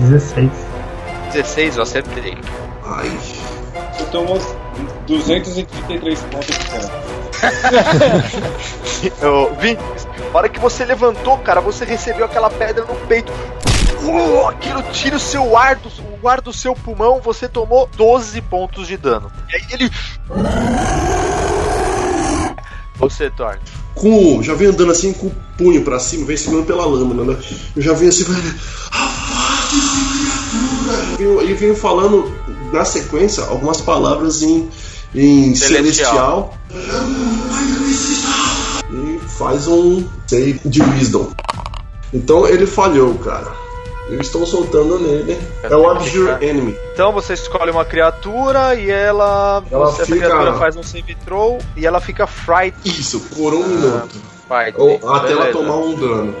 16. 0.00 0.50
16, 1.32 1.76
eu 1.76 1.82
acertei. 1.82 2.38
Ai. 2.84 3.18
Você 3.92 4.04
tomou 4.06 4.40
233 5.06 6.22
pontos 6.22 6.58
de 6.58 6.70
dano. 6.70 6.90
Eu, 9.20 9.54
Vin, 9.56 9.76
a 10.32 10.38
hora 10.38 10.48
que 10.48 10.60
você 10.60 10.84
levantou, 10.84 11.36
cara, 11.38 11.60
você 11.60 11.84
recebeu 11.84 12.24
aquela 12.24 12.48
pedra 12.48 12.84
no 12.84 12.94
peito. 13.06 13.32
Aquilo 14.48 14.82
tira 14.92 15.16
o 15.16 15.20
seu 15.20 15.56
ar 15.56 15.76
do, 15.76 15.90
o 16.22 16.28
ar 16.28 16.40
do 16.40 16.52
seu 16.52 16.74
pulmão, 16.74 17.20
você 17.20 17.48
tomou 17.48 17.88
12 17.96 18.40
pontos 18.42 18.86
de 18.88 18.96
dano. 18.96 19.30
E 19.50 19.56
aí 19.56 19.62
ele. 19.72 19.90
Você, 22.96 23.30
Thor. 23.30 23.58
Com, 23.94 24.42
já 24.42 24.54
vem 24.54 24.68
andando 24.68 24.92
assim 24.92 25.12
com 25.12 25.26
o 25.26 25.34
punho 25.56 25.82
pra 25.82 25.98
cima, 25.98 26.26
vem 26.26 26.36
segurando 26.36 26.66
pela 26.66 26.86
lâmina, 26.86 27.24
né? 27.24 27.36
Eu 27.76 27.82
já 27.82 27.92
venho 27.92 28.10
assim, 28.10 28.24
velho. 28.24 28.54
Afaste-se, 28.90 29.96
criatura! 31.18 31.44
E 31.44 31.54
venho 31.54 31.76
falando 31.76 32.32
na 32.72 32.84
sequência 32.84 33.44
algumas 33.44 33.80
palavras 33.80 34.42
em, 34.42 34.68
em 35.14 35.54
Celestial. 35.54 36.54
celestial. 36.68 37.18
E 38.90 39.18
faz 39.28 39.66
um 39.66 40.06
save 40.26 40.60
de 40.64 40.82
wisdom. 40.82 41.30
Então 42.12 42.46
ele 42.46 42.66
falhou, 42.66 43.14
cara. 43.18 43.61
Eu 44.08 44.20
estou 44.20 44.44
soltando 44.44 44.98
nele. 44.98 45.38
É 45.62 45.74
o 45.76 45.88
Abjure 45.88 46.44
Enemy. 46.44 46.76
Então 46.92 47.12
você 47.12 47.34
escolhe 47.34 47.70
uma 47.70 47.84
criatura 47.84 48.74
e 48.74 48.90
ela. 48.90 49.62
Ela 49.70 49.86
você- 49.86 50.04
fica- 50.04 50.16
Essa 50.26 50.26
criatura 50.34 50.54
faz 50.58 50.76
um 50.76 50.82
save 50.82 51.14
throw 51.24 51.58
e 51.76 51.86
ela 51.86 52.00
fica 52.00 52.26
fright. 52.26 52.76
Isso, 52.84 53.20
por 53.34 53.54
um 53.54 53.66
minuto. 53.66 54.20
fright 54.48 54.74
Ou 54.78 54.96
até 55.14 55.32
ela 55.32 55.44
beleza. 55.46 55.52
tomar 55.52 55.76
um 55.76 55.94
dano. 55.94 56.34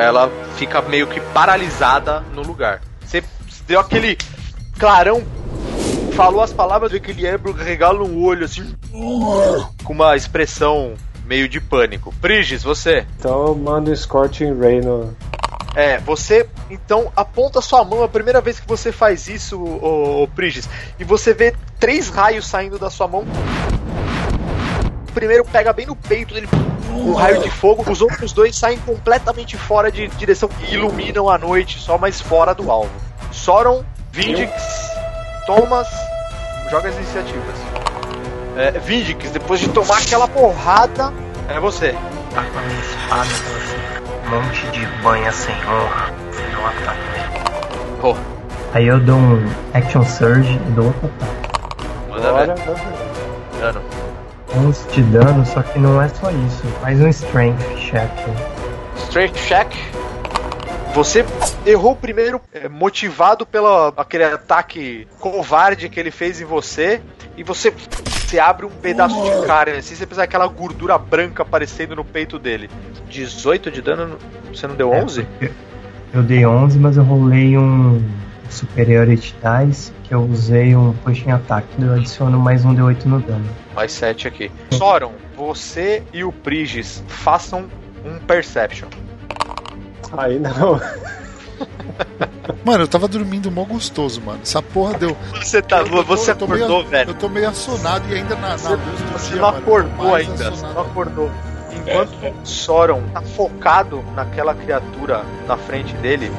ela 0.00 0.30
fica 0.56 0.82
meio 0.82 1.06
que 1.06 1.20
paralisada 1.20 2.22
no 2.34 2.42
lugar. 2.42 2.80
Você 3.04 3.22
deu 3.66 3.78
aquele 3.80 4.16
clarão, 4.78 5.22
falou 6.14 6.42
as 6.42 6.52
palavras, 6.52 6.90
vê 6.92 6.98
que 7.00 7.10
ele 7.10 7.26
Ebro 7.26 7.52
regala 7.52 8.02
um 8.02 8.24
olho 8.24 8.44
assim, 8.44 8.74
com 9.84 9.92
uma 9.92 10.16
expressão 10.16 10.94
meio 11.26 11.48
de 11.48 11.60
pânico. 11.60 12.12
Prigis, 12.20 12.62
você. 12.62 13.06
Então 13.18 13.46
eu 13.46 13.54
mando 13.54 13.94
Scorching 13.94 14.58
Ray 14.58 14.80
no. 14.80 15.14
É, 15.74 15.98
você 15.98 16.46
então 16.70 17.10
aponta 17.16 17.60
sua 17.60 17.84
mão 17.84 18.02
a 18.02 18.08
primeira 18.08 18.40
vez 18.40 18.60
que 18.60 18.68
você 18.68 18.92
faz 18.92 19.26
isso, 19.28 19.58
ô, 19.58 20.22
ô, 20.22 20.28
Prigis, 20.28 20.68
e 20.98 21.04
você 21.04 21.32
vê 21.32 21.54
três 21.80 22.08
raios 22.08 22.46
saindo 22.46 22.78
da 22.78 22.90
sua 22.90 23.08
mão. 23.08 23.24
O 25.08 25.12
primeiro 25.12 25.44
pega 25.44 25.72
bem 25.72 25.86
no 25.86 25.96
peito 25.96 26.34
dele, 26.34 26.48
um 26.90 27.14
raio 27.14 27.42
de 27.42 27.50
fogo, 27.50 27.90
os 27.90 28.02
outros 28.02 28.32
dois 28.32 28.56
saem 28.56 28.78
completamente 28.78 29.56
fora 29.56 29.90
de 29.90 30.08
direção 30.08 30.48
e 30.68 30.74
iluminam 30.74 31.28
a 31.28 31.38
noite, 31.38 31.78
só 31.78 31.96
mais 31.96 32.20
fora 32.20 32.54
do 32.54 32.70
alvo. 32.70 32.90
Soron, 33.30 33.82
Vindix, 34.10 34.52
Thomas, 35.46 35.88
joga 36.70 36.90
as 36.90 36.96
iniciativas. 36.96 37.56
É, 38.56 38.72
Vindix, 38.72 39.30
depois 39.30 39.60
de 39.60 39.68
tomar 39.70 39.98
aquela 39.98 40.28
porrada, 40.28 41.12
é 41.48 41.58
você. 41.58 41.92
Tá 42.34 42.44
com 42.44 42.58
a 42.58 42.62
minha 42.62 42.80
espada, 42.80 43.28
então 43.40 43.56
assim. 43.56 43.81
Monte 44.32 44.66
de 44.68 44.86
banha 45.02 45.30
sem 45.30 45.54
honra. 45.66 46.10
Não 46.54 46.66
ataque. 46.66 47.00
Oh, 48.02 48.16
Aí 48.72 48.86
eu 48.86 48.98
dou 48.98 49.16
um 49.18 49.46
Action 49.74 50.02
Surge 50.06 50.54
e 50.54 50.70
dou 50.70 50.86
outro 50.86 51.10
ataque. 51.20 52.08
manda 52.08 52.54
ver. 52.54 53.60
Dano. 53.60 53.82
11 54.56 54.88
de 54.88 55.02
dano, 55.02 55.44
só 55.44 55.60
que 55.60 55.78
não 55.78 56.00
é 56.00 56.08
só 56.08 56.30
isso. 56.30 56.66
Faz 56.80 56.98
um 56.98 57.08
Strength 57.08 57.76
check. 57.76 58.10
Strength 58.96 59.34
check. 59.36 59.68
Você 60.94 61.24
errou 61.64 61.96
primeiro, 61.96 62.40
é, 62.52 62.68
motivado 62.68 63.46
pelo 63.46 63.94
aquele 63.96 64.24
ataque 64.24 65.06
covarde 65.18 65.88
que 65.88 65.98
ele 65.98 66.10
fez 66.10 66.40
em 66.40 66.44
você, 66.44 67.00
e 67.34 67.42
você, 67.42 67.70
você 67.70 68.38
abre 68.38 68.66
um 68.66 68.70
pedaço 68.70 69.16
de 69.22 69.46
carne, 69.46 69.78
assim, 69.78 69.94
você 69.94 70.04
precisa 70.04 70.24
aquela 70.24 70.46
gordura 70.46 70.98
branca 70.98 71.42
aparecendo 71.42 71.96
no 71.96 72.04
peito 72.04 72.38
dele. 72.38 72.68
18 73.08 73.70
de 73.70 73.80
dano, 73.80 74.18
você 74.52 74.66
não 74.66 74.74
deu 74.74 74.90
11? 74.90 75.26
Eu 76.12 76.22
dei 76.22 76.44
11, 76.44 76.78
mas 76.78 76.98
eu 76.98 77.04
rolei 77.04 77.56
um 77.56 78.02
Superiority 78.50 79.34
Dice, 79.40 79.92
que 80.04 80.12
eu 80.12 80.20
usei 80.20 80.76
um 80.76 80.92
Pushing 80.92 81.30
Attack. 81.30 81.66
Eu 81.80 81.94
adiciono 81.94 82.38
mais 82.38 82.66
um 82.66 82.74
D8 82.74 83.06
no 83.06 83.18
dano. 83.18 83.48
Mais 83.74 83.92
7 83.92 84.28
aqui. 84.28 84.50
Soron, 84.72 85.12
você 85.34 86.02
e 86.12 86.22
o 86.22 86.30
Prigis 86.30 87.02
façam 87.08 87.64
um 88.04 88.18
Perception. 88.18 88.88
Aí 90.16 90.38
não. 90.38 90.80
Mano, 92.64 92.84
eu 92.84 92.88
tava 92.88 93.06
dormindo 93.08 93.50
mó 93.50 93.64
gostoso, 93.64 94.20
mano. 94.20 94.40
Essa 94.42 94.60
porra 94.62 94.98
deu. 94.98 95.16
Você 95.34 95.62
tá, 95.62 95.78
Eu 95.80 95.88
tô- 95.90 96.02
você 96.04 96.30
eu 96.32 96.36
tô 96.36 96.44
acordou, 96.46 96.68
meio- 96.78 96.88
velho. 96.88 97.10
Eu 97.10 97.14
tô 97.14 97.28
meio 97.28 97.48
assonado 97.48 98.04
e 98.10 98.14
ainda 98.14 98.34
na, 98.36 98.48
na 98.50 98.56
Você, 98.56 98.68
luz 98.70 98.80
do 99.00 99.12
você 99.18 99.28
dia, 99.32 99.40
não 99.40 99.50
mano, 99.52 99.58
acordou 99.62 100.14
ainda, 100.14 100.50
você 100.50 100.66
não 100.66 100.80
acordou. 100.82 101.30
Enquanto 101.72 102.34
Soron 102.44 103.02
tá 103.12 103.22
focado 103.22 104.04
naquela 104.14 104.54
criatura 104.54 105.22
na 105.48 105.56
frente 105.56 105.94
dele, 105.96 106.30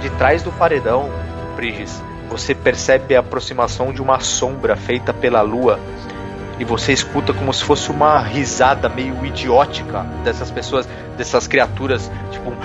de 0.00 0.10
trás 0.10 0.42
do 0.42 0.50
paredão, 0.52 1.10
Prigis, 1.56 2.02
você 2.28 2.54
percebe 2.54 3.14
a 3.14 3.20
aproximação 3.20 3.92
de 3.92 4.00
uma 4.02 4.18
sombra 4.20 4.74
feita 4.76 5.12
pela 5.12 5.42
lua. 5.42 5.78
E 6.58 6.64
você 6.64 6.92
escuta 6.92 7.32
como 7.32 7.52
se 7.52 7.64
fosse 7.64 7.90
uma 7.90 8.20
risada 8.20 8.88
meio 8.88 9.24
idiótica 9.26 10.02
dessas 10.22 10.50
pessoas, 10.50 10.88
dessas 11.16 11.46
criaturas, 11.46 12.10
tipo. 12.30 12.52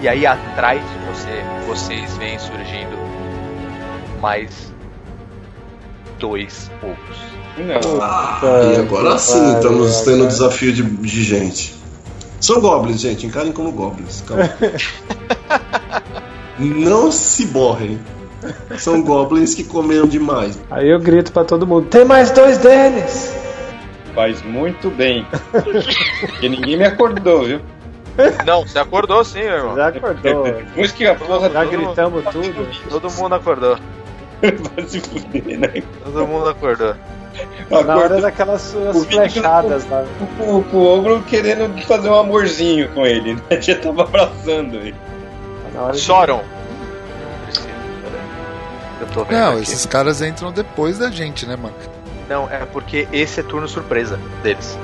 E 0.00 0.08
aí 0.08 0.24
atrás 0.24 0.80
de 0.80 0.98
você, 1.06 1.42
vocês 1.66 2.16
veem 2.18 2.38
surgindo 2.38 2.96
mais 4.20 4.72
dois. 6.20 6.70
Não. 7.56 8.00
Ah, 8.00 8.40
e 8.72 8.76
agora 8.76 9.18
sim 9.18 9.54
estamos 9.54 10.02
tendo 10.02 10.24
um 10.24 10.28
desafio 10.28 10.72
de, 10.72 10.82
de 10.82 11.24
gente. 11.24 11.74
São 12.40 12.60
goblins, 12.60 13.00
gente. 13.00 13.26
Encarem 13.26 13.50
como 13.50 13.72
goblins. 13.72 14.22
Calma. 14.22 14.48
Não 16.58 17.10
se 17.10 17.46
borrem. 17.46 17.98
São 18.78 19.02
goblins 19.02 19.54
que 19.54 19.64
comeram 19.64 20.06
demais. 20.06 20.58
Aí 20.70 20.88
eu 20.88 21.00
grito 21.00 21.32
pra 21.32 21.44
todo 21.44 21.66
mundo: 21.66 21.86
tem 21.86 22.04
mais 22.04 22.30
dois 22.30 22.58
deles! 22.58 23.34
Faz 24.14 24.42
muito 24.42 24.90
bem. 24.90 25.26
Porque 26.20 26.48
ninguém 26.48 26.76
me 26.76 26.84
acordou, 26.84 27.44
viu? 27.44 27.60
Não, 28.44 28.66
você 28.66 28.78
acordou 28.78 29.24
sim, 29.24 29.40
meu 29.40 29.52
irmão. 29.52 29.76
Já 29.76 29.88
acordou. 29.88 30.44
Depois 30.44 30.92
que 30.92 31.06
a 31.06 31.14
porra 31.14 31.50
Já 31.50 31.64
gritamos 31.64 32.24
tudo. 32.32 32.68
Todo 32.88 33.10
mundo 33.12 33.34
acordou. 33.36 33.78
vai 34.42 34.88
se 34.88 35.00
fuder, 35.00 35.58
né? 35.58 35.82
Todo 36.04 36.26
mundo 36.26 36.48
acordou. 36.48 36.94
Na 37.70 37.78
hora 37.78 37.92
Acordou 37.92 38.20
daquelas 38.22 38.60
suas 38.62 39.04
flechadas 39.04 39.88
lá. 39.88 40.04
o, 40.40 40.64
o 40.72 40.84
ogro 40.84 41.22
querendo 41.22 41.80
fazer 41.82 42.08
um 42.08 42.14
amorzinho 42.14 42.88
com 42.88 43.06
ele, 43.06 43.34
né? 43.34 43.60
Já 43.60 43.76
tava 43.76 44.02
abraçando 44.02 44.76
ele. 44.76 44.96
Na 45.72 45.82
hora 45.82 45.92
de-. 45.92 46.00
Eu 49.00 49.06
tô 49.08 49.24
vendo 49.24 49.38
Não, 49.38 49.52
aqui. 49.52 49.62
esses 49.62 49.86
caras 49.86 50.20
entram 50.22 50.50
depois 50.52 50.98
da 50.98 51.10
gente, 51.10 51.46
né, 51.46 51.56
mano? 51.56 51.74
Não, 52.28 52.48
é 52.50 52.64
porque 52.66 53.08
esse 53.12 53.40
é 53.40 53.42
turno 53.42 53.68
surpresa 53.68 54.18
deles. 54.42 54.78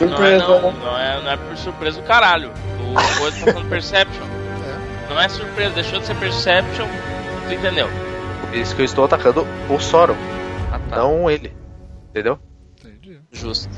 Não 0.00 0.24
é, 0.24 0.38
não, 0.38 0.72
não 0.72 0.98
é, 0.98 1.20
não 1.22 1.30
é 1.32 1.36
por 1.36 1.56
surpresa 1.56 1.98
o 2.00 2.04
caralho. 2.04 2.52
O 2.78 3.18
coisa 3.18 3.44
tá 3.44 3.52
falando 3.52 3.68
Perception. 3.68 4.24
Não 5.08 5.20
é 5.20 5.28
surpresa, 5.28 5.74
deixou 5.74 5.98
de 5.98 6.06
ser 6.06 6.14
Perception. 6.16 6.86
Tu 7.48 7.54
entendeu? 7.54 7.88
Por 8.42 8.54
isso 8.54 8.76
que 8.76 8.82
eu 8.82 8.84
estou 8.84 9.04
atacando 9.04 9.44
o 9.68 9.78
Soron. 9.80 10.14
Ah, 10.72 10.78
tá. 10.88 10.96
Não 10.96 11.28
ele. 11.28 11.52
Entendeu? 12.10 12.38
Justo. 13.32 13.68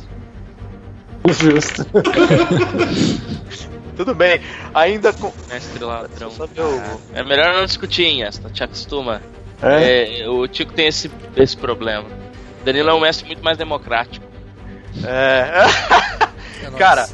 Justo. 1.27 1.87
Tudo 4.01 4.15
bem. 4.15 4.41
Ainda 4.73 5.13
com. 5.13 5.31
Mestre 5.47 5.85
ladrão. 5.85 6.33
É 7.13 7.23
melhor 7.23 7.53
não 7.53 7.67
discutir 7.67 8.23
esta, 8.23 8.49
te 8.49 8.65
acostuma. 8.65 9.21
É? 9.63 10.23
É, 10.23 10.27
o 10.27 10.49
Tico 10.49 10.73
tem 10.73 10.87
esse, 10.87 11.11
esse 11.37 11.55
problema. 11.55 12.09
Danilo 12.65 12.89
é 12.89 12.95
um 12.95 13.01
mestre 13.01 13.27
muito 13.27 13.45
mais 13.45 13.59
democrático. 13.59 14.25
É. 15.05 15.53
Cara, 16.79 17.07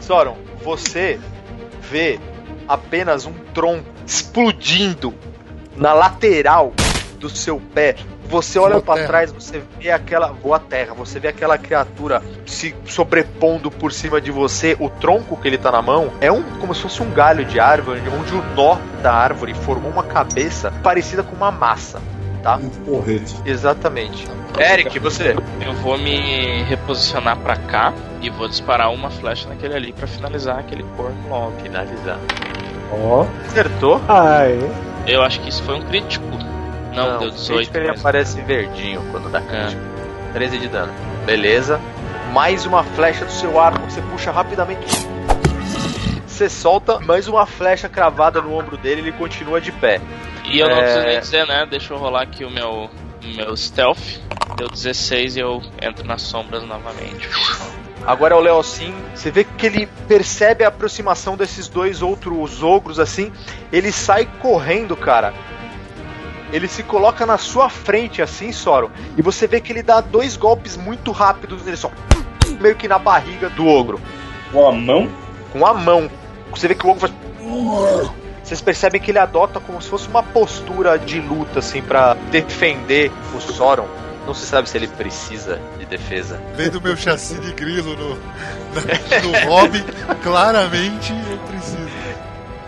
Soron, 0.00 0.38
você 0.62 1.18
vê 1.90 2.20
apenas 2.68 3.26
um 3.26 3.32
tronco 3.52 3.90
explodindo 4.06 5.12
na 5.76 5.92
lateral 5.92 6.72
do 7.18 7.28
seu 7.28 7.60
pé. 7.74 7.96
Você 8.28 8.58
olha 8.58 8.80
terra. 8.80 9.06
trás, 9.06 9.32
você 9.32 9.62
vê 9.80 9.90
aquela 9.90 10.28
voa 10.28 10.58
terra, 10.58 10.92
você 10.94 11.18
vê 11.18 11.28
aquela 11.28 11.56
criatura 11.56 12.22
se 12.46 12.74
sobrepondo 12.86 13.70
por 13.70 13.92
cima 13.92 14.20
de 14.20 14.30
você. 14.30 14.76
O 14.78 14.90
tronco 14.90 15.36
que 15.36 15.48
ele 15.48 15.58
tá 15.58 15.72
na 15.72 15.80
mão 15.80 16.12
é 16.20 16.30
um 16.30 16.42
como 16.58 16.74
se 16.74 16.82
fosse 16.82 17.02
um 17.02 17.10
galho 17.10 17.44
de 17.44 17.58
árvore, 17.58 18.02
onde 18.08 18.34
o 18.34 18.42
nó 18.54 18.76
da 19.02 19.12
árvore 19.12 19.54
formou 19.54 19.90
uma 19.90 20.02
cabeça 20.02 20.70
parecida 20.82 21.22
com 21.22 21.34
uma 21.34 21.50
massa, 21.50 22.00
tá? 22.42 22.56
Um 22.56 22.68
porrete. 22.68 23.34
Exatamente. 23.46 24.28
Eric, 24.58 24.98
você. 24.98 25.36
Eu 25.64 25.72
vou 25.74 25.96
me 25.96 26.62
reposicionar 26.64 27.38
pra 27.38 27.56
cá 27.56 27.94
e 28.20 28.28
vou 28.28 28.48
disparar 28.48 28.92
uma 28.92 29.10
flecha 29.10 29.48
naquele 29.48 29.74
ali 29.74 29.92
pra 29.92 30.06
finalizar 30.06 30.58
aquele 30.58 30.82
corno 30.96 31.16
logo. 31.28 31.52
Finalizar. 31.62 32.18
Ó. 32.92 33.24
Acertou? 33.46 34.00
Ai. 34.08 34.58
Eu 35.06 35.22
acho 35.22 35.40
que 35.40 35.48
isso 35.48 35.62
foi 35.62 35.76
um 35.76 35.82
crítico. 35.82 36.26
Não, 36.98 37.18
deu 37.18 37.30
18. 37.30 37.56
crítico, 37.56 37.76
ele 37.78 37.90
aparece 37.90 38.40
verdinho 38.42 39.02
quando 39.10 39.30
dá 39.30 39.40
crítico. 39.40 39.80
13 40.32 40.58
de 40.58 40.68
dano. 40.68 40.92
Beleza. 41.24 41.80
Mais 42.32 42.66
uma 42.66 42.84
flecha 42.84 43.24
do 43.24 43.32
seu 43.32 43.58
arco 43.58 43.86
que 43.86 43.92
você 43.92 44.02
puxa 44.02 44.30
rapidamente. 44.30 44.86
Você 46.26 46.48
solta 46.48 47.00
mais 47.00 47.26
uma 47.26 47.46
flecha 47.46 47.88
cravada 47.88 48.40
no 48.40 48.54
ombro 48.56 48.76
dele 48.76 49.00
ele 49.00 49.12
continua 49.12 49.60
de 49.60 49.72
pé. 49.72 50.00
E 50.44 50.60
eu 50.60 50.68
não 50.68 50.76
É. 50.76 50.82
preciso 50.82 51.06
nem 51.06 51.20
dizer, 51.20 51.46
né? 51.46 51.66
Deixa 51.68 51.92
eu 51.92 51.98
rolar 51.98 52.22
aqui 52.22 52.44
o 52.44 52.50
meu, 52.50 52.88
meu 53.34 53.56
stealth. 53.56 54.20
Deu 54.56 54.68
16 54.68 55.36
e 55.36 55.40
eu 55.40 55.62
entro 55.82 56.06
nas 56.06 56.22
sombras 56.22 56.62
novamente. 56.62 57.28
Agora 58.06 58.34
é 58.34 58.36
o 58.36 58.40
Leocin. 58.40 58.94
Você 59.14 59.30
vê 59.30 59.44
que 59.44 59.66
ele 59.66 59.86
percebe 60.06 60.64
a 60.64 60.68
aproximação 60.68 61.36
desses 61.36 61.68
dois 61.68 62.02
outros 62.02 62.62
ogros 62.62 62.98
assim. 63.00 63.32
Ele 63.72 63.90
sai 63.90 64.26
correndo, 64.40 64.96
cara. 64.96 65.34
Ele 66.52 66.66
se 66.68 66.82
coloca 66.82 67.26
na 67.26 67.36
sua 67.38 67.68
frente 67.68 68.22
assim, 68.22 68.52
Soro. 68.52 68.90
E 69.16 69.22
você 69.22 69.46
vê 69.46 69.60
que 69.60 69.72
ele 69.72 69.82
dá 69.82 70.00
dois 70.00 70.36
golpes 70.36 70.76
muito 70.76 71.12
rápidos 71.12 71.62
nele 71.64 71.76
só. 71.76 71.90
Meio 72.60 72.74
que 72.76 72.88
na 72.88 72.98
barriga 72.98 73.50
do 73.50 73.66
ogro. 73.66 74.00
Com 74.50 74.66
a 74.66 74.72
mão? 74.72 75.08
Com 75.52 75.66
a 75.66 75.74
mão. 75.74 76.10
Você 76.50 76.66
vê 76.68 76.74
que 76.74 76.86
o 76.86 76.90
ogro 76.90 77.00
faz. 77.00 77.12
Vocês 78.42 78.62
percebem 78.62 78.98
que 79.00 79.10
ele 79.10 79.18
adota 79.18 79.60
como 79.60 79.80
se 79.82 79.88
fosse 79.90 80.08
uma 80.08 80.22
postura 80.22 80.98
de 80.98 81.20
luta, 81.20 81.58
assim, 81.58 81.82
pra 81.82 82.14
defender 82.30 83.12
o 83.36 83.40
Soron. 83.40 83.86
Não 84.26 84.32
se 84.32 84.46
sabe 84.46 84.68
se 84.68 84.76
ele 84.76 84.88
precisa 84.88 85.60
de 85.78 85.84
defesa. 85.84 86.40
Vendo 86.54 86.80
meu 86.80 86.96
chassi 86.96 87.34
de 87.40 87.52
grilo 87.52 87.94
no, 87.96 88.08
na- 88.14 89.20
no 89.44 89.50
hobby, 89.50 89.84
claramente 90.22 91.12
eu 91.30 91.38
preciso. 91.46 91.88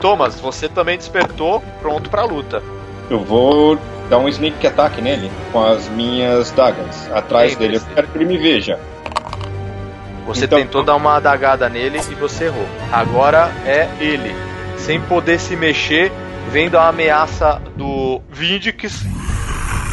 Thomas, 0.00 0.38
você 0.40 0.68
também 0.68 0.96
despertou, 0.96 1.62
pronto 1.80 2.08
pra 2.10 2.24
luta. 2.24 2.62
Eu 3.10 3.24
vou 3.24 3.76
dar 4.08 4.18
um 4.18 4.28
sneak 4.28 4.64
attack 4.66 5.00
nele 5.02 5.30
com 5.52 5.62
as 5.64 5.88
minhas 5.88 6.50
dagas 6.52 7.10
atrás 7.12 7.56
dele. 7.56 7.76
Eu 7.76 7.80
quero 7.94 8.06
que 8.08 8.18
ele 8.18 8.24
me 8.24 8.38
veja. 8.38 8.78
Você 10.26 10.44
Então- 10.44 10.58
tentou 10.60 10.82
dar 10.84 10.94
uma 10.94 11.16
adagada 11.16 11.68
nele 11.68 11.98
e 12.10 12.14
você 12.14 12.44
errou. 12.44 12.66
Agora 12.92 13.50
é 13.66 13.88
ele. 13.98 14.34
Sem 14.78 15.00
poder 15.00 15.38
se 15.40 15.56
mexer, 15.56 16.12
vendo 16.50 16.78
a 16.78 16.88
ameaça 16.88 17.60
do 17.76 18.20
Vindix, 18.30 19.04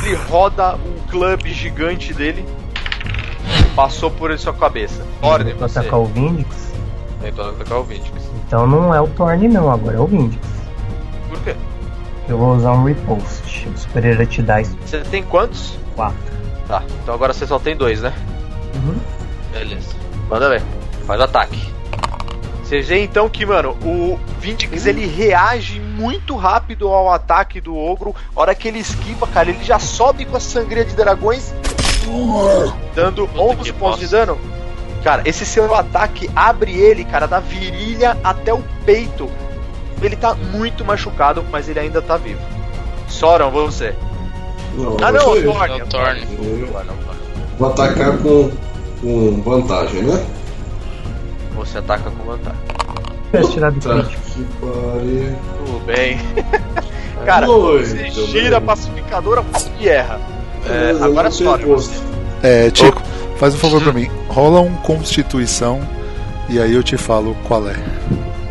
ele 0.05 0.15
roda 0.29 0.75
o 0.75 1.09
clube 1.09 1.51
gigante 1.51 2.13
dele. 2.13 2.45
Passou 3.75 4.09
por 4.11 4.37
sua 4.37 4.53
cabeça. 4.53 5.03
Ordem, 5.21 5.53
Vou 5.55 5.67
você. 5.67 5.79
atacar 5.79 5.99
o 5.99 6.05
Vindix. 6.05 6.71
Tentou 7.21 7.49
atacar 7.49 7.79
o 7.79 7.83
Vindix. 7.83 8.11
Então 8.47 8.65
não 8.67 8.93
é 8.93 9.01
o 9.01 9.07
Thorn 9.07 9.47
não, 9.47 9.71
agora 9.71 9.97
é 9.97 9.99
o 9.99 10.05
Vindix. 10.07 10.47
Por 11.29 11.39
quê? 11.41 11.55
Eu 12.27 12.37
vou 12.37 12.55
usar 12.55 12.73
um 12.73 12.83
Repost. 12.83 13.69
Superiority 13.75 14.41
Dice 14.41 14.75
Você 14.85 14.99
tem 15.01 15.23
quantos? 15.23 15.77
4. 15.95 16.15
Tá, 16.67 16.83
então 17.01 17.13
agora 17.13 17.33
você 17.33 17.47
só 17.47 17.57
tem 17.57 17.75
dois, 17.75 18.01
né? 18.01 18.13
Uhum. 18.75 18.99
Beleza. 19.53 19.95
Manda 20.29 20.49
ver. 20.49 20.61
Faz 21.05 21.19
o 21.19 21.23
ataque. 21.23 21.77
Você 22.61 22.81
vê 22.81 23.01
então 23.01 23.29
que, 23.29 23.45
mano, 23.45 23.77
o 23.81 24.19
Vindix 24.41 24.85
ele 24.85 25.07
reage 25.07 25.79
muito 25.79 26.35
rápido 26.35 26.89
ao 26.89 27.09
ataque 27.13 27.61
do 27.61 27.77
ogro. 27.77 28.13
A 28.35 28.41
hora 28.41 28.53
que 28.53 28.67
ele 28.67 28.79
esquiva, 28.79 29.25
cara, 29.25 29.49
ele 29.49 29.63
já 29.63 29.79
sobe 29.79 30.25
com 30.25 30.35
a 30.35 30.39
sangria 30.41 30.83
de 30.83 30.93
dragões, 30.93 31.53
dando 32.93 33.29
11 33.37 33.71
pontos 33.71 33.99
de 34.01 34.07
dano. 34.09 34.37
Cara, 35.01 35.21
esse 35.23 35.45
seu 35.45 35.73
ataque 35.73 36.29
abre 36.35 36.73
ele, 36.73 37.05
cara, 37.05 37.25
da 37.25 37.39
virilha 37.39 38.17
até 38.21 38.53
o 38.53 38.61
peito. 38.85 39.31
Ele 40.01 40.15
tá 40.15 40.33
muito 40.35 40.85
machucado, 40.85 41.43
mas 41.51 41.67
ele 41.67 41.79
ainda 41.79 42.01
tá 42.01 42.17
vivo. 42.17 42.39
Soron, 43.07 43.49
você. 43.49 43.95
Não, 44.75 44.97
Ah, 45.01 45.11
não, 45.11 45.31
o 45.31 45.35
eu. 45.35 45.51
Thorn. 45.51 45.79
É 45.79 45.83
o 45.83 45.87
Thorn. 45.87 46.27
Eu 46.39 46.85
Vou 47.57 47.69
atacar 47.69 48.17
com, 48.19 48.51
com 49.01 49.41
vantagem, 49.41 50.03
né? 50.03 50.23
Você 51.55 51.79
ataca 51.79 52.11
com 52.11 52.23
vantagem. 52.23 52.59
Tivesse 53.31 53.51
tirado 53.53 53.79
Tá. 53.79 53.93
crítico. 54.03 54.21
Que 54.35 54.43
pariu. 54.61 55.35
Tudo 55.65 55.85
bem. 55.85 56.19
Cara, 57.25 57.47
você 57.47 58.09
gira 58.11 58.57
a 58.57 58.61
pacificadora 58.61 59.43
e 59.79 59.89
erra. 59.89 60.19
É, 60.69 60.91
Eu 60.91 61.03
agora 61.03 61.31
sei 61.31 61.45
sobe 61.47 61.65
você. 61.65 61.91
É, 62.43 62.69
Tico, 62.69 63.01
faz 63.37 63.55
um 63.55 63.57
favor 63.57 63.81
pra 63.81 63.91
mim. 63.91 64.09
Rola 64.29 64.61
um 64.61 64.75
Constituição 64.75 65.81
e 66.47 66.59
aí 66.59 66.73
eu 66.75 66.83
te 66.83 66.95
falo 66.95 67.35
qual 67.47 67.67
é. 67.67 67.75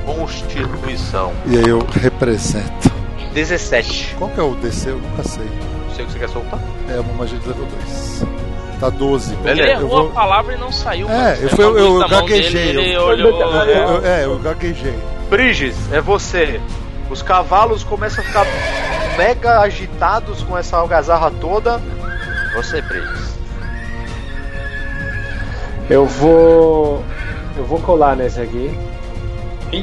Constituição. 0.07 1.33
E 1.47 1.59
aí 1.59 1.69
eu 1.69 1.81
represento. 2.01 2.91
17. 3.35 4.15
Qual 4.19 4.31
que 4.31 4.41
é 4.41 4.43
o 4.43 4.55
DC? 4.55 4.91
Eu 4.91 4.99
nunca 4.99 5.23
sei. 5.25 5.45
Não 5.45 5.95
sei 5.95 6.05
o 6.05 6.07
que 6.07 6.13
você 6.15 6.19
quer 6.21 6.29
soltar. 6.31 6.59
É 6.89 6.99
uma 7.01 7.13
magia 7.13 7.39
de 7.39 7.47
level 7.49 7.67
2. 7.67 8.25
Tá 8.81 8.89
12. 8.89 9.33
Ele 9.35 9.43
Beleza, 9.43 9.71
errou 9.73 9.83
eu 9.83 9.89
vou- 9.89 10.07
a 10.09 10.13
palavra 10.13 10.55
e 10.55 10.59
não 10.59 10.71
saiu. 10.73 11.09
É, 11.11 11.39
eu, 11.43 11.49
fui, 11.51 11.65
eu, 11.65 11.77
eu 11.79 11.99
mão 11.99 12.09
gaguejei. 12.09 12.53
dele, 12.53 12.81
ele 12.81 12.95
eu, 12.97 13.03
olhou. 13.03 13.41
eu- 13.43 13.67
eu- 13.67 14.07
é, 14.07 14.25
eu 14.25 14.39
gaguejei. 14.39 14.95
Briges, 15.29 15.75
é 15.93 16.01
você. 16.01 16.61
Os 17.11 17.21
cavalos 17.23 17.83
começam 17.85 18.23
a 18.23 18.27
ficar 18.27 18.47
mega 19.17 19.61
agitados 19.61 20.43
com 20.43 20.57
essa 20.57 20.77
algazarra 20.77 21.31
toda. 21.41 21.81
Você, 22.55 22.81
Briges. 22.83 23.35
Eu 25.89 26.05
vou. 26.07 27.03
Eu 27.57 27.65
vou 27.65 27.81
colar 27.81 28.17
nesse 28.17 28.41
aqui. 28.41 28.77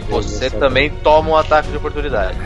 Você 0.09 0.49
também 0.49 0.89
toma 0.89 1.29
um 1.29 1.35
ataque 1.37 1.69
de 1.69 1.77
oportunidade. 1.77 2.37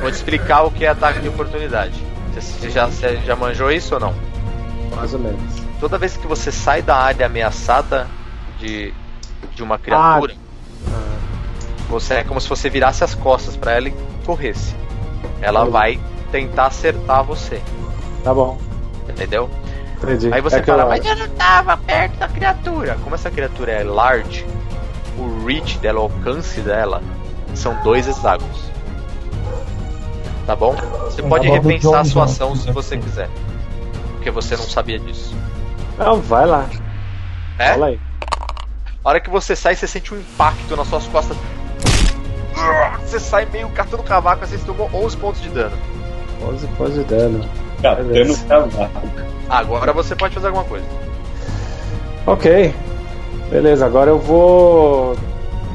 Vou 0.00 0.10
te 0.10 0.14
explicar 0.14 0.62
o 0.62 0.70
que 0.70 0.84
é 0.84 0.88
ataque 0.88 1.20
de 1.20 1.28
oportunidade. 1.28 1.94
Você, 2.34 2.70
já, 2.70 2.86
você 2.86 3.16
já 3.18 3.36
manjou 3.36 3.70
isso 3.70 3.94
ou 3.94 4.00
não? 4.00 4.14
Mais 4.94 5.12
ou 5.14 5.20
menos. 5.20 5.40
Toda 5.80 5.98
vez 5.98 6.16
que 6.16 6.26
você 6.26 6.50
sai 6.52 6.82
da 6.82 6.96
área 6.96 7.26
ameaçada 7.26 8.06
de, 8.58 8.92
de 9.54 9.62
uma 9.62 9.78
criatura, 9.78 10.34
você 11.88 12.14
é 12.14 12.24
como 12.24 12.40
se 12.40 12.48
você 12.48 12.68
virasse 12.70 13.04
as 13.04 13.14
costas 13.14 13.56
pra 13.56 13.72
ela 13.72 13.88
e 13.88 13.94
corresse. 14.24 14.74
Ela 15.40 15.64
vai 15.64 16.00
tentar 16.32 16.66
acertar 16.66 17.22
você, 17.22 17.60
Tá 18.22 18.32
bom. 18.34 18.58
entendeu? 19.08 19.50
Entendi. 20.02 20.32
Aí 20.32 20.40
você 20.40 20.56
É 20.56 20.62
fala, 20.62 20.82
eu- 20.84 20.88
mas 20.88 21.04
eu 21.04 21.16
não 21.16 21.28
tava 21.30 21.76
perto 21.76 22.16
da 22.18 22.28
criatura. 22.28 22.96
Como 23.02 23.14
essa 23.14 23.30
criatura 23.30 23.72
é 23.72 23.84
large, 23.84 24.44
o 25.18 25.44
reach 25.46 25.78
dela, 25.78 26.00
o 26.00 26.02
alcance 26.04 26.60
dela, 26.60 27.02
são 27.54 27.74
dois 27.82 28.06
hexágonos. 28.06 28.70
Tá 30.46 30.54
bom? 30.54 30.74
Você 31.04 31.22
É 31.22 31.28
pode 31.28 31.46
do 31.46 31.52
repensar 31.54 32.00
a 32.00 32.04
sua 32.04 32.24
ação 32.24 32.54
se 32.54 32.70
você 32.70 32.98
quiser. 32.98 33.28
Porque 34.14 34.30
você 34.30 34.56
não 34.56 34.64
sabia 34.64 34.98
disso. 34.98 35.34
Não, 35.98 36.20
vai 36.20 36.46
lá. 36.46 36.66
É? 37.58 37.70
Fala 37.72 37.86
aí. 37.86 38.00
A 39.04 39.08
hora 39.08 39.20
que 39.20 39.30
você 39.30 39.54
sai, 39.54 39.74
você 39.74 39.86
sente 39.86 40.12
um 40.12 40.18
impacto 40.18 40.76
nas 40.76 40.88
suas 40.88 41.06
costas. 41.06 41.36
Você 43.04 43.20
sai 43.20 43.46
meio 43.46 43.68
catando 43.70 44.02
cavaco, 44.02 44.44
assim, 44.44 44.56
você 44.56 44.64
tomou 44.64 44.88
11 44.92 45.16
pontos 45.16 45.42
de 45.42 45.48
dano. 45.50 45.76
11 46.42 46.66
pontos 46.68 46.94
de 46.94 47.04
dano. 47.04 47.48
Catando 47.82 48.38
cavaco. 48.46 49.08
Agora 49.48 49.92
você 49.92 50.16
pode 50.16 50.34
fazer 50.34 50.46
alguma 50.48 50.64
coisa. 50.64 50.86
Ok. 52.26 52.74
Beleza, 53.50 53.86
agora 53.86 54.10
eu 54.10 54.18
vou 54.18 55.16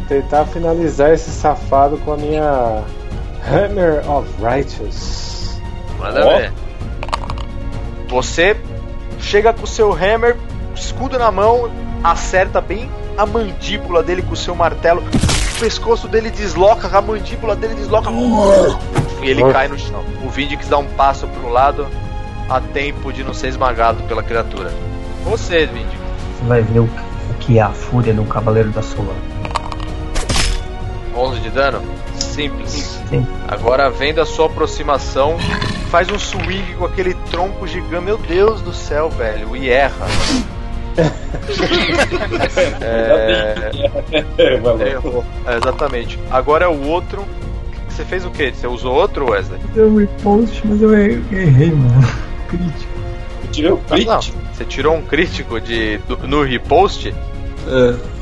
tentar 0.07 0.45
finalizar 0.45 1.11
esse 1.11 1.29
safado 1.29 1.97
com 1.99 2.13
a 2.13 2.17
minha 2.17 2.83
Hammer 3.47 4.09
of 4.09 4.27
Righteous. 4.41 5.59
Manda 5.97 6.37
ver. 6.37 6.53
Você 8.09 8.57
chega 9.19 9.53
com 9.53 9.63
o 9.63 9.67
seu 9.67 9.91
hammer, 9.93 10.35
escudo 10.75 11.19
na 11.19 11.31
mão, 11.31 11.69
acerta 12.03 12.59
bem 12.59 12.89
a 13.17 13.25
mandíbula 13.25 14.01
dele 14.01 14.21
com 14.21 14.33
o 14.33 14.37
seu 14.37 14.55
martelo. 14.55 15.01
O 15.01 15.59
pescoço 15.59 16.07
dele 16.07 16.31
desloca, 16.31 16.87
a 16.97 17.01
mandíbula 17.01 17.55
dele 17.55 17.75
desloca. 17.75 18.09
E 19.21 19.29
ele 19.29 19.43
cai 19.51 19.67
no 19.67 19.77
chão. 19.77 20.03
O 20.25 20.29
Vindix 20.29 20.67
dá 20.67 20.77
um 20.77 20.85
passo 20.85 21.27
pro 21.27 21.49
lado 21.49 21.85
a 22.49 22.59
tempo 22.59 23.11
de 23.11 23.23
não 23.23 23.33
ser 23.33 23.49
esmagado 23.49 24.01
pela 24.03 24.23
criatura. 24.23 24.71
Você, 25.25 25.65
Vindix. 25.65 25.99
Você 26.39 26.45
vai 26.45 26.61
ver 26.61 26.79
o, 26.79 26.83
o 26.85 27.08
que 27.49 27.57
é 27.57 27.61
a 27.63 27.69
fúria 27.69 28.13
do 28.13 28.23
Cavaleiro 28.25 28.69
da 28.69 28.83
Solar. 28.83 29.15
11 31.15 31.39
de 31.39 31.49
dano? 31.49 31.81
Simples. 32.13 32.99
Sim. 33.09 33.25
Agora 33.47 33.89
vendo 33.89 34.21
a 34.21 34.25
sua 34.25 34.45
aproximação, 34.45 35.35
faz 35.89 36.11
um 36.11 36.19
swing 36.19 36.75
com 36.77 36.85
aquele 36.85 37.15
tronco 37.31 37.65
gigante. 37.65 38.05
Meu 38.05 38.19
Deus 38.19 38.61
do 38.61 38.71
céu, 38.71 39.09
velho. 39.09 39.55
E 39.55 39.67
erra. 39.67 40.05
é... 42.81 43.71
É, 45.47 45.57
exatamente. 45.57 46.19
Agora 46.29 46.65
é 46.65 46.67
o 46.67 46.83
outro. 46.87 47.25
Você 47.89 48.05
fez 48.05 48.23
o 48.25 48.29
quê? 48.29 48.53
Você 48.55 48.67
usou 48.67 48.93
outro, 48.93 49.31
Wesley? 49.31 49.59
Um 49.75 49.95
repost, 49.95 50.61
mas 50.67 50.79
eu 50.83 50.93
errei, 50.99 51.71
mano. 51.71 52.07
Crítico. 52.47 52.93
Tirou 53.51 53.73
o 53.77 53.81
Ah, 53.89 53.95
crit. 53.95 54.07
não. 54.07 54.19
Você 54.53 54.65
tirou 54.65 54.95
um 54.95 55.01
crítico 55.01 55.59
de, 55.59 55.97
do- 55.99 56.27
no 56.27 56.43
repost? 56.43 57.11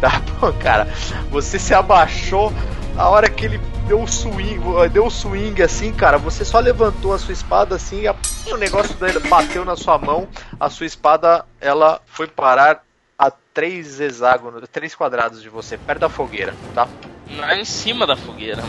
Tá 0.00 0.22
bom, 0.40 0.50
cara. 0.54 0.86
Você 1.30 1.58
se 1.58 1.74
abaixou 1.74 2.50
a 2.96 3.08
hora 3.10 3.28
que 3.28 3.44
ele 3.44 3.60
deu 3.86 4.02
o 4.02 4.06
swing, 4.08 4.58
deu 4.92 5.06
o 5.06 5.10
swing 5.10 5.62
assim, 5.62 5.92
cara. 5.92 6.16
Você 6.16 6.44
só 6.44 6.58
levantou 6.58 7.12
a 7.12 7.18
sua 7.18 7.32
espada 7.32 7.74
assim, 7.74 8.04
e 8.46 8.52
o 8.52 8.56
negócio 8.56 8.94
dele 8.94 9.18
bateu 9.20 9.64
na 9.64 9.76
sua 9.76 9.98
mão. 9.98 10.26
A 10.58 10.70
sua 10.70 10.86
espada, 10.86 11.44
ela 11.60 12.00
foi 12.06 12.26
parar 12.26 12.82
a 13.18 13.30
três 13.52 14.00
hexágonos, 14.00 14.66
três 14.72 14.94
quadrados 14.94 15.42
de 15.42 15.50
você, 15.50 15.76
perto 15.76 16.00
da 16.00 16.08
fogueira, 16.08 16.54
tá? 16.74 16.88
Lá 17.36 17.54
em 17.54 17.64
cima 17.66 18.06
da 18.06 18.16
fogueira. 18.16 18.62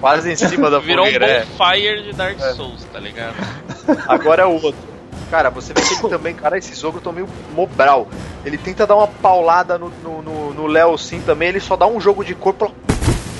Quase 0.00 0.32
em 0.32 0.36
cima 0.36 0.70
da 0.70 0.78
Virou 0.80 1.04
fogueira. 1.04 1.24
um 1.24 1.28
é. 1.28 1.44
bonfire 1.44 2.02
de 2.02 2.12
Dark 2.14 2.38
Souls, 2.56 2.84
tá 2.92 2.98
ligado? 2.98 3.36
Agora 4.08 4.42
é 4.42 4.46
o 4.46 4.60
outro. 4.60 4.97
Cara, 5.30 5.50
você 5.50 5.72
vê 5.74 5.80
que 5.82 5.94
ele 5.94 6.08
também, 6.08 6.34
cara, 6.34 6.56
esses 6.56 6.82
ogros 6.84 7.00
estão 7.00 7.12
meio 7.12 7.28
mobral. 7.54 8.08
Ele 8.44 8.56
tenta 8.56 8.86
dar 8.86 8.96
uma 8.96 9.06
paulada 9.08 9.76
no 9.78 9.90
no- 10.02 10.22
no 10.22 10.54
no 10.54 10.66
Léo 10.66 10.96
sim 10.96 11.20
também, 11.20 11.48
ele 11.50 11.60
só 11.60 11.76
dá 11.76 11.86
um 11.86 12.00
jogo 12.00 12.24
de 12.24 12.34
corpo 12.34 12.72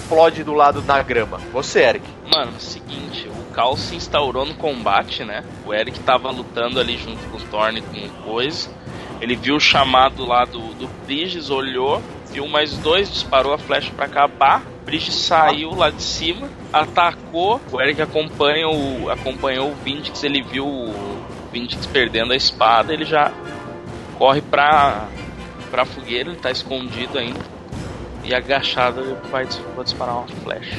explode 0.03 0.43
do 0.45 0.55
lado 0.55 0.83
na 0.83 1.03
grama. 1.03 1.39
Você, 1.53 1.81
Eric. 1.81 2.05
Mano, 2.33 2.53
seguinte, 2.59 3.29
o 3.29 3.53
caos 3.53 3.81
se 3.81 3.97
instaurou 3.97 4.45
no 4.47 4.55
combate, 4.55 5.25
né? 5.25 5.45
O 5.67 5.73
Eric 5.75 6.01
tava 6.01 6.31
lutando 6.31 6.79
ali 6.81 6.97
junto 6.97 7.19
com 7.29 7.37
o 7.37 7.41
Thorne 7.41 7.83
com 7.83 7.97
o 7.97 8.11
Coisa. 8.33 8.71
Ele 9.21 9.35
viu 9.35 9.57
o 9.57 9.61
chamado 9.61 10.25
lá 10.25 10.45
do, 10.45 10.59
do 10.75 10.89
olhou, 11.51 12.01
viu 12.31 12.47
mais 12.47 12.77
dois, 12.79 13.11
disparou 13.11 13.53
a 13.53 13.59
flecha 13.59 13.91
pra 13.95 14.05
acabar. 14.07 14.63
Briges 14.85 15.15
saiu 15.15 15.75
lá 15.75 15.91
de 15.91 16.03
cima, 16.03 16.49
atacou. 16.73 17.61
O 17.71 17.81
Eric 17.81 18.01
acompanha 18.01 18.69
o, 18.69 19.11
acompanhou 19.11 19.71
o 19.71 19.75
Vindix, 19.75 20.23
ele 20.25 20.41
viu 20.43 20.67
o 20.67 21.18
Vindix 21.53 21.87
perdendo 21.87 22.33
a 22.33 22.37
espada, 22.37 22.93
ele 22.93 23.05
já 23.05 23.33
corre 24.17 24.41
pra, 24.41 25.09
pra 25.71 25.85
fogueira, 25.85 26.31
ele 26.31 26.39
tá 26.39 26.51
escondido 26.51 27.19
ainda. 27.19 27.41
E 28.25 28.35
agachado 28.35 29.01
ele 29.01 29.17
vai 29.31 29.47
vou 29.75 29.85
disparar 29.85 30.17
uma 30.19 30.29
flecha. 30.29 30.77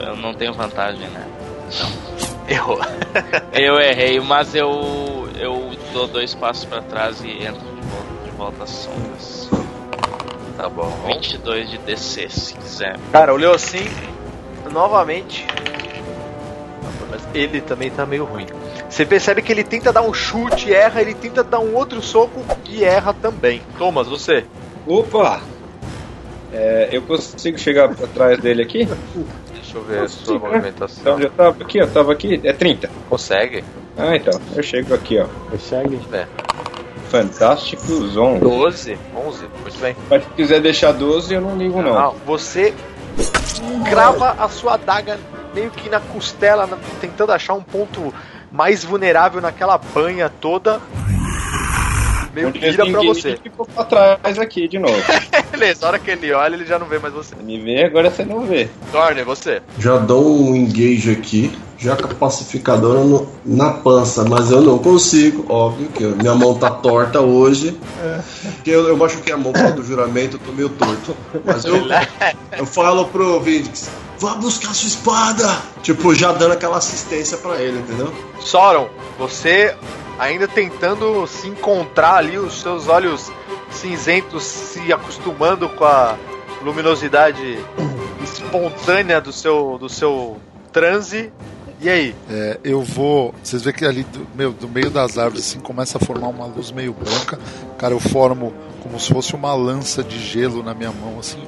Eu 0.00 0.16
não 0.16 0.32
tenho 0.32 0.52
vantagem, 0.52 1.08
né? 1.08 1.26
Errou. 2.48 2.80
Eu 3.52 3.78
errei, 3.78 4.20
mas 4.20 4.54
eu 4.54 5.28
eu 5.38 5.70
dou 5.92 6.06
dois 6.06 6.34
passos 6.34 6.64
pra 6.64 6.80
trás 6.82 7.22
e 7.22 7.30
entro 7.30 7.60
de 7.60 7.80
volta, 7.82 8.24
de 8.24 8.30
volta 8.30 8.64
às 8.64 8.70
sombras. 8.70 9.50
Tá 10.56 10.68
bom. 10.68 10.90
22 11.06 11.70
de 11.70 11.78
DC, 11.78 12.28
se 12.28 12.54
quiser. 12.54 12.96
Cara, 13.12 13.32
o 13.32 13.36
Leocin, 13.36 13.88
novamente. 14.72 15.46
Mas 17.10 17.26
ele 17.32 17.60
também 17.60 17.90
tá 17.90 18.04
meio 18.04 18.24
ruim. 18.24 18.46
Você 18.88 19.04
percebe 19.04 19.42
que 19.42 19.52
ele 19.52 19.64
tenta 19.64 19.92
dar 19.92 20.02
um 20.02 20.14
chute, 20.14 20.72
erra, 20.72 21.00
ele 21.00 21.14
tenta 21.14 21.44
dar 21.44 21.60
um 21.60 21.74
outro 21.74 22.00
soco 22.02 22.42
e 22.68 22.84
erra 22.84 23.12
também. 23.12 23.62
Thomas, 23.76 24.08
você. 24.08 24.44
Opa! 24.86 25.40
É, 26.52 26.88
eu 26.90 27.02
consigo 27.02 27.58
chegar 27.58 27.94
pra 27.94 28.06
trás 28.06 28.38
dele 28.38 28.62
aqui? 28.62 28.88
Deixa 29.52 29.76
eu 29.76 29.84
ver 29.84 30.00
a 30.00 30.08
sua 30.08 30.34
né? 30.34 30.40
movimentação. 30.40 31.02
Então 31.02 31.20
já 31.20 31.28
tava 31.28 31.62
aqui, 31.62 31.82
ó. 31.82 31.86
Tava 31.86 32.12
aqui. 32.12 32.40
É 32.42 32.52
30. 32.54 32.90
Consegue? 33.10 33.62
Ah, 33.98 34.16
então. 34.16 34.40
Eu 34.56 34.62
chego 34.62 34.94
aqui, 34.94 35.18
ó. 35.18 35.26
Consegue? 35.50 36.00
É. 36.12 36.26
Fantástico 37.10 37.86
Zone. 38.08 38.40
12, 38.40 38.98
11, 39.14 39.46
muito 39.62 39.78
bem. 39.78 39.96
Mas 40.08 40.24
se 40.24 40.30
quiser 40.30 40.60
deixar 40.60 40.92
12, 40.92 41.34
eu 41.34 41.40
não 41.40 41.56
ligo, 41.56 41.82
não. 41.82 41.96
Ah, 41.96 42.12
você 42.24 42.74
crava 43.88 44.36
a 44.38 44.48
sua 44.48 44.74
adaga 44.74 45.18
meio 45.54 45.70
que 45.70 45.88
na 45.88 46.00
costela, 46.00 46.68
tentando 47.00 47.32
achar 47.32 47.54
um 47.54 47.62
ponto 47.62 48.12
mais 48.50 48.84
vulnerável 48.84 49.40
naquela 49.40 49.78
banha 49.78 50.28
toda. 50.28 50.80
Meio 52.38 52.48
Onde 52.48 52.58
vira 52.60 52.86
pra 52.86 53.02
você. 53.02 53.36
ficou 53.42 53.66
pra 53.66 53.84
trás 53.84 54.38
aqui 54.38 54.68
de 54.68 54.78
novo. 54.78 54.94
Beleza, 55.50 55.84
a 55.84 55.88
hora 55.88 55.98
que 55.98 56.10
ele 56.10 56.32
olha, 56.32 56.54
ele 56.54 56.64
já 56.64 56.78
não 56.78 56.86
vê 56.86 56.98
mais 57.00 57.12
você. 57.12 57.34
Me 57.36 57.58
vê, 57.60 57.84
agora 57.84 58.10
você 58.10 58.24
não 58.24 58.40
vê. 58.46 58.68
Dorne, 58.92 59.22
você. 59.24 59.60
Já 59.78 59.96
dou 59.98 60.24
um 60.40 60.54
engage 60.54 61.10
aqui, 61.10 61.50
já 61.76 61.96
com 61.96 62.04
a 62.06 62.14
pacificadora 62.14 63.00
no- 63.02 63.28
na 63.44 63.72
pança, 63.72 64.24
mas 64.24 64.50
eu 64.52 64.60
não 64.60 64.78
consigo, 64.78 65.44
óbvio 65.52 65.88
que 65.88 66.04
minha 66.04 66.34
mão 66.34 66.54
tá 66.54 66.70
torta 66.70 67.20
hoje. 67.20 67.76
Porque 68.54 68.70
eu, 68.70 68.86
eu 68.86 68.96
machuquei 68.96 69.32
a 69.32 69.36
mão 69.36 69.52
por 69.52 69.58
causa 69.60 69.74
do 69.74 69.82
juramento, 69.84 70.36
eu 70.36 70.40
tô 70.40 70.52
meio 70.52 70.68
torto. 70.68 71.16
Mas 71.44 71.64
eu, 71.64 71.76
eu 72.56 72.66
falo 72.66 73.06
pro 73.06 73.40
Vindix, 73.40 73.90
vá 74.20 74.34
buscar 74.36 74.72
sua 74.74 74.86
espada! 74.88 75.58
Tipo, 75.82 76.14
já 76.14 76.30
dando 76.32 76.52
aquela 76.52 76.76
assistência 76.78 77.36
pra 77.38 77.56
ele, 77.60 77.78
entendeu? 77.78 78.12
Soron, 78.40 78.88
você 79.18 79.74
ainda 80.18 80.48
tentando 80.48 81.26
se 81.26 81.48
encontrar 81.48 82.16
ali, 82.16 82.38
os 82.38 82.60
seus 82.60 82.88
olhos 82.88 83.30
cinzentos 83.70 84.42
se 84.42 84.92
acostumando 84.92 85.68
com 85.68 85.84
a 85.84 86.16
luminosidade 86.62 87.58
espontânea 88.22 89.20
do 89.20 89.32
seu, 89.32 89.78
do 89.78 89.88
seu 89.88 90.36
transe. 90.72 91.32
E 91.80 91.88
aí? 91.88 92.14
É, 92.28 92.58
eu 92.64 92.82
vou. 92.82 93.32
Vocês 93.42 93.62
veem 93.62 93.76
que 93.76 93.84
ali 93.84 94.02
do, 94.02 94.26
meu, 94.34 94.52
do 94.52 94.68
meio 94.68 94.90
das 94.90 95.16
árvores 95.16 95.46
assim 95.46 95.60
começa 95.60 95.96
a 95.96 96.04
formar 96.04 96.28
uma 96.28 96.46
luz 96.46 96.72
meio 96.72 96.92
branca. 96.92 97.38
Cara, 97.78 97.94
eu 97.94 98.00
formo 98.00 98.52
como 98.82 98.98
se 98.98 99.12
fosse 99.12 99.34
uma 99.34 99.54
lança 99.54 100.02
de 100.02 100.18
gelo 100.18 100.62
na 100.62 100.74
minha 100.74 100.90
mão, 100.90 101.18
assim. 101.20 101.38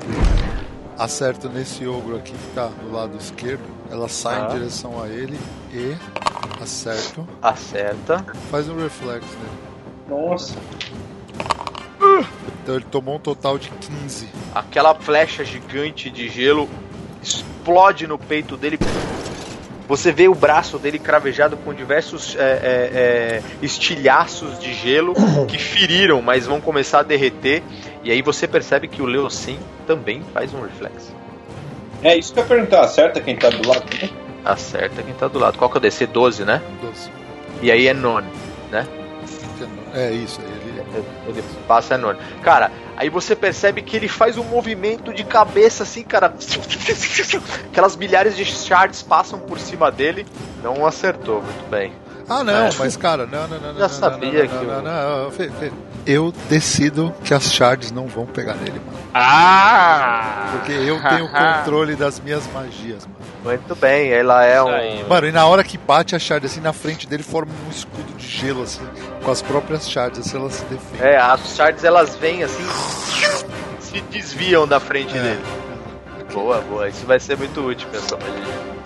Acerto 1.00 1.48
nesse 1.48 1.86
ogro 1.86 2.16
aqui 2.16 2.32
que 2.32 2.54
tá 2.54 2.66
do 2.66 2.92
lado 2.92 3.16
esquerdo. 3.16 3.62
Ela 3.90 4.06
sai 4.06 4.38
Ah. 4.38 4.44
em 4.44 4.54
direção 4.58 5.02
a 5.02 5.08
ele 5.08 5.38
e 5.72 5.96
acerto. 6.62 7.26
Acerta. 7.40 8.22
Faz 8.50 8.68
um 8.68 8.76
reflexo 8.76 9.30
nele. 9.38 9.50
Nossa. 10.28 10.54
Então 12.62 12.74
ele 12.74 12.84
tomou 12.90 13.16
um 13.16 13.18
total 13.18 13.56
de 13.58 13.70
15. 13.70 14.28
Aquela 14.54 14.94
flecha 14.94 15.42
gigante 15.42 16.10
de 16.10 16.28
gelo 16.28 16.68
explode 17.22 18.06
no 18.06 18.18
peito 18.18 18.54
dele. 18.58 18.78
Você 19.90 20.12
vê 20.12 20.28
o 20.28 20.34
braço 20.36 20.78
dele 20.78 21.00
cravejado 21.00 21.56
com 21.56 21.74
diversos 21.74 22.36
é, 22.36 22.42
é, 22.42 22.44
é, 22.44 23.42
estilhaços 23.60 24.56
de 24.60 24.72
gelo 24.72 25.14
que 25.48 25.58
feriram, 25.58 26.22
mas 26.22 26.46
vão 26.46 26.60
começar 26.60 27.00
a 27.00 27.02
derreter. 27.02 27.60
E 28.04 28.12
aí 28.12 28.22
você 28.22 28.46
percebe 28.46 28.86
que 28.86 29.02
o 29.02 29.04
Leocin 29.04 29.58
também 29.88 30.22
faz 30.32 30.54
um 30.54 30.62
reflexo. 30.62 31.12
É 32.04 32.16
isso 32.16 32.32
que 32.32 32.38
eu 32.38 32.44
ia 32.44 32.48
perguntar. 32.48 32.82
Acerta 32.82 33.20
quem 33.20 33.34
tá 33.34 33.50
do 33.50 33.68
lado 33.68 33.82
também? 33.82 34.12
Acerta 34.44 35.02
quem 35.02 35.12
tá 35.12 35.26
do 35.26 35.40
lado. 35.40 35.58
Qual 35.58 35.68
que 35.68 35.78
é 35.78 35.80
o 35.80 35.82
DC? 35.82 36.06
12, 36.06 36.44
né? 36.44 36.62
12. 36.80 37.10
E 37.60 37.72
aí 37.72 37.88
é 37.88 37.92
non, 37.92 38.22
né? 38.70 38.86
É 39.92 40.12
isso 40.12 40.40
aí. 40.40 40.59
Ele, 41.26 41.42
passa 41.66 41.94
é 41.94 41.96
non. 41.96 42.14
Cara, 42.42 42.70
aí 42.96 43.08
você 43.08 43.36
percebe 43.36 43.82
que 43.82 43.96
ele 43.96 44.08
faz 44.08 44.36
um 44.36 44.44
movimento 44.44 45.12
de 45.12 45.24
cabeça 45.24 45.82
assim, 45.82 46.02
cara. 46.02 46.32
Aquelas 47.70 47.96
milhares 47.96 48.36
de 48.36 48.44
shards 48.44 49.02
passam 49.02 49.38
por 49.38 49.58
cima 49.58 49.90
dele. 49.90 50.26
Não 50.62 50.86
acertou, 50.86 51.42
muito 51.42 51.70
bem. 51.70 51.92
Ah, 52.28 52.44
não, 52.44 52.70
mas 52.78 52.96
cara, 52.96 53.26
não, 53.26 53.48
não, 53.48 53.58
não. 53.58 53.74
Já 53.74 53.80
não, 53.80 53.88
sabia 53.88 54.44
não, 54.44 54.48
que 54.48 54.64
não, 54.64 54.82
não, 54.82 55.24
não, 55.24 55.30
Fê, 55.32 55.50
Fê, 55.50 55.72
Eu 56.06 56.32
decido 56.48 57.12
que 57.24 57.34
as 57.34 57.52
shards 57.52 57.90
não 57.90 58.06
vão 58.06 58.24
pegar 58.24 58.54
nele, 58.54 58.80
mano. 58.86 58.98
Ah! 59.12 60.52
Porque 60.52 60.70
eu 60.70 61.02
tenho 61.02 61.26
controle 61.32 61.96
das 61.96 62.20
minhas 62.20 62.46
magias, 62.52 63.04
mano. 63.04 63.19
Muito 63.42 63.74
bem, 63.74 64.10
ela 64.12 64.44
é 64.44 64.62
um. 64.62 65.08
Mano, 65.08 65.26
e 65.26 65.32
na 65.32 65.46
hora 65.46 65.64
que 65.64 65.78
bate 65.78 66.14
a 66.14 66.18
shard 66.18 66.44
assim 66.44 66.60
na 66.60 66.72
frente 66.72 67.06
dele, 67.06 67.22
forma 67.22 67.52
um 67.66 67.70
escudo 67.70 68.12
de 68.16 68.26
gelo, 68.26 68.62
assim, 68.62 68.86
com 69.22 69.30
as 69.30 69.40
próprias 69.40 69.88
shards, 69.88 70.20
assim 70.20 70.36
ela 70.36 70.50
se 70.50 70.64
defende. 70.64 71.02
É, 71.02 71.16
as 71.16 71.56
shards 71.56 71.82
elas 71.82 72.16
vêm 72.16 72.42
assim, 72.42 72.64
se 73.80 74.00
desviam 74.02 74.66
da 74.66 74.78
frente 74.78 75.12
dele. 75.12 75.40
Boa, 76.32 76.60
boa, 76.60 76.88
isso 76.88 77.06
vai 77.06 77.18
ser 77.18 77.36
muito 77.36 77.60
útil, 77.60 77.88
pessoal. 77.90 78.20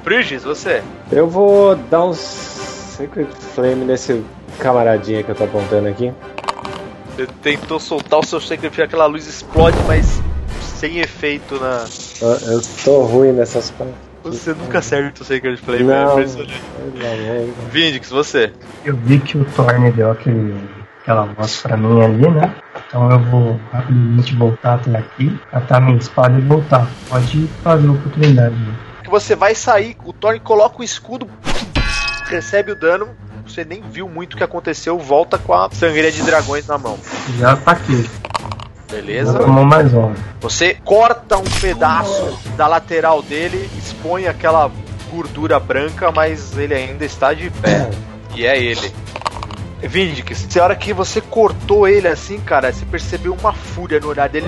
Frigis, 0.02 0.44
você? 0.44 0.82
Eu 1.10 1.28
vou 1.28 1.74
dar 1.76 2.04
uns 2.04 2.18
Secret 2.18 3.28
Flame 3.54 3.84
nesse 3.84 4.24
camaradinha 4.58 5.22
que 5.22 5.30
eu 5.30 5.34
tô 5.34 5.44
apontando 5.44 5.88
aqui. 5.88 6.12
Você 7.16 7.26
tentou 7.42 7.80
soltar 7.80 8.20
o 8.20 8.24
seu 8.24 8.40
Secret 8.40 8.70
Flame, 8.70 8.86
aquela 8.86 9.06
luz 9.06 9.26
explode, 9.26 9.76
mas 9.86 10.20
sem 10.78 11.00
efeito 11.00 11.58
na. 11.58 11.84
Eu, 12.20 12.52
eu 12.52 12.62
tô 12.84 13.02
ruim 13.02 13.32
nessas 13.32 13.70
partes. 13.72 14.13
Você 14.24 14.54
nunca 14.54 14.78
acerta 14.78 15.22
o 15.22 15.24
Secret 15.24 15.56
Flame, 15.58 15.82
é 15.82 15.84
Não. 15.84 16.12
impressionante. 16.12 16.62
Vindix, 17.70 18.10
você? 18.10 18.52
Eu 18.84 18.96
vi 18.96 19.18
que 19.18 19.36
o 19.36 19.44
Thorne 19.44 19.90
deu 19.92 20.10
aquele, 20.10 20.56
aquela 21.02 21.24
voz 21.26 21.58
pra 21.60 21.76
mim 21.76 22.02
ali, 22.02 22.28
né? 22.30 22.54
Então 22.88 23.10
eu 23.10 23.18
vou 23.18 23.60
rapidamente 23.72 24.34
voltar 24.34 24.74
até 24.74 24.96
aqui, 24.96 25.38
catar 25.50 25.80
minha 25.80 25.96
espada 25.98 26.38
e 26.38 26.42
voltar. 26.42 26.88
Pode 27.08 27.46
fazer 27.62 27.86
a 27.86 27.92
oportunidade. 27.92 28.54
né? 28.54 28.74
Que 29.02 29.10
você 29.10 29.36
vai 29.36 29.54
sair, 29.54 29.96
o 30.04 30.12
Thorne 30.12 30.40
coloca 30.40 30.80
o 30.80 30.84
escudo, 30.84 31.28
recebe 32.26 32.72
o 32.72 32.76
dano, 32.76 33.08
você 33.46 33.64
nem 33.64 33.82
viu 33.82 34.08
muito 34.08 34.34
o 34.34 34.36
que 34.38 34.44
aconteceu, 34.44 34.98
volta 34.98 35.36
com 35.36 35.52
a 35.52 35.68
sangria 35.70 36.10
de 36.10 36.22
dragões 36.22 36.66
na 36.66 36.78
mão. 36.78 36.98
Já 37.38 37.52
ataquei. 37.52 38.06
Beleza? 38.90 39.32
Já 39.32 39.38
tomou 39.40 39.64
mais 39.64 39.92
um. 39.92 40.12
Você 40.40 40.74
corta 40.84 41.36
um 41.36 41.44
pedaço 41.60 42.38
da 42.56 42.66
lateral 42.68 43.22
dele, 43.22 43.68
expõe 44.04 44.26
aquela 44.26 44.70
gordura 45.10 45.58
branca, 45.58 46.12
mas 46.12 46.56
ele 46.58 46.74
ainda 46.74 47.04
está 47.06 47.32
de 47.32 47.48
pé. 47.48 47.90
E 48.34 48.44
é 48.44 48.60
ele. 48.62 48.92
Vindix, 49.80 50.46
na 50.54 50.62
hora 50.62 50.76
que 50.76 50.92
você 50.92 51.20
cortou 51.20 51.88
ele 51.88 52.08
assim, 52.08 52.38
cara, 52.40 52.72
você 52.72 52.84
percebeu 52.84 53.34
uma 53.34 53.52
fúria 53.52 53.98
no 54.00 54.08
olhar 54.08 54.28
dele. 54.28 54.46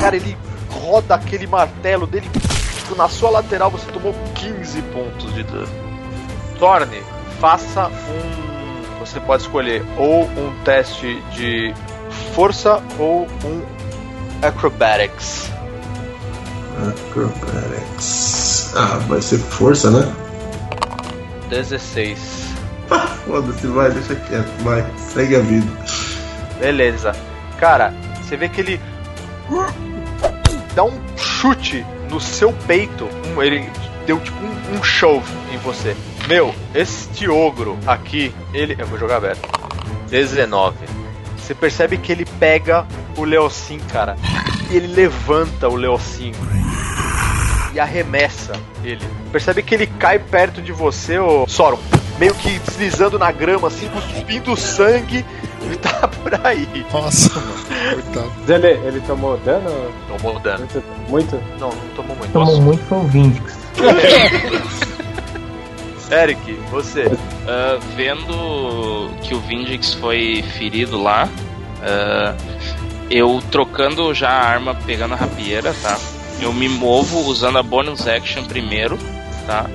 Cara, 0.00 0.16
ele 0.16 0.36
roda 0.68 1.14
aquele 1.14 1.46
martelo 1.46 2.06
dele. 2.06 2.28
Na 2.96 3.08
sua 3.08 3.30
lateral 3.30 3.70
você 3.70 3.90
tomou 3.92 4.14
15 4.34 4.82
pontos 4.82 5.32
de 5.34 5.42
dano. 5.44 5.68
Torne, 6.58 7.02
faça 7.40 7.86
um. 7.88 8.98
Você 9.00 9.20
pode 9.20 9.42
escolher 9.42 9.84
ou 9.96 10.24
um 10.24 10.52
teste 10.64 11.20
de 11.32 11.74
força 12.34 12.82
ou 12.98 13.26
um 13.44 13.62
acrobatics. 14.42 15.53
Acrobatics. 16.88 18.72
Ah, 18.76 18.98
vai 19.08 19.22
ser 19.22 19.38
força, 19.38 19.90
né? 19.90 20.12
16. 21.48 22.18
Foda-se, 23.26 23.66
vai, 23.68 23.90
deixa 23.90 24.14
quieto, 24.14 24.50
vai, 24.62 24.84
segue 24.98 25.36
a 25.36 25.40
vida. 25.40 25.66
Beleza. 26.58 27.12
Cara, 27.58 27.94
você 28.22 28.36
vê 28.36 28.48
que 28.48 28.60
ele 28.60 28.80
dá 30.74 30.84
um 30.84 31.00
chute 31.16 31.84
no 32.10 32.20
seu 32.20 32.52
peito. 32.66 33.08
Ele 33.40 33.70
deu 34.06 34.18
tipo 34.20 34.38
um, 34.44 34.78
um 34.78 34.82
shove 34.82 35.30
em 35.52 35.58
você. 35.58 35.96
Meu, 36.28 36.54
este 36.74 37.28
ogro 37.28 37.78
aqui, 37.86 38.34
ele. 38.52 38.76
Eu 38.78 38.86
vou 38.86 38.98
jogar 38.98 39.16
aberto. 39.16 39.48
19. 40.08 40.76
Você 41.36 41.54
percebe 41.54 41.98
que 41.98 42.10
ele 42.10 42.24
pega 42.24 42.86
o 43.16 43.24
Leocin, 43.24 43.78
cara. 43.78 44.16
E 44.70 44.76
ele 44.76 44.86
levanta 44.86 45.68
o 45.68 45.76
Leocin. 45.76 46.32
E 47.74 47.80
arremessa 47.80 48.52
ele. 48.84 49.04
Percebe 49.32 49.62
que 49.62 49.74
ele 49.74 49.86
cai 49.86 50.18
perto 50.18 50.62
de 50.62 50.72
você, 50.72 51.18
ô 51.18 51.46
Soron. 51.48 51.78
Meio 52.18 52.34
que 52.34 52.58
deslizando 52.60 53.18
na 53.18 53.32
grama, 53.32 53.68
assim, 53.68 53.88
cuspindo 53.88 54.56
sangue. 54.56 55.24
E 55.64 55.76
tá 55.76 56.06
por 56.06 56.46
aí. 56.46 56.68
Nossa, 56.92 57.40
mano. 57.40 57.54
Coitado. 57.94 58.52
Ele, 58.52 58.86
ele 58.86 59.00
tomou 59.00 59.38
dano? 59.38 59.70
Tomou 60.08 60.38
dano. 60.38 60.58
Muito? 60.58 60.84
muito? 61.08 61.42
Não, 61.58 61.70
não 61.70 61.88
tomou 61.96 62.14
muito. 62.16 62.32
Tomou 62.32 62.60
muito 62.60 62.84
foi 62.84 62.98
o 62.98 63.04
Vindix. 63.04 63.58
Eric, 66.12 66.52
você. 66.70 67.10
Ah, 67.48 67.78
vendo 67.96 69.10
que 69.22 69.34
o 69.34 69.40
Vindix 69.40 69.94
foi 69.94 70.44
ferido 70.56 71.02
lá, 71.02 71.28
ah, 71.82 72.34
eu 73.10 73.42
trocando 73.50 74.12
já 74.14 74.30
a 74.30 74.44
arma, 74.44 74.74
pegando 74.86 75.14
a 75.14 75.16
rapieira, 75.16 75.74
tá? 75.82 75.98
Eu 76.44 76.52
me 76.52 76.68
movo 76.68 77.20
usando 77.20 77.56
a 77.56 77.62
bonus 77.62 78.06
action 78.06 78.44
primeiro, 78.44 78.98
tá? 79.46 79.66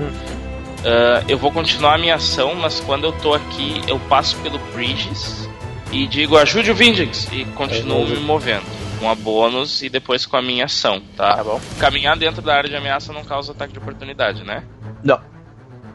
Ah, 0.85 1.23
eu 1.27 1.35
vou 1.35 1.51
continuar 1.51 1.95
a 1.95 1.97
minha 1.97 2.13
ação, 2.13 2.53
mas 2.53 2.79
quando 2.79 3.05
eu 3.05 3.11
tô 3.11 3.33
aqui, 3.33 3.81
eu 3.87 3.99
passo 4.01 4.37
pelo 4.37 4.59
Bridges 4.73 5.49
e 5.91 6.05
digo 6.05 6.37
ajude 6.37 6.69
o 6.69 6.75
Vindix 6.75 7.27
e 7.31 7.43
continuo 7.45 8.07
me 8.07 8.19
movendo. 8.19 8.79
Com 8.99 9.09
a 9.09 9.15
bônus 9.15 9.81
e 9.81 9.89
depois 9.89 10.25
com 10.25 10.35
a 10.37 10.41
minha 10.41 10.65
ação, 10.65 11.01
tá? 11.15 11.37
Tá 11.37 11.43
bom. 11.43 11.59
Caminhar 11.79 12.17
dentro 12.17 12.41
da 12.41 12.53
área 12.53 12.69
de 12.69 12.75
ameaça 12.75 13.13
não 13.13 13.23
causa 13.23 13.53
ataque 13.53 13.73
de 13.73 13.79
oportunidade, 13.79 14.43
né? 14.43 14.63
Não. 15.01 15.19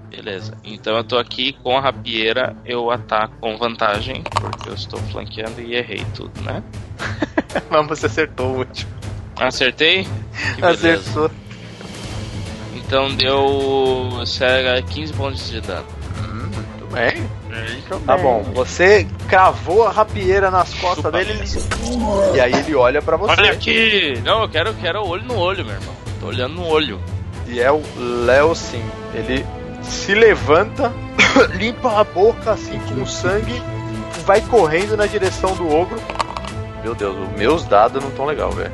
Beleza. 0.09 0.57
Então 0.64 0.97
eu 0.97 1.05
tô 1.05 1.18
aqui 1.18 1.53
com 1.62 1.77
a 1.77 1.81
rapieira, 1.81 2.57
eu 2.64 2.91
ataco 2.91 3.35
com 3.41 3.57
vantagem, 3.59 4.22
porque 4.22 4.70
eu 4.70 4.75
estou 4.75 4.99
flanqueando 5.12 5.61
e 5.61 5.77
errei 5.77 6.05
tudo, 6.16 6.41
né? 6.41 6.62
Mas 7.70 7.87
você 7.87 8.07
acertou 8.07 8.55
o 8.55 8.59
último. 8.59 9.04
Acertei? 9.37 10.07
Acertou. 10.62 11.30
Então 12.74 13.14
deu 13.14 14.22
cega 14.26 14.80
15 14.82 15.12
pontos 15.14 15.51
de 15.51 15.61
dano. 15.61 15.87
Muito 16.32 16.87
bem. 16.93 17.28
Tá 18.07 18.16
bom, 18.16 18.43
você 18.55 19.07
cravou 19.28 19.87
a 19.87 19.91
rapieira 19.91 20.51
nas 20.51 20.74
costas 20.74 21.12
dele 21.12 21.30
ele- 21.32 22.37
e 22.37 22.41
aí 22.41 22.53
ele 22.53 22.74
olha 22.74 23.01
pra 23.01 23.16
você. 23.16 23.32
Olha 23.41 23.53
aqui! 23.53 24.20
Não, 24.24 24.43
eu 24.43 24.49
quero, 24.49 24.74
quero 24.74 25.07
olho 25.07 25.22
no 25.24 25.37
olho, 25.37 25.64
meu 25.64 25.74
irmão. 25.74 25.95
Tô 26.20 26.26
olhando 26.26 26.55
no 26.55 26.66
olho. 26.66 27.01
E 27.47 27.61
é 27.61 27.70
o 27.70 27.82
Léo 28.24 28.55
Sim. 28.55 28.82
Ele 29.14 29.45
se 29.82 30.14
levanta, 30.14 30.93
limpa 31.55 32.01
a 32.01 32.05
boca 32.05 32.53
assim 32.53 32.78
com 32.89 33.07
sangue, 33.07 33.62
vai 34.26 34.41
correndo 34.41 34.97
na 34.97 35.07
direção 35.07 35.55
do 35.55 35.72
ogro. 35.72 36.01
Meu 36.82 36.95
Deus, 36.95 37.16
os 37.16 37.39
meus 37.39 37.64
dados 37.64 38.03
não 38.03 38.11
tão 38.11 38.24
legal, 38.26 38.51
velho. 38.51 38.72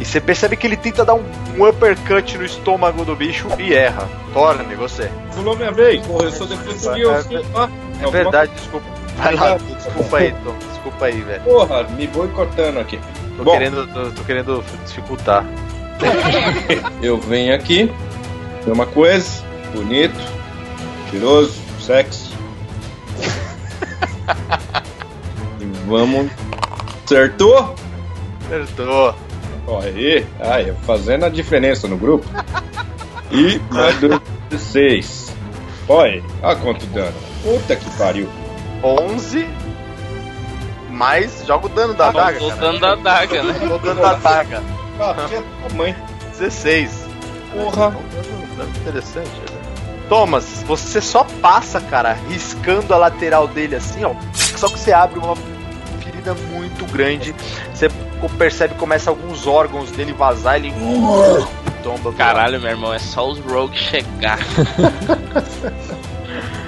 E 0.00 0.04
você 0.04 0.20
percebe 0.20 0.56
que 0.56 0.66
ele 0.66 0.76
tenta 0.76 1.04
dar 1.04 1.14
um, 1.14 1.22
um 1.56 1.68
uppercut 1.68 2.36
no 2.36 2.44
estômago 2.44 3.04
do 3.04 3.14
bicho 3.14 3.46
e 3.58 3.74
erra. 3.74 4.08
Torne, 4.32 4.74
você. 4.74 5.10
Pulou 5.34 5.56
minha 5.56 5.70
vez. 5.70 6.04
Porra, 6.06 6.24
eu 6.24 6.32
sou 6.32 6.46
defensor 6.46 6.98
eu 6.98 7.14
É, 7.14 7.22
sou. 7.22 7.44
Ah, 7.54 7.68
É 8.02 8.10
verdade, 8.10 8.52
desculpa. 8.54 8.86
Vai 9.16 9.34
lá, 9.36 9.56
desculpa 9.56 10.16
aí, 10.18 10.34
Tom. 10.42 10.54
Desculpa 10.72 11.04
aí, 11.06 11.20
velho. 11.20 11.42
Porra, 11.44 11.84
me 11.84 12.06
boicotando 12.08 12.80
aqui. 12.80 12.98
Tô 13.36 13.44
Bom. 13.44 13.52
querendo, 13.52 13.86
tô, 13.92 14.10
tô 14.10 14.24
querendo 14.24 14.64
dificultar. 14.84 15.44
Eu 17.00 17.18
venho 17.18 17.54
aqui, 17.54 17.90
tem 18.64 18.72
uma 18.72 18.86
coisa, 18.86 19.44
bonito, 19.72 20.18
cheiroso, 21.10 21.54
sexy. 21.80 22.34
e 25.60 25.64
vamos. 25.86 26.30
Acertou? 27.04 27.74
Acertou. 28.46 29.14
Aí, 29.82 30.26
aí, 30.40 30.74
fazendo 30.86 31.24
a 31.24 31.28
diferença 31.28 31.88
no 31.88 31.96
grupo. 31.96 32.26
E 33.30 33.60
mais 33.70 33.98
dois, 33.98 34.20
16. 34.50 35.34
Olha, 35.88 36.22
olha 36.42 36.56
quanto 36.56 36.86
dano. 36.86 37.14
Puta 37.42 37.76
que 37.76 37.90
pariu. 37.96 38.28
11 38.82 39.46
mais 40.94 41.44
joga 41.44 41.66
o 41.66 41.68
dano 41.68 41.92
da 41.94 42.08
adaga. 42.08 42.42
o 42.42 42.48
cara. 42.48 42.60
dano 42.60 42.78
da 42.78 42.92
adaga, 42.92 43.42
né? 43.42 43.74
O 43.74 43.78
dano 43.78 44.00
da 44.00 44.10
adaga. 44.12 44.62
Ah, 45.00 45.14
tamanho. 45.68 45.96
16. 46.38 47.06
Porra. 47.52 47.88
Um 47.88 48.56
dano 48.56 48.70
interessante. 48.76 49.28
né? 49.28 49.64
Thomas, 50.08 50.62
você 50.66 51.00
só 51.00 51.24
passa, 51.42 51.80
cara, 51.80 52.12
riscando 52.28 52.92
a 52.94 52.96
lateral 52.96 53.48
dele 53.48 53.74
assim, 53.74 54.04
ó. 54.04 54.14
Só 54.32 54.68
que 54.68 54.78
você 54.78 54.92
abre 54.92 55.18
uma 55.18 55.34
ferida 56.24 56.34
muito 56.50 56.86
grande. 56.86 57.34
Você 57.72 57.88
percebe 58.38 58.74
que 58.74 58.80
começa 58.80 59.10
alguns 59.10 59.46
órgãos 59.46 59.90
dele 59.90 60.14
vazar, 60.14 60.56
ele 60.56 60.72
tomba. 61.82 62.12
Caralho, 62.14 62.58
meu 62.60 62.70
irmão, 62.70 62.92
é 62.92 62.98
só 62.98 63.28
os 63.28 63.38
rogues 63.40 63.78
chegar. 63.78 64.38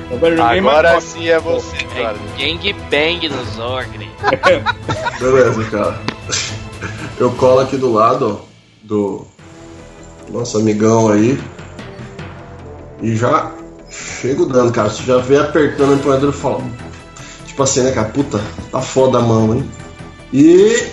Agora 0.09 1.01
sim 1.01 1.29
é 1.29 1.39
você, 1.41 1.77
cara. 1.85 2.17
Gangbang 2.39 3.29
nos 3.29 3.59
ogres. 3.59 4.09
Beleza, 5.19 5.65
cara. 5.65 6.01
Eu 7.19 7.33
colo 7.33 7.61
aqui 7.61 7.77
do 7.77 7.93
lado 7.93 8.41
ó, 8.41 8.45
do 8.83 9.27
nosso 10.31 10.59
amigão 10.59 11.09
aí. 11.09 11.41
E 13.03 13.17
já 13.17 13.53
chega 13.91 14.43
o 14.43 14.47
dano, 14.47 14.71
cara. 14.71 14.91
Você 14.91 15.03
já 15.03 15.19
vê 15.19 15.39
apertando 15.39 15.93
a 15.93 15.97
empunhadura 15.97 16.31
e 16.31 16.35
fala. 16.35 16.63
Tipo 17.57 17.63
assim, 17.63 17.85
né, 17.85 17.93
cara? 17.93 18.09
Puta, 18.09 18.39
tá 18.71 18.83
foda 18.83 19.17
a 19.17 19.23
mão, 19.23 19.55
hein? 19.55 19.71
E. 20.31 20.93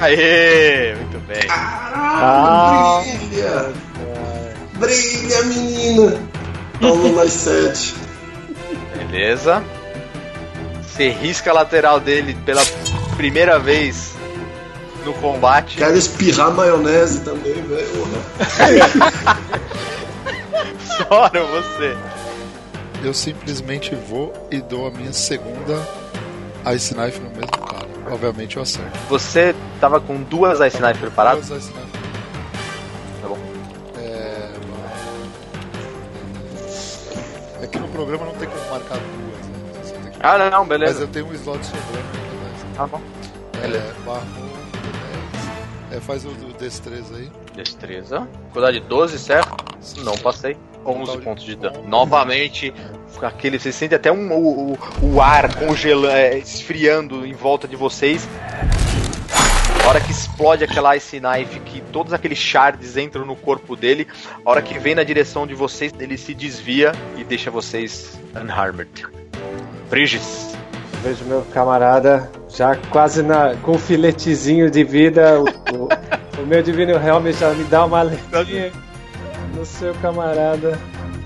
Aê, 0.00 0.94
muito 0.94 1.18
bem. 1.26 1.42
Caralho, 1.42 3.04
brilha! 3.28 3.72
Brilha, 4.78 5.42
menina! 5.42 6.18
Toma 6.80 7.10
mais 7.10 7.32
sete. 7.34 7.94
Beleza. 8.96 9.62
Você 10.82 11.10
risca 11.10 11.50
a 11.50 11.52
lateral 11.52 12.00
dele 12.00 12.34
pela 12.46 12.62
primeira 13.18 13.58
vez 13.58 14.14
no 15.04 15.12
combate. 15.12 15.76
Quero 15.76 15.98
espirrar 15.98 16.52
maionese 16.52 17.20
também, 17.20 17.52
velho. 17.52 18.08
Sora 20.96 21.44
você. 21.44 21.94
Eu 23.02 23.12
simplesmente 23.12 23.94
vou 23.94 24.32
e 24.50 24.60
dou 24.60 24.86
a 24.86 24.90
minha 24.90 25.12
segunda 25.12 25.74
Ice 26.74 26.94
Knife 26.94 27.18
no 27.20 27.30
mesmo 27.30 27.50
cara. 27.66 27.88
Obviamente 28.10 28.56
eu 28.56 28.62
acerto. 28.62 28.96
Você 29.08 29.54
tava 29.80 30.00
com 30.00 30.22
duas 30.22 30.60
Ice 30.60 30.78
Knife 30.80 31.00
preparadas? 31.00 31.48
Duas 31.48 31.64
Ice 31.64 31.72
Knife. 31.72 31.92
Tá 33.20 33.28
bom. 33.28 33.38
É... 33.98 34.52
é 37.64 37.66
que 37.66 37.78
no 37.78 37.88
programa 37.88 38.26
não 38.26 38.34
tem 38.34 38.48
como 38.48 38.70
marcar 38.70 38.98
duas. 38.98 39.92
Né? 40.04 40.10
Que- 40.12 40.18
Ah, 40.20 40.50
não, 40.50 40.64
beleza. 40.66 40.92
Mas 40.92 41.00
eu 41.02 41.08
tenho 41.08 41.26
um 41.26 41.34
slot 41.34 41.64
sobrando. 41.66 42.22
Tá 42.76 42.86
bom. 42.86 43.00
É, 43.62 43.92
barro 44.04 44.24
10. 45.90 45.98
É, 45.98 46.00
faz 46.00 46.24
o, 46.24 46.28
o 46.30 46.52
destreza 46.58 47.16
aí. 47.16 47.30
Destreza. 47.54 48.26
Cuidado 48.52 48.72
de 48.74 48.80
12, 48.80 49.18
certo? 49.18 49.54
Não 50.04 50.16
passei. 50.18 50.56
11 50.84 51.18
pontos 51.18 51.44
de 51.44 51.56
dano. 51.56 51.82
Novamente, 51.86 52.72
aquele, 53.20 53.58
você 53.58 53.72
sente 53.72 53.94
até 53.94 54.10
um, 54.10 54.32
o, 54.32 54.78
o, 55.02 55.20
ar 55.20 55.54
congelando, 55.54 56.08
é, 56.08 56.38
esfriando 56.38 57.26
em 57.26 57.32
volta 57.32 57.68
de 57.68 57.76
vocês. 57.76 58.28
A 59.84 59.88
hora 59.88 60.00
que 60.00 60.12
explode 60.12 60.62
aquela 60.62 60.96
Ice 60.96 61.20
Knife, 61.20 61.58
que 61.60 61.80
todos 61.92 62.12
aqueles 62.12 62.38
shards 62.38 62.96
entram 62.96 63.26
no 63.26 63.34
corpo 63.34 63.74
dele, 63.74 64.06
a 64.44 64.50
hora 64.50 64.62
que 64.62 64.78
vem 64.78 64.94
na 64.94 65.02
direção 65.02 65.46
de 65.46 65.54
vocês, 65.54 65.92
ele 65.98 66.16
se 66.16 66.34
desvia 66.34 66.92
e 67.16 67.24
deixa 67.24 67.50
vocês 67.50 68.18
unharmed. 68.34 69.06
Briges. 69.90 70.52
Vejo 71.02 71.24
meu 71.24 71.42
camarada 71.52 72.30
já 72.48 72.76
quase 72.76 73.24
na, 73.24 73.56
com 73.56 73.72
um 73.72 73.78
filetezinho 73.78 74.70
de 74.70 74.84
vida. 74.84 75.40
O, 75.40 75.44
o, 75.74 76.42
o 76.42 76.46
meu 76.46 76.62
Divino 76.62 76.92
Helm 76.92 77.26
já 77.32 77.50
me 77.50 77.64
dá 77.64 77.84
uma 77.84 77.98
alertinha 78.30 78.70
no 79.54 79.64
seu 79.64 79.94
camarada. 79.94 80.78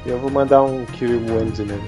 Eu 0.04 0.18
vou 0.18 0.30
mandar 0.30 0.62
um 0.62 0.84
Kill 0.86 1.20
Wound 1.28 1.62
nele. 1.62 1.82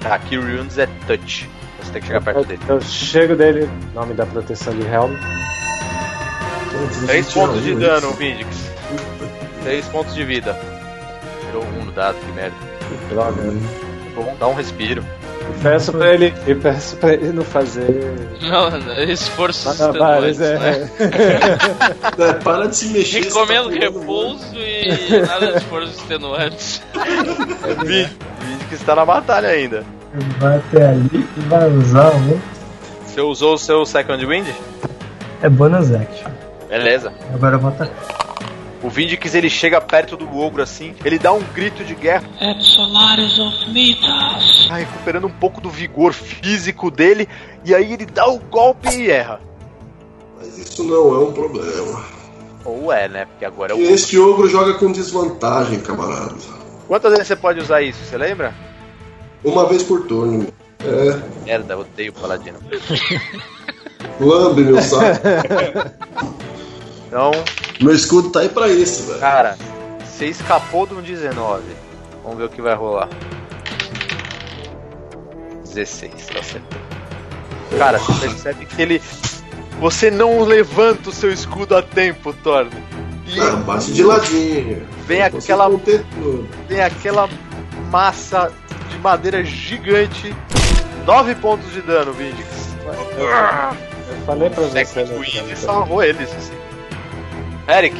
Tá, 0.00 0.18
Key 0.18 0.36
Runes 0.36 0.78
é 0.78 0.86
touch. 1.06 1.48
Você 1.82 1.92
tem 1.92 2.00
que 2.00 2.06
chegar 2.06 2.22
perto 2.22 2.44
dele. 2.44 2.60
Eu 2.68 2.80
chego 2.80 3.36
dele, 3.36 3.68
nome 3.94 4.14
da 4.14 4.24
proteção 4.24 4.74
de 4.74 4.86
Helm. 4.86 5.14
3 7.06 7.32
pontos 7.32 7.62
de 7.62 7.74
dano, 7.74 8.12
Vindix. 8.12 8.70
3 9.62 9.86
pontos 9.88 10.14
de 10.14 10.24
vida. 10.24 10.58
Tirou 11.46 11.64
um 11.64 11.84
no 11.84 11.92
dado, 11.92 12.16
que 12.18 12.32
merda. 12.32 12.56
Droga. 13.10 13.42
Bom, 14.14 14.36
dá 14.38 14.48
um 14.48 14.54
respiro. 14.54 15.04
Peço 15.62 15.92
pra 15.92 16.14
ele, 16.14 16.34
e 16.46 16.54
peço 16.54 16.96
pra 16.96 17.14
ele 17.14 17.32
não 17.32 17.44
fazer. 17.44 17.86
Não, 18.40 19.02
esforços 19.04 19.72
extenuantes, 19.72 20.40
é. 20.40 20.58
né? 20.58 20.90
É, 22.18 22.32
para 22.34 22.68
de 22.68 22.76
se 22.76 22.88
mexer. 22.88 23.24
Recomendo 23.24 23.70
tá 23.70 23.76
repouso 23.76 24.56
e 24.56 25.26
nada 25.26 25.52
de 25.52 25.58
esforços 25.58 25.96
extenuantes. 25.96 26.82
Vindix 27.84 28.72
está 28.72 28.94
na 28.94 29.04
batalha 29.04 29.48
ainda. 29.48 29.84
Vai 30.38 30.56
até 30.56 30.88
ali 30.88 31.28
e 31.36 31.40
vai 31.48 31.68
usar 31.70 32.14
um. 32.14 32.40
Você 33.06 33.20
usou 33.20 33.54
o 33.54 33.58
seu 33.58 33.84
Second 33.84 34.24
Wind? 34.24 34.48
É 35.42 35.48
bonus 35.48 35.92
action. 35.92 36.30
Beleza. 36.68 37.12
Agora 37.34 37.56
eu 37.56 37.60
vou 37.60 37.70
atacar. 37.70 38.29
O 38.82 38.88
Vindix 38.88 39.34
ele 39.34 39.50
chega 39.50 39.78
perto 39.80 40.16
do 40.16 40.38
ogro 40.38 40.62
assim, 40.62 40.94
ele 41.04 41.18
dá 41.18 41.32
um 41.32 41.42
grito 41.54 41.84
de 41.84 41.94
guerra, 41.94 42.24
Absolares 42.40 43.38
of 43.38 43.70
Mitas. 43.70 44.66
tá 44.68 44.76
recuperando 44.76 45.26
um 45.26 45.30
pouco 45.30 45.60
do 45.60 45.68
vigor 45.68 46.14
físico 46.14 46.90
dele, 46.90 47.28
e 47.64 47.74
aí 47.74 47.92
ele 47.92 48.06
dá 48.06 48.26
o 48.26 48.38
golpe 48.38 48.88
e 48.88 49.10
erra. 49.10 49.38
Mas 50.38 50.56
isso 50.56 50.82
não 50.84 51.14
é 51.14 51.18
um 51.18 51.32
problema. 51.32 52.02
Ou 52.64 52.90
é, 52.92 53.06
né? 53.08 53.24
Porque 53.26 53.44
agora 53.44 53.74
é 53.74 53.76
E 53.78 53.86
o. 53.86 53.90
este 53.94 54.18
ogro 54.18 54.48
joga 54.48 54.74
com 54.74 54.90
desvantagem, 54.90 55.80
camarada. 55.80 56.34
Quantas 56.88 57.12
vezes 57.12 57.26
você 57.28 57.36
pode 57.36 57.60
usar 57.60 57.82
isso? 57.82 57.98
Você 58.04 58.16
lembra? 58.16 58.54
Uma 59.44 59.66
vez 59.66 59.82
por 59.82 60.06
turno. 60.06 60.46
É, 60.82 61.44
Merda, 61.44 61.74
eu 61.74 61.80
odeio 61.80 62.12
o 62.12 62.14
Paladino. 62.20 62.58
lambe 64.18 64.62
meu 64.64 64.80
saco. 64.80 65.20
Então, 67.06 67.32
meu 67.80 67.94
escudo 67.94 68.30
tá 68.30 68.40
aí 68.40 68.48
pra 68.48 68.68
isso, 68.68 69.04
velho. 69.06 69.20
cara, 69.20 69.56
você 70.04 70.26
escapou 70.26 70.86
de 70.86 70.94
um 70.94 71.00
19. 71.02 71.62
Vamos 72.22 72.38
ver 72.38 72.44
o 72.44 72.48
que 72.48 72.60
vai 72.62 72.74
rolar. 72.74 73.08
16, 75.64 76.12
tá 76.26 76.42
certo. 76.42 76.76
Cara, 77.78 77.98
você 77.98 78.28
percebe 78.28 78.66
que 78.66 78.82
ele. 78.82 79.00
Você 79.80 80.10
não 80.10 80.42
levanta 80.42 81.08
o 81.08 81.12
seu 81.12 81.32
escudo 81.32 81.76
a 81.76 81.82
tempo, 81.82 82.32
Thorne. 82.32 82.70
E 83.26 83.40
Ah, 83.40 83.52
bate 83.56 83.92
de 83.92 84.02
ladinho. 84.02 84.86
Vem 85.06 85.22
aquela- 85.22 85.70
tem 86.68 86.80
aquela 86.82 87.28
massa 87.90 88.52
de 88.90 88.98
madeira 88.98 89.42
gigante. 89.44 90.34
9 91.06 91.34
pontos 91.36 91.72
de 91.72 91.80
dano, 91.80 92.12
Vindix. 92.12 92.46
Eu 93.16 94.16
falei 94.26 94.50
pra 94.50 94.64
você. 94.64 94.74
Né, 94.74 94.84
cara? 94.84 95.56
salvou 95.56 96.02
eles. 96.02 96.28
Assim. 96.30 96.52
Eric, 97.70 97.96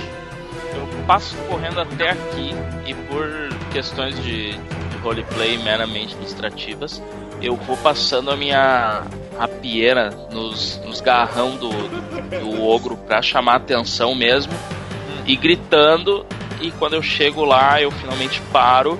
Eu 0.74 1.04
passo 1.06 1.34
correndo 1.48 1.80
até 1.80 2.10
aqui 2.10 2.50
e 2.86 2.94
por 2.94 3.28
questões 3.72 4.14
de, 4.22 4.52
de 4.52 4.96
roleplay 5.02 5.58
meramente 5.58 6.14
ilustrativas, 6.14 7.02
eu 7.40 7.56
vou 7.56 7.76
passando 7.76 8.30
a 8.30 8.36
minha 8.36 9.02
rapieira 9.38 10.10
nos, 10.30 10.78
nos 10.84 11.00
garrão 11.00 11.56
do, 11.56 11.70
do, 11.70 12.62
ogro 12.62 12.96
pra 12.96 13.22
chamar 13.22 13.56
atenção 13.56 14.14
mesmo 14.14 14.52
e 15.26 15.36
gritando. 15.36 16.26
E 16.60 16.70
quando 16.72 16.94
eu 16.94 17.02
chego 17.02 17.44
lá, 17.44 17.80
eu 17.80 17.90
finalmente 17.90 18.40
paro 18.52 18.98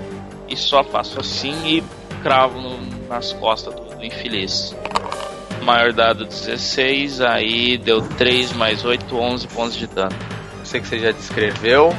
e 0.48 0.56
só 0.56 0.82
faço 0.82 1.20
assim 1.20 1.52
e 1.66 1.84
cravo 2.22 2.58
no- 2.58 3.06
nas 3.08 3.32
costas 3.34 3.74
do, 3.74 3.96
do 3.96 4.04
infeliz. 4.04 4.74
Maior 5.62 5.92
dado 5.92 6.24
16, 6.24 7.20
aí 7.20 7.76
deu 7.76 8.00
3 8.00 8.52
mais 8.54 8.82
8, 8.82 9.14
11 9.14 9.46
pontos 9.48 9.76
de 9.76 9.86
dano. 9.86 10.16
Sei 10.70 10.80
que 10.80 10.86
você 10.88 10.98
já 10.98 11.10
descreveu, 11.12 11.94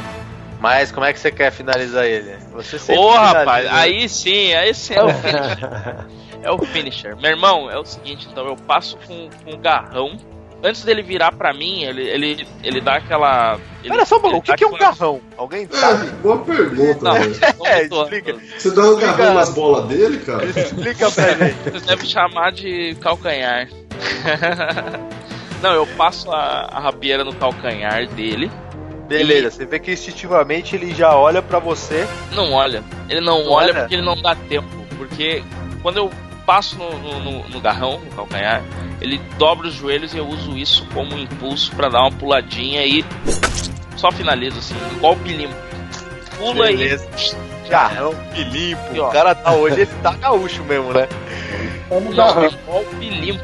mas 0.59 0.91
como 0.91 1.05
é 1.05 1.13
que 1.13 1.19
você 1.19 1.31
quer 1.31 1.51
finalizar 1.51 2.05
ele? 2.05 2.35
Você 2.53 2.77
sempre 2.79 3.01
Ô 3.01 3.11
finaliza, 3.11 3.37
rapaz, 3.39 3.65
né? 3.65 3.71
aí 3.73 4.09
sim, 4.09 4.53
aí 4.53 4.73
sim 4.73 4.93
é 4.93 5.03
o 5.03 5.09
finisher. 5.09 6.05
é 6.43 6.51
o 6.51 6.57
finisher. 6.59 7.15
Meu 7.17 7.31
irmão, 7.31 7.69
é 7.69 7.77
o 7.77 7.85
seguinte, 7.85 8.27
então 8.31 8.45
eu 8.47 8.55
passo 8.55 8.97
com, 9.07 9.29
com 9.43 9.53
o 9.53 9.57
garrão. 9.57 10.17
Antes 10.63 10.83
dele 10.83 11.01
virar 11.01 11.31
pra 11.31 11.51
mim, 11.55 11.81
ele, 11.85 12.03
ele, 12.07 12.47
ele 12.63 12.79
dá 12.79 12.97
aquela. 12.97 13.57
Ele, 13.83 13.89
Pera 13.93 14.05
só, 14.05 14.17
ele 14.23 14.35
o 14.35 14.41
que, 14.43 14.53
que 14.55 14.63
é 14.63 14.67
um 14.67 14.75
aquela- 14.75 14.91
garrão? 14.91 15.19
Alguém 15.35 15.67
É, 15.71 15.75
sabe? 15.75 16.07
boa 16.21 16.37
pergunta, 16.37 17.03
Não, 17.03 17.13
velho. 17.13 17.35
É, 17.65 17.81
explica. 17.81 18.35
Você 18.59 18.69
dá 18.69 18.81
um 18.83 18.93
Explica- 18.99 19.33
nas 19.33 19.49
bolas 19.49 19.85
dele, 19.87 20.19
cara? 20.19 20.45
Explica 20.45 21.09
pra 21.09 21.33
gente. 21.33 21.55
Vocês 21.63 21.81
devem 21.87 22.05
chamar 22.07 22.51
de 22.51 22.95
calcanhar. 23.01 23.67
Não, 25.61 25.73
eu 25.73 25.85
passo 25.87 26.31
a, 26.31 26.67
a 26.71 26.79
rapieira 26.79 27.23
no 27.23 27.33
calcanhar 27.33 28.07
dele. 28.07 28.51
Beleza, 29.07 29.51
você 29.51 29.65
vê 29.65 29.77
que 29.79 29.91
instintivamente 29.91 30.75
ele 30.75 30.93
já 30.95 31.15
olha 31.15 31.41
pra 31.41 31.59
você. 31.59 32.07
Não 32.31 32.53
olha. 32.53 32.83
Ele 33.09 33.19
não, 33.21 33.43
Não 33.43 33.51
olha 33.51 33.67
olha? 33.71 33.79
porque 33.81 33.95
ele 33.95 34.01
não 34.03 34.19
dá 34.21 34.33
tempo. 34.35 34.67
Porque 34.97 35.43
quando 35.81 35.97
eu 35.97 36.09
passo 36.45 36.77
no, 36.77 36.97
no, 36.97 37.19
no- 37.19 37.49
no 37.49 37.59
garrão, 37.59 37.99
no 37.99 38.11
calcanhar, 38.11 38.63
ele 39.01 39.19
dobra 39.37 39.67
os 39.67 39.73
joelhos 39.73 40.13
e 40.13 40.17
eu 40.17 40.25
uso 40.27 40.57
isso 40.57 40.85
como 40.93 41.17
impulso 41.17 41.71
pra 41.75 41.89
dar 41.89 42.01
uma 42.01 42.11
puladinha 42.11 42.85
e 42.85 43.03
só 43.97 44.11
finalizo 44.11 44.59
assim, 44.59 44.75
golpe 44.99 45.29
limpo. 45.33 45.55
Pula 46.37 46.67
Beleza. 46.67 47.05
e. 47.65 47.69
Garrão, 47.69 48.13
que 48.33 48.43
limpo. 48.45 48.81
Aqui, 48.89 48.99
ó. 48.99 49.09
O 49.09 49.11
cara 49.11 49.35
tá 49.35 49.53
hoje, 49.53 49.81
ele 49.81 49.91
tá 50.01 50.11
gaúcho 50.13 50.63
mesmo, 50.63 50.91
né? 50.93 51.07
Não, 52.15 52.43
é 52.43 52.49
golpe 52.65 53.09
limpo. 53.09 53.43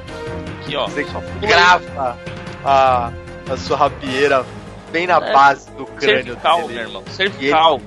Aqui, 0.68 0.76
ó. 0.76 0.88
Você 0.88 1.06
grava 1.42 2.18
a, 2.66 3.12
a 3.50 3.58
sua 3.58 3.78
rapieira 3.78 4.46
bem 4.92 5.08
na 5.08 5.16
É. 5.18 5.34
base 5.34 5.70
do 5.72 5.86
crânio 5.86 6.24
cervical, 6.26 6.60
meu 6.60 6.68
dele. 6.68 6.80
irmão. 6.82 7.04
Cervical. 7.10 7.82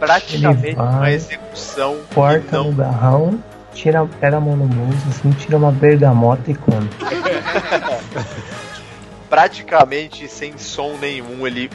Praticamente 0.00 0.74
uma 0.76 1.10
execução. 1.12 1.98
Corta 2.14 2.58
no 2.58 2.72
garrão, 2.72 3.42
tira, 3.74 4.04
pega 4.20 4.38
a 4.38 4.40
mão 4.40 4.56
no 4.56 4.66
bolso, 4.66 5.08
assim, 5.08 5.30
tira 5.32 5.56
uma 5.56 5.70
bergamota 5.70 6.50
e 6.50 6.54
come. 6.54 6.88
praticamente 9.30 10.28
sem 10.28 10.58
som 10.58 10.96
nenhum, 10.98 11.46
ele 11.46 11.70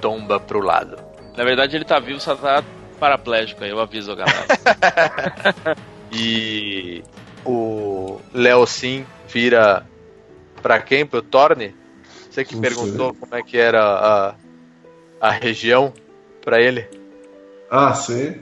tomba 0.00 0.40
pro 0.40 0.60
lado. 0.60 0.96
Na 1.36 1.44
verdade, 1.44 1.76
ele 1.76 1.84
tá 1.84 2.00
vivo, 2.00 2.18
só 2.20 2.34
tá 2.34 2.62
paraplégico 2.98 3.62
aí, 3.62 3.70
eu 3.70 3.80
aviso 3.80 4.12
a 4.12 4.14
galera. 4.14 5.76
E 6.10 7.04
o 7.44 8.18
Léo 8.32 8.66
Sim 8.66 9.04
vira 9.28 9.84
pra 10.68 10.82
quem? 10.82 11.06
Pro 11.06 11.22
Torne? 11.22 11.74
Você 12.30 12.44
que 12.44 12.54
Não 12.54 12.60
perguntou 12.60 13.14
como 13.14 13.34
é 13.34 13.42
que 13.42 13.56
era 13.56 13.82
a, 13.82 14.34
a 15.18 15.30
região 15.30 15.94
pra 16.44 16.60
ele. 16.60 16.86
Ah, 17.70 17.94
sim. 17.94 18.34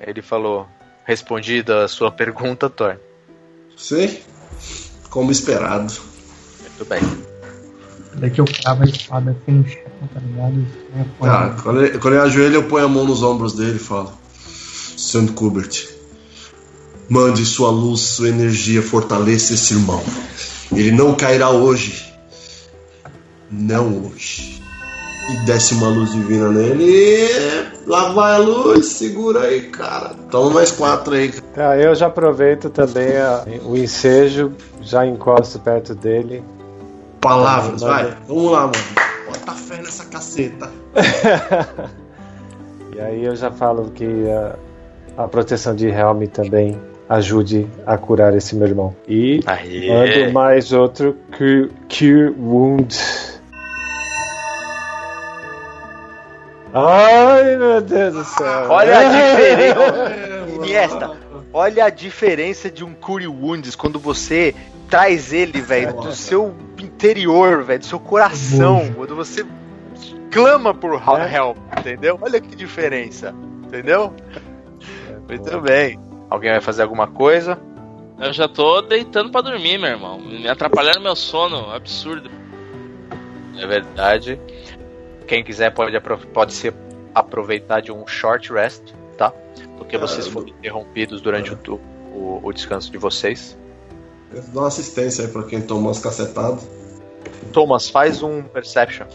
Ele 0.00 0.22
falou: 0.22 0.68
respondida 1.04 1.84
a 1.84 1.88
sua 1.88 2.12
pergunta, 2.12 2.70
Torne. 2.70 3.00
Sim. 3.76 4.18
Como 5.10 5.32
esperado. 5.32 5.92
Muito 6.60 6.84
bem. 6.84 7.00
Daqui 8.14 8.40
eu 8.40 8.44
cravo 8.44 8.84
a 8.84 8.86
espada 8.86 9.32
assim 9.32 9.58
no 9.58 9.68
chão, 9.68 9.82
tá 10.14 10.20
ligado? 10.20 10.64
É, 10.94 11.28
Ah, 11.28 11.56
quando 11.60 11.84
ele, 11.84 11.98
quando 11.98 12.14
ele 12.14 12.22
ajoelha, 12.22 12.54
eu 12.54 12.68
ponho 12.68 12.84
a 12.84 12.88
mão 12.88 13.04
nos 13.04 13.24
ombros 13.24 13.52
dele 13.52 13.76
e 13.76 13.80
falo: 13.80 14.16
Santo 14.96 15.32
Kubert, 15.32 15.88
mande 17.08 17.44
sua 17.44 17.70
luz, 17.70 18.00
sua 18.00 18.28
energia, 18.28 18.80
fortaleça 18.80 19.54
esse 19.54 19.74
irmão. 19.74 20.02
Ele 20.72 20.90
não 20.92 21.14
cairá 21.14 21.50
hoje. 21.50 22.12
Não 23.50 24.06
hoje. 24.06 24.62
E 25.30 25.36
desce 25.46 25.74
uma 25.74 25.88
luz 25.88 26.12
divina 26.12 26.48
nele. 26.50 26.84
E 26.84 27.88
lá 27.88 28.10
vai 28.12 28.34
a 28.34 28.38
luz, 28.38 28.86
segura 28.86 29.42
aí, 29.42 29.62
cara. 29.70 30.10
Toma 30.30 30.50
mais 30.50 30.70
quatro 30.70 31.14
aí. 31.14 31.32
Tá, 31.54 31.76
eu 31.76 31.94
já 31.94 32.06
aproveito 32.06 32.70
também 32.70 33.16
a- 33.16 33.44
o 33.64 33.76
ensejo, 33.76 34.52
já 34.80 35.04
encosto 35.06 35.58
perto 35.58 35.94
dele. 35.94 36.44
Palavras, 37.20 37.82
Manda- 37.82 37.92
vai. 37.94 38.16
Vamos 38.28 38.52
lá, 38.52 38.60
mano. 38.62 38.72
Bota 39.26 39.52
fé 39.52 39.76
nessa 39.78 40.04
caceta. 40.06 40.70
E 42.94 43.00
aí 43.00 43.24
eu 43.26 43.36
já 43.36 43.50
falo 43.50 43.90
que 43.90 44.06
a, 44.30 44.56
a 45.24 45.28
proteção 45.28 45.74
de 45.74 45.86
Helm 45.86 46.22
também 46.32 46.80
ajude 47.08 47.66
a 47.86 47.96
curar 47.96 48.34
esse 48.36 48.54
meu 48.56 48.66
irmão. 48.66 48.96
E 49.06 49.40
Aê. 49.46 49.88
mando 49.88 50.32
mais 50.32 50.72
outro 50.72 51.16
Cure, 51.36 51.70
cure 51.88 52.30
Wound. 52.38 52.96
Ai 56.74 57.56
meu 57.56 57.80
Deus 57.80 58.14
do 58.14 58.24
céu! 58.24 58.66
Olha 58.68 58.98
a 58.98 59.04
diferença. 59.08 60.56
Iniesta, 60.56 61.10
olha 61.52 61.84
a 61.84 61.90
diferença 61.90 62.70
de 62.70 62.84
um 62.84 62.92
Cure 62.92 63.26
Wounds 63.26 63.74
quando 63.74 63.98
você 63.98 64.54
traz 64.88 65.32
ele, 65.32 65.60
velho, 65.60 65.94
do 65.94 66.12
seu 66.12 66.54
interior, 66.78 67.62
velho, 67.64 67.80
do 67.80 67.86
seu 67.86 67.98
coração, 67.98 68.92
quando 68.94 69.16
você 69.16 69.44
clama 70.30 70.74
por 70.74 70.94
help, 70.94 71.56
entendeu? 71.78 72.18
Olha 72.20 72.40
que 72.40 72.54
diferença, 72.54 73.34
entendeu? 73.64 74.12
Muito 75.28 75.60
bem. 75.60 75.98
Alguém 76.28 76.50
vai 76.50 76.60
fazer 76.60 76.82
alguma 76.82 77.06
coisa? 77.06 77.58
Eu 78.18 78.32
já 78.32 78.48
tô 78.48 78.80
deitando 78.80 79.30
pra 79.30 79.42
dormir, 79.42 79.78
meu 79.78 79.90
irmão. 79.90 80.18
Me 80.18 80.48
atrapalharam 80.48 81.02
meu 81.02 81.14
sono, 81.14 81.70
absurdo. 81.70 82.30
É 83.56 83.66
verdade. 83.66 84.40
Quem 85.26 85.44
quiser 85.44 85.72
pode, 85.72 85.98
pode 86.32 86.52
se 86.52 86.72
aproveitar 87.14 87.80
de 87.80 87.92
um 87.92 88.06
short 88.06 88.52
rest, 88.52 88.82
tá? 89.16 89.32
Porque 89.76 89.98
vocês 89.98 90.26
foram 90.26 90.48
interrompidos 90.48 91.20
durante 91.20 91.52
o, 91.52 91.80
o, 92.12 92.40
o 92.42 92.52
descanso 92.52 92.90
de 92.90 92.98
vocês. 92.98 93.56
Dá 94.52 94.60
uma 94.60 94.68
assistência 94.68 95.26
aí 95.26 95.30
pra 95.30 95.42
quem 95.44 95.62
tomou 95.62 95.90
as 95.90 95.98
cacetadas. 95.98 96.68
Thomas, 97.52 97.88
faz 97.88 98.22
um 98.22 98.42
perception. 98.42 99.06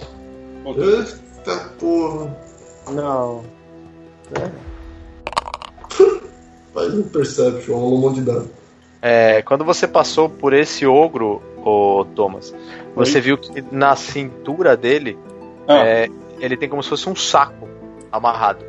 Eita 0.66 1.70
porra. 1.80 2.36
Não. 2.92 3.44
Faz 6.74 6.94
um 6.94 7.04
perception, 7.04 7.76
rola 7.76 7.96
um 7.96 7.98
monte 7.98 8.16
de 8.16 8.22
dano. 8.22 8.50
É, 9.02 9.42
quando 9.42 9.66
você 9.66 9.88
passou 9.88 10.30
por 10.30 10.54
esse 10.54 10.86
ogro, 10.86 11.42
ô 11.66 12.06
Thomas, 12.16 12.54
você 12.96 13.20
viu 13.20 13.38
que 13.38 13.64
na 13.72 13.96
cintura 13.96 14.78
dele 14.78 15.18
Ah. 15.68 15.86
é, 15.86 16.10
ele 16.40 16.56
tem 16.56 16.70
como 16.70 16.84
se 16.84 16.90
fosse 16.90 17.10
um 17.10 17.16
saco 17.16 17.68
amarrado. 18.12 18.64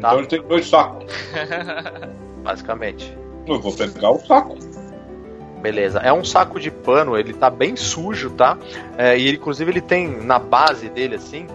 Tá? 0.00 0.08
Então 0.08 0.18
ele 0.18 0.26
tem 0.26 0.42
dois 0.42 0.68
sacos. 0.68 1.06
Basicamente. 2.42 3.16
Eu 3.46 3.60
vou 3.60 3.72
pegar 3.72 4.10
o 4.10 4.18
saco. 4.20 4.56
Beleza. 5.60 5.98
É 5.98 6.12
um 6.12 6.24
saco 6.24 6.60
de 6.60 6.70
pano, 6.70 7.16
ele 7.16 7.32
tá 7.32 7.50
bem 7.50 7.74
sujo, 7.74 8.30
tá? 8.30 8.56
É, 8.96 9.18
e 9.18 9.26
ele, 9.26 9.36
inclusive 9.38 9.70
ele 9.70 9.80
tem 9.80 10.06
na 10.22 10.38
base 10.38 10.88
dele 10.88 11.16
assim, 11.16 11.46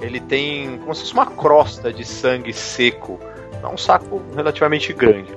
ele 0.00 0.18
tem 0.18 0.78
como 0.78 0.94
se 0.94 1.02
fosse 1.02 1.12
uma 1.12 1.26
crosta 1.26 1.92
de 1.92 2.04
sangue 2.04 2.52
seco. 2.52 3.20
É 3.62 3.66
um 3.66 3.78
saco 3.78 4.20
relativamente 4.34 4.92
grande. 4.92 5.32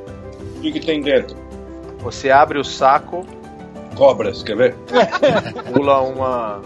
O 0.65 0.67
que, 0.67 0.79
que 0.79 0.85
tem 0.87 0.99
dentro? 0.99 1.37
Você 1.99 2.31
abre 2.31 2.57
o 2.57 2.63
saco, 2.63 3.23
Cobras, 3.95 4.41
quer 4.41 4.57
ver? 4.57 4.75
pula 5.71 6.01
uma 6.01 6.59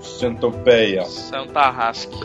Centopeia. 0.00 1.04
Santa 1.06 1.70
Rasque. 1.70 2.24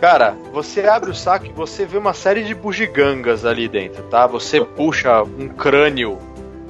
Cara, 0.00 0.36
você 0.52 0.82
abre 0.86 1.10
o 1.10 1.14
saco 1.14 1.46
e 1.46 1.52
você 1.52 1.84
vê 1.84 1.98
uma 1.98 2.14
série 2.14 2.44
de 2.44 2.54
bugigangas 2.54 3.44
ali 3.44 3.68
dentro, 3.68 4.04
tá? 4.04 4.24
Você 4.28 4.64
puxa 4.64 5.24
um 5.24 5.48
crânio 5.48 6.16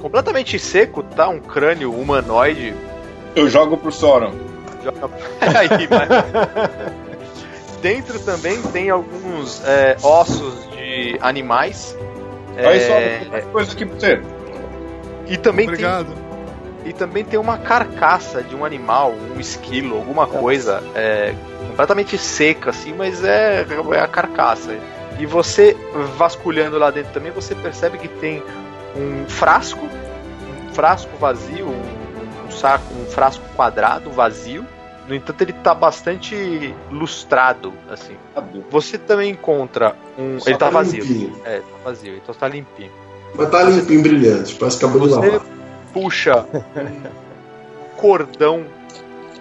completamente 0.01 0.57
seco, 0.57 1.03
tá? 1.03 1.29
Um 1.29 1.39
crânio 1.39 1.93
humanoide. 1.93 2.73
Eu 3.35 3.47
jogo 3.47 3.77
pro 3.77 3.91
Soron. 3.91 4.33
Joga 4.83 5.07
aí, 5.59 5.87
mas... 5.87 6.09
Dentro 7.79 8.19
também 8.21 8.59
tem 8.63 8.89
alguns 8.89 9.63
é, 9.63 9.97
ossos 10.01 10.67
de 10.71 11.15
animais. 11.21 11.95
Aí, 12.57 12.79
É, 12.79 13.25
mais 13.29 13.45
coisa 13.45 13.71
aqui 13.71 13.85
pra 13.85 13.99
você. 13.99 14.21
E 15.27 15.37
também 15.37 15.67
Obrigado. 15.67 16.13
tem 16.13 16.25
e 16.85 16.93
também 16.93 17.25
tem 17.25 17.39
uma 17.39 17.57
carcaça 17.57 18.43
de 18.43 18.55
um 18.55 18.63
animal, 18.63 19.11
um 19.35 19.39
esquilo, 19.39 19.95
alguma 19.95 20.27
coisa 20.27 20.83
é, 20.93 21.33
completamente 21.67 22.15
seca 22.15 22.69
assim, 22.69 22.93
mas 22.93 23.23
é, 23.23 23.65
é 23.93 23.99
a 23.99 24.07
carcaça. 24.07 24.77
E 25.17 25.25
você 25.25 25.75
vasculhando 26.15 26.77
lá 26.77 26.91
dentro 26.91 27.11
também, 27.11 27.31
você 27.31 27.55
percebe 27.55 27.97
que 27.97 28.07
tem 28.07 28.43
um 28.95 29.27
frasco, 29.27 29.83
um 29.83 30.73
frasco 30.73 31.17
vazio, 31.17 31.67
um, 31.69 32.45
um 32.47 32.51
saco, 32.51 32.93
um 32.93 33.05
frasco 33.05 33.43
quadrado 33.55 34.11
vazio. 34.11 34.63
No 35.07 35.13
entanto, 35.13 35.41
ele 35.41 35.53
tá 35.53 35.73
bastante 35.73 36.73
lustrado, 36.91 37.71
assim. 37.89 38.15
Você 38.71 38.97
também 38.97 39.31
encontra 39.31 39.95
um. 40.17 40.39
Só 40.39 40.49
ele 40.49 40.57
tá 40.57 40.65
tá 40.65 40.71
vazio. 40.71 41.03
limpinho. 41.03 41.41
É, 41.45 41.59
tá 41.59 41.65
vazio, 41.83 42.15
então 42.17 42.33
tá 42.33 42.47
limpinho. 42.47 42.91
Mas 43.35 43.49
tá 43.49 43.63
limpinho, 43.63 44.01
brilhante. 44.01 44.55
Parece 44.55 44.79
que 44.79 44.85
acabou 44.85 45.07
de 45.07 45.13
Você 45.13 45.29
lavar. 45.29 45.47
puxa 45.93 46.45
um 46.75 47.97
cordão 47.97 48.65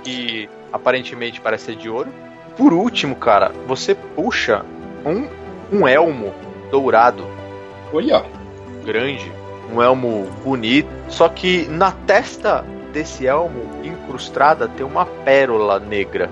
que 0.03 0.49
aparentemente 0.73 1.41
parece 1.41 1.67
ser 1.67 1.77
de 1.77 1.89
ouro. 1.89 2.11
Por 2.57 2.73
último, 2.73 3.17
cara, 3.17 3.51
você 3.67 3.95
puxa 3.95 4.65
um, 5.05 5.27
um 5.77 5.89
elmo 5.89 6.33
dourado. 6.71 7.25
Olha. 7.93 8.25
Grande. 8.85 9.33
Um 9.73 9.83
elmo 9.83 10.29
bonito. 10.45 10.89
Só 11.09 11.29
que 11.29 11.67
na 11.69 11.91
testa 11.91 12.65
desse 12.95 13.27
elmo, 13.27 13.85
incrustada, 13.85 14.69
tem 14.69 14.87
uma 14.87 15.05
pérola 15.05 15.81
negra. 15.81 16.31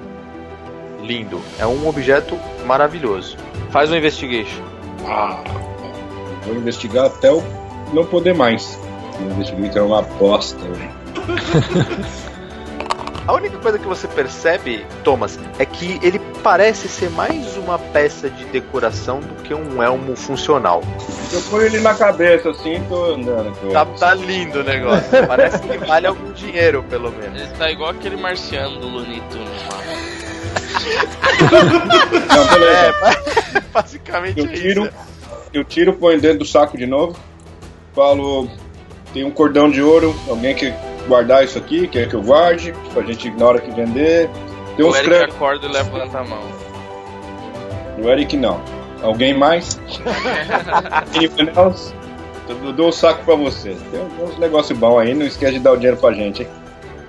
Lindo. 1.02 1.40
É 1.58 1.66
um 1.66 1.88
objeto 1.88 2.38
maravilhoso. 2.64 3.36
Faz 3.70 3.90
um 3.90 3.96
investigation. 3.96 4.62
Ah, 5.04 5.42
vou 6.46 6.54
investigar 6.54 7.06
até 7.06 7.28
eu 7.28 7.42
não 7.92 8.06
poder 8.06 8.34
mais. 8.34 8.78
O 9.20 9.24
investigate 9.32 9.76
é 9.76 9.82
uma 9.82 10.02
bosta. 10.02 10.60
A 13.26 13.34
única 13.34 13.56
coisa 13.58 13.78
que 13.78 13.86
você 13.86 14.08
percebe, 14.08 14.84
Thomas, 15.04 15.38
é 15.58 15.64
que 15.64 16.00
ele 16.02 16.18
parece 16.42 16.88
ser 16.88 17.08
mais 17.10 17.56
uma 17.56 17.78
peça 17.78 18.28
de 18.28 18.44
decoração 18.46 19.20
do 19.20 19.42
que 19.42 19.54
um 19.54 19.80
elmo 19.80 20.16
funcional. 20.16 20.82
Eu 21.32 21.40
ponho 21.42 21.66
ele 21.66 21.78
na 21.78 21.94
cabeça 21.94 22.50
assim 22.50 22.82
tô 22.88 23.14
andando. 23.14 23.52
Tá, 23.72 23.86
tá 23.86 24.14
lindo 24.14 24.60
o 24.60 24.64
negócio. 24.64 25.04
Parece 25.26 25.60
que 25.60 25.78
vale 25.78 26.06
algum 26.08 26.32
dinheiro, 26.32 26.82
pelo 26.90 27.12
menos. 27.12 27.40
Ele 27.40 27.50
tá 27.56 27.70
igual 27.70 27.90
aquele 27.90 28.16
marciano 28.16 28.80
do 28.80 28.88
Looney 28.88 29.22
Tunes 29.30 29.62
lá. 29.70 29.82
Não, 32.36 32.46
beleza. 32.48 32.76
É, 33.56 33.60
basicamente 33.72 34.40
Eu 34.40 34.46
é 34.46 34.48
tiro, 34.48 34.84
isso. 34.84 34.92
eu 35.54 35.64
tiro, 35.64 35.92
ponho 35.92 36.20
dentro 36.20 36.40
do 36.40 36.44
saco 36.44 36.76
de 36.76 36.86
novo. 36.86 37.16
Falo, 37.94 38.48
tem 39.12 39.22
um 39.22 39.30
cordão 39.30 39.70
de 39.70 39.80
ouro, 39.80 40.14
alguém 40.28 40.54
quer 40.54 40.91
guardar 41.08 41.44
isso 41.44 41.58
aqui, 41.58 41.86
quer 41.88 42.08
que 42.08 42.14
eu 42.14 42.22
guarde, 42.22 42.74
pra 42.92 43.02
gente 43.02 43.30
na 43.32 43.46
hora 43.46 43.60
que 43.60 43.70
vender. 43.70 44.30
Tem 44.76 44.84
o 44.84 44.88
uns 44.88 44.96
Eric 44.96 45.10
crânios. 45.10 45.34
acorda 45.36 45.66
e 45.66 45.72
levanta 45.72 46.18
a 46.18 46.24
mão. 46.24 46.42
O 47.98 48.08
Eric 48.08 48.36
não. 48.36 48.60
Alguém 49.02 49.36
mais? 49.36 49.80
Anyone 51.14 51.50
else? 51.56 51.94
Eu 52.48 52.72
dou 52.72 52.88
um 52.88 52.92
saco 52.92 53.24
pra 53.24 53.34
você. 53.34 53.76
Tem 53.90 54.00
uns 54.24 54.38
negócios 54.38 54.76
bons 54.78 54.98
aí, 54.98 55.14
não 55.14 55.26
esquece 55.26 55.54
de 55.54 55.58
dar 55.60 55.72
o 55.72 55.76
dinheiro 55.76 55.96
pra 55.96 56.12
gente, 56.12 56.42
hein? 56.42 56.48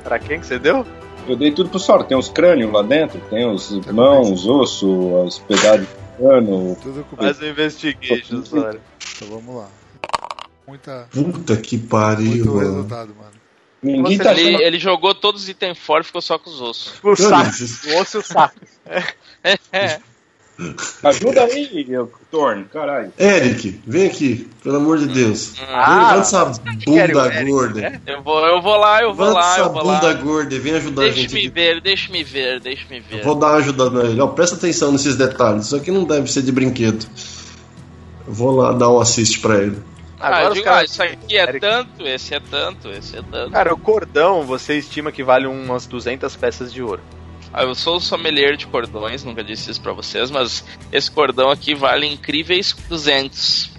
Pra 0.04 0.20
quem 0.20 0.40
que 0.40 0.46
você 0.46 0.60
deu? 0.60 0.86
Eu 1.28 1.36
dei 1.36 1.52
tudo 1.52 1.70
pro 1.70 1.80
Sora. 1.80 2.04
Tem 2.04 2.18
uns 2.18 2.30
crânios 2.30 2.72
lá 2.72 2.82
dentro, 2.82 3.20
tem 3.30 3.46
os 3.50 3.72
mãos, 3.88 4.30
os 4.30 4.48
ossos, 4.48 4.84
os 4.84 5.40
pedaços 5.40 5.88
Mano, 6.20 6.76
Tudo 6.82 7.04
comigo. 7.06 7.24
Faz 7.24 7.42
um 7.42 7.48
investigation, 7.48 8.42
Zora. 8.44 8.80
Então 9.16 9.28
vamos 9.30 9.56
lá. 9.56 9.68
Muita, 10.68 11.08
Puta 11.12 11.58
que 11.58 11.76
muito 11.78 11.90
pariu, 11.90 12.46
mano. 12.46 12.60
resultado, 12.60 13.16
mano. 13.16 13.32
Ninguém 13.84 14.18
Você 14.18 14.24
tá 14.24 14.32
Ele, 14.34 14.50
achando. 14.50 14.62
ele 14.64 14.80
jogou 14.80 15.14
todos 15.14 15.44
os 15.44 15.50
itens 15.50 15.78
fora 15.78 16.02
e 16.04 16.06
ficou 16.06 16.22
só 16.22 16.38
com 16.40 16.50
os 16.50 16.62
ossos. 16.62 16.94
O 17.04 17.16
saco, 17.16 17.52
o 17.88 18.02
osso 18.02 18.18
e 18.18 18.20
o 18.20 18.24
saco. 18.24 18.56
Ajuda 21.04 21.46
aí, 21.46 21.88
Torn, 22.30 22.66
caralho. 22.66 23.12
Eric, 23.20 23.82
vem 23.88 24.06
aqui, 24.06 24.48
pelo 24.64 24.76
amor 24.78 25.00
de 25.00 25.08
Deus. 25.08 25.54
Ah, 25.68 25.96
Levanta 26.14 26.20
essa 26.22 26.46
bunda 26.46 27.00
Eric, 27.02 27.46
gorda. 27.50 27.82
né? 27.82 28.02
Eu 28.06 28.22
vou, 28.22 28.40
eu 28.46 28.62
vou 28.62 28.76
lá, 28.78 29.02
eu 29.02 29.14
vou 29.16 29.26
Levanta 29.30 29.40
lá, 29.46 29.52
essa 29.54 29.62
eu 29.62 29.74
vou 29.74 29.84
lá. 29.84 30.00
bunda 30.00 30.14
gorda 30.14 30.54
e 30.56 30.60
vem 30.60 30.76
ajudar 30.76 31.02
a 31.02 31.10
gente 31.10 31.16
Deixa-me 31.34 31.40
aqui. 31.40 31.50
ver, 31.50 31.82
deixa-me 31.82 32.24
ver, 32.24 32.60
deixa-me 32.60 33.00
ver. 33.00 33.24
Vou 33.24 33.34
dar 33.34 33.48
uma 33.48 33.58
ajuda 33.58 33.90
nele. 33.90 34.22
Ó, 34.22 34.28
presta 34.28 34.56
atenção 34.56 34.92
nesses 34.92 35.16
detalhes. 35.16 35.66
Isso 35.66 35.76
aqui 35.76 35.90
não 35.90 36.04
deve 36.04 36.32
ser 36.32 36.44
de 36.44 36.52
brinquedo. 36.52 37.04
Eu 38.28 38.34
vou 38.34 38.52
lá 38.56 38.72
dar 38.74 38.90
um 38.92 39.00
assist 39.00 39.40
pra 39.40 39.58
ele. 39.58 39.78
Ah, 40.24 40.38
Agora 40.38 40.48
os 40.50 40.54
digo, 40.54 40.66
caras- 40.66 40.82
ah, 40.82 40.86
isso 40.86 41.04
aqui 41.04 41.38
é 41.38 41.44
Eric. 41.44 41.60
tanto, 41.60 42.08
esse 42.08 42.34
é 42.34 42.40
tanto, 42.40 42.90
esse 42.90 43.18
é 43.18 43.22
tanto. 43.22 43.52
Cara, 43.52 43.74
o 43.74 43.78
cordão 43.78 44.44
você 44.44 44.78
estima 44.78 45.12
que 45.12 45.24
vale 45.24 45.46
umas 45.48 45.86
200 45.86 46.36
peças 46.36 46.72
de 46.72 46.82
ouro. 46.82 47.02
Ah, 47.52 47.64
eu 47.64 47.76
sou 47.76 48.00
sommelier 48.00 48.56
de 48.56 48.66
cordões, 48.66 49.24
nunca 49.24 49.44
disse 49.44 49.70
isso 49.70 49.82
pra 49.82 49.92
vocês, 49.94 50.32
mas 50.32 50.64
esse 50.92 51.12
cordão 51.12 51.50
aqui 51.52 51.76
vale 51.76 52.08
incríveis 52.08 52.74
200. 52.90 53.72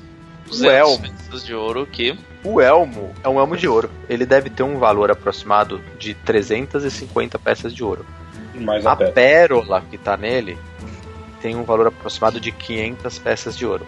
200 0.46 0.62
elmo. 0.74 0.98
peças 1.02 1.44
de 1.44 1.54
ouro 1.54 1.86
que 1.86 2.16
O 2.44 2.60
elmo 2.60 3.14
é 3.24 3.28
um 3.28 3.40
elmo 3.40 3.56
de 3.56 3.66
ouro. 3.66 3.90
Ele 4.08 4.26
deve 4.26 4.50
ter 4.50 4.62
um 4.62 4.78
valor 4.78 5.10
aproximado 5.10 5.80
de 5.98 6.12
350 6.14 7.38
peças 7.38 7.74
de 7.74 7.82
ouro. 7.82 8.04
Mais 8.54 8.84
A 8.86 8.92
a 8.92 8.96
pé. 8.96 9.10
pérola 9.10 9.82
que 9.90 9.96
tá 9.96 10.16
nele 10.16 10.56
tem 11.40 11.56
um 11.56 11.64
valor 11.64 11.86
aproximado 11.88 12.38
de 12.38 12.52
500 12.52 13.18
peças 13.18 13.56
de 13.56 13.66
ouro. 13.66 13.86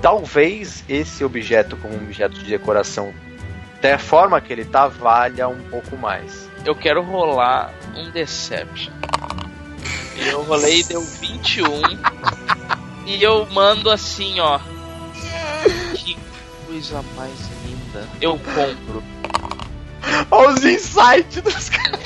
Talvez 0.00 0.84
esse 0.88 1.24
objeto, 1.24 1.76
como 1.76 1.94
um 1.94 1.98
objeto 1.98 2.38
de 2.38 2.44
decoração, 2.44 3.12
da 3.80 3.98
forma 3.98 4.40
que 4.40 4.52
ele 4.52 4.64
tá, 4.64 4.88
valha 4.88 5.48
um 5.48 5.60
pouco 5.70 5.96
mais. 5.96 6.48
eu 6.64 6.74
quero 6.74 7.02
rolar 7.02 7.72
um 7.94 8.10
Deception. 8.10 8.92
Eu 10.16 10.42
rolei 10.42 10.80
e 10.80 10.84
deu 10.84 11.02
21. 11.02 11.66
E 13.06 13.22
eu 13.22 13.46
mando 13.52 13.90
assim, 13.90 14.40
ó. 14.40 14.58
Que 15.94 16.16
coisa 16.66 17.02
mais 17.14 17.32
linda. 17.64 18.08
Eu 18.20 18.38
compro. 18.38 19.02
Olha 20.30 20.48
os 20.48 20.64
insights 20.64 21.42
dos 21.42 21.68
caras. 21.68 22.00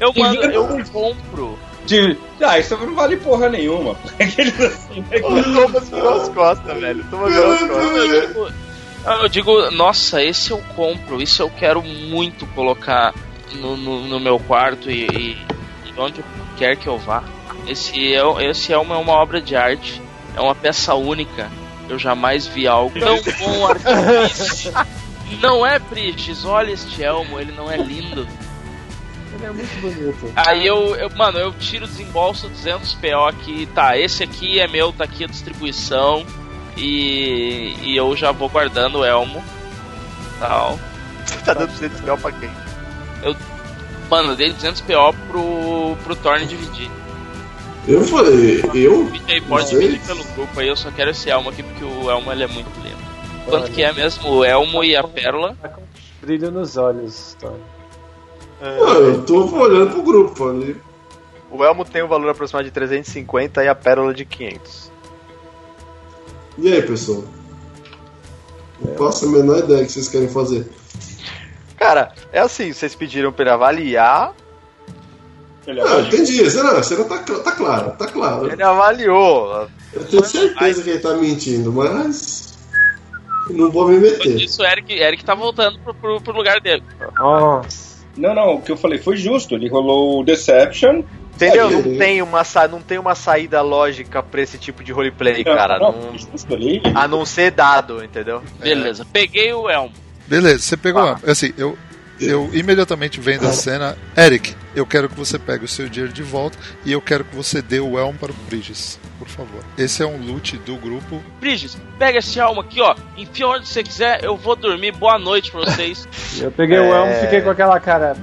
Eu 0.00 0.12
mando, 0.16 0.42
eu 0.42 0.84
compro. 0.86 1.58
De- 1.90 2.16
Ah, 2.40 2.58
isso 2.58 2.76
não 2.76 2.94
vale 2.94 3.16
porra 3.16 3.48
nenhuma. 3.48 3.96
Aqueles 4.18 4.60
assim, 4.60 5.00
né? 5.10 5.18
O 5.18 5.42
Thomas 5.54 5.88
virou 5.90 6.20
as 6.22 6.28
costas, 6.28 6.80
velho. 6.80 7.00
O 7.00 7.04
Thomas 7.10 7.32
virou 7.32 7.52
as 7.52 7.60
costas. 7.60 7.96
Eu 7.96 8.08
digo, 8.26 8.48
ah, 9.04 9.18
eu 9.22 9.28
digo, 9.28 9.70
nossa, 9.72 10.22
esse 10.22 10.50
eu 10.52 10.58
compro, 10.76 11.20
isso 11.20 11.42
eu 11.42 11.50
quero 11.50 11.82
muito 11.82 12.46
colocar 12.48 13.12
no, 13.54 13.76
no, 13.76 14.00
no 14.06 14.20
meu 14.20 14.38
quarto 14.38 14.90
e, 14.90 15.06
e, 15.06 15.38
e 15.86 15.92
onde 16.00 16.22
quer 16.56 16.76
que 16.76 16.86
eu 16.86 16.96
vá. 16.98 17.24
Esse 17.66 18.14
é, 18.14 18.22
esse 18.48 18.72
é 18.72 18.78
uma, 18.78 18.96
uma 18.98 19.12
obra 19.14 19.40
de 19.40 19.56
arte, 19.56 20.00
é 20.36 20.40
uma 20.40 20.54
peça 20.54 20.94
única. 20.94 21.50
Eu 21.88 21.98
jamais 21.98 22.46
vi 22.46 22.68
algo 22.68 22.98
tão 23.00 23.20
bom 23.40 23.66
artifício. 23.66 24.72
Não 25.40 25.66
é, 25.66 25.78
Pristes? 25.78 26.44
Olha 26.44 26.70
este 26.70 27.02
elmo, 27.02 27.38
ele 27.40 27.52
não 27.52 27.70
é 27.70 27.76
lindo. 27.76 28.26
Ele 29.40 29.46
é 29.46 29.50
muito 29.52 29.80
bonito. 29.80 30.32
Aí 30.36 30.66
eu, 30.66 30.94
eu, 30.96 31.08
mano, 31.16 31.38
eu 31.38 31.50
tiro, 31.52 31.86
desembolso 31.86 32.46
200 32.48 32.92
PO 32.94 33.24
aqui, 33.26 33.66
tá, 33.74 33.96
esse 33.96 34.22
aqui 34.22 34.60
é 34.60 34.68
meu, 34.68 34.92
tá 34.92 35.04
aqui 35.04 35.24
a 35.24 35.26
distribuição. 35.26 36.26
E, 36.76 37.74
e 37.82 37.96
eu 37.96 38.14
já 38.14 38.32
vou 38.32 38.48
guardando 38.48 38.98
o 38.98 39.04
elmo. 39.04 39.42
Tal. 40.38 40.78
Tá 41.44 41.54
dando 41.54 41.70
200 41.70 42.00
mil 42.00 42.18
pra 42.18 42.32
quem? 42.32 42.50
Mano, 44.10 44.32
eu 44.32 44.36
dei 44.36 44.52
200 44.52 44.80
PO 44.80 45.14
pro, 45.28 45.96
pro 46.02 46.16
Thorne 46.16 46.44
dividir. 46.44 46.90
Eu 47.86 48.04
falei, 48.04 48.60
eu? 48.74 49.10
Pode 49.48 49.70
dividir 49.70 50.00
pelo 50.00 50.24
grupo 50.24 50.58
aí, 50.58 50.66
eu 50.66 50.76
só 50.76 50.90
quero 50.90 51.10
esse 51.10 51.30
elmo 51.30 51.50
aqui 51.50 51.62
porque 51.62 51.84
o 51.84 52.10
elmo 52.10 52.32
ele 52.32 52.42
é 52.42 52.46
muito 52.48 52.68
lindo. 52.80 52.98
Quanto 53.44 53.70
que 53.70 53.82
é 53.82 53.92
mesmo 53.92 54.28
o 54.28 54.44
elmo 54.44 54.82
e 54.82 54.96
a 54.96 55.04
pérola? 55.04 55.56
Brilho 56.20 56.50
nos 56.50 56.76
olhos, 56.76 57.36
Ah, 58.60 58.76
eu 58.98 59.22
tô 59.24 59.44
olhando 59.56 59.90
pro 59.92 60.02
grupo 60.02 60.48
ali. 60.48 60.76
O 61.50 61.64
elmo 61.64 61.84
tem 61.84 62.02
um 62.02 62.08
valor 62.08 62.30
aproximado 62.30 62.64
de 62.64 62.70
350 62.70 63.64
e 63.64 63.68
a 63.68 63.74
pérola 63.74 64.14
de 64.14 64.24
500. 64.24 64.90
E 66.58 66.72
aí, 66.72 66.82
pessoal? 66.82 67.24
Não 68.80 68.94
faço 68.96 69.26
a 69.26 69.28
menor 69.28 69.58
ideia 69.58 69.80
do 69.80 69.86
que 69.86 69.92
vocês 69.92 70.08
querem 70.08 70.28
fazer. 70.28 70.70
Cara, 71.76 72.12
é 72.32 72.40
assim, 72.40 72.72
vocês 72.72 72.94
pediram 72.94 73.32
pra 73.32 73.44
ele 73.44 73.50
avaliar, 73.50 74.34
Ele 75.66 75.80
Ah, 75.80 76.00
entendi. 76.00 76.48
Será? 76.50 76.82
Será 76.82 77.04
tá, 77.04 77.18
tá 77.18 77.52
claro, 77.52 77.92
tá 77.92 78.06
claro. 78.06 78.52
ele 78.52 78.62
avaliou. 78.62 79.68
Eu 79.92 80.04
tenho 80.04 80.24
certeza 80.24 80.82
que 80.82 80.90
ele 80.90 80.98
tá 80.98 81.14
mentindo, 81.14 81.72
mas. 81.72 82.58
Não 83.48 83.70
vou 83.70 83.88
me 83.88 83.98
meter. 83.98 84.40
Isso, 84.40 84.62
o 84.62 84.64
Eric, 84.64 84.92
Eric 84.92 85.24
tá 85.24 85.34
voltando 85.34 85.78
pro, 85.80 85.94
pro, 85.94 86.20
pro 86.20 86.32
lugar 86.32 86.60
dele. 86.60 86.84
Nossa. 87.18 87.79
Não, 88.20 88.34
não, 88.34 88.54
o 88.56 88.62
que 88.62 88.70
eu 88.70 88.76
falei 88.76 88.98
foi 88.98 89.16
justo. 89.16 89.54
Ele 89.54 89.68
rolou 89.68 90.20
o 90.20 90.24
Deception. 90.24 91.02
Entendeu? 91.34 91.70
Não 91.70 91.82
tem, 91.96 92.20
uma, 92.20 92.44
sa- 92.44 92.68
não 92.68 92.82
tem 92.82 92.98
uma 92.98 93.14
saída 93.14 93.62
lógica 93.62 94.22
pra 94.22 94.42
esse 94.42 94.58
tipo 94.58 94.84
de 94.84 94.92
roleplay, 94.92 95.42
cara. 95.42 95.78
não, 95.78 95.92
Não- 95.92 96.02
foi 96.10 96.18
justo 96.18 96.54
ali. 96.54 96.82
a 96.94 97.08
não 97.08 97.24
ser 97.24 97.50
dado, 97.50 98.04
entendeu? 98.04 98.42
Beleza, 98.58 99.06
peguei 99.10 99.50
o 99.54 99.68
elmo. 99.68 99.90
Beleza, 100.28 100.58
você 100.58 100.76
pegou. 100.76 101.02
Ah. 101.02 101.18
Assim, 101.26 101.52
eu, 101.56 101.78
eu 102.20 102.50
imediatamente 102.52 103.18
vendo 103.20 103.46
a 103.46 103.52
cena. 103.52 103.96
Eric, 104.16 104.54
eu 104.74 104.86
quero 104.86 105.08
que 105.08 105.14
você 105.16 105.38
pegue 105.38 105.64
o 105.64 105.68
seu 105.68 105.88
dinheiro 105.88 106.12
de 106.12 106.22
volta 106.22 106.58
e 106.84 106.92
eu 106.92 107.00
quero 107.00 107.24
que 107.24 107.34
você 107.34 107.60
dê 107.62 107.80
o 107.80 107.98
elmo 107.98 108.18
para 108.18 108.30
o 108.30 108.34
Bridges, 108.48 108.98
por 109.18 109.28
favor. 109.28 109.62
Esse 109.78 110.02
é 110.02 110.06
um 110.06 110.16
loot 110.18 110.56
do 110.58 110.76
grupo. 110.76 111.22
Bridges, 111.40 111.76
pega 111.98 112.18
esse 112.18 112.38
elmo 112.38 112.60
aqui, 112.60 112.80
ó. 112.80 112.94
Enfia 113.16 113.48
onde 113.48 113.66
você 113.68 113.82
quiser, 113.82 114.22
eu 114.22 114.36
vou 114.36 114.54
dormir. 114.56 114.92
Boa 114.92 115.18
noite 115.18 115.50
pra 115.50 115.60
vocês. 115.60 116.06
Eu 116.40 116.50
peguei 116.52 116.78
o 116.78 116.94
elmo 116.94 117.12
e 117.12 117.20
fiquei 117.20 117.40
com 117.40 117.50
aquela 117.50 117.78
cara. 117.80 118.16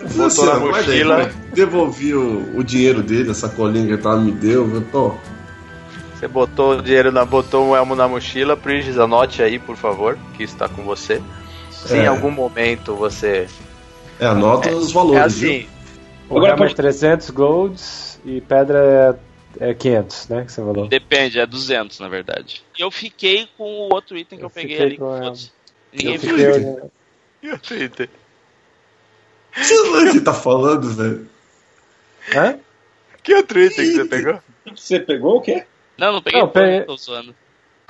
Botou 0.00 0.28
Botou 0.28 0.46
na 0.46 0.58
mochila. 0.60 1.30
Devolvi 1.52 2.14
o, 2.14 2.56
o 2.58 2.64
dinheiro 2.64 3.02
dele, 3.02 3.30
a 3.30 3.34
sacolinha 3.34 3.86
que 3.86 3.92
ele 3.92 4.02
tava, 4.02 4.18
me 4.18 4.32
deu. 4.32 4.66
Eu, 4.74 4.86
Ó, 4.94 5.14
Você 6.14 6.26
botou 6.26 6.78
o 6.78 6.82
dinheiro 6.82 7.12
na. 7.12 7.24
botou 7.24 7.68
o 7.68 7.76
elmo 7.76 7.94
na 7.94 8.08
mochila, 8.08 8.56
Prigis, 8.56 8.98
anote 8.98 9.42
aí, 9.42 9.58
por 9.58 9.76
favor, 9.76 10.18
que 10.36 10.42
isso 10.44 10.56
tá 10.56 10.68
com 10.68 10.84
você. 10.84 11.20
Se 11.86 11.96
em 11.96 12.02
É. 12.02 12.06
algum 12.06 12.30
momento 12.30 12.94
você. 12.94 13.48
é, 14.18 14.26
anota 14.26 14.70
os 14.74 14.90
É 14.90 14.94
valores. 14.94 15.22
assim, 15.36 15.66
O 16.28 16.36
Agora 16.36 16.52
é 16.52 16.56
pode- 16.56 16.74
300 16.74 17.30
golds 17.30 18.20
e 18.24 18.40
pedra 18.42 19.18
é, 19.58 19.70
é 19.70 19.74
500, 19.74 20.28
né? 20.28 20.44
Que 20.44 20.52
você 20.52 20.60
falou. 20.62 20.86
Depende, 20.88 21.40
é 21.40 21.46
200 21.46 21.98
na 21.98 22.08
verdade. 22.08 22.62
E 22.78 22.82
eu 22.82 22.90
fiquei 22.90 23.48
com 23.58 23.64
o 23.64 23.92
outro 23.92 24.16
item 24.16 24.38
que 24.38 24.44
eu, 24.44 24.46
Eu 24.46 24.50
peguei 24.50 24.80
ali. 24.80 24.96
com. 24.98 25.32
Ninguém 25.92 26.14
Eu 26.14 26.20
viu. 26.20 26.54
fiquei. 26.54 26.90
E 27.42 27.50
o 27.52 27.58
Twitter? 27.58 28.08
viu? 29.56 29.64
Você 29.64 29.74
não 29.74 30.06
é 30.06 30.10
que 30.12 30.20
tá 30.20 30.34
falando, 30.34 30.90
velho? 30.94 31.26
Hã? 32.36 32.58
Que 33.22 33.34
o 33.34 33.42
Twitter 33.42 33.82
que 33.84 33.92
você 33.96 34.04
pegou? 34.04 34.38
Você 34.76 35.00
pegou 35.00 35.38
o 35.38 35.40
quê? 35.40 35.64
Não, 35.98 36.12
não 36.12 36.22
peguei 36.22 36.40
Não, 36.40 36.48
peguei- 36.48 36.82
tô 36.82 36.96
zoando. 36.98 37.34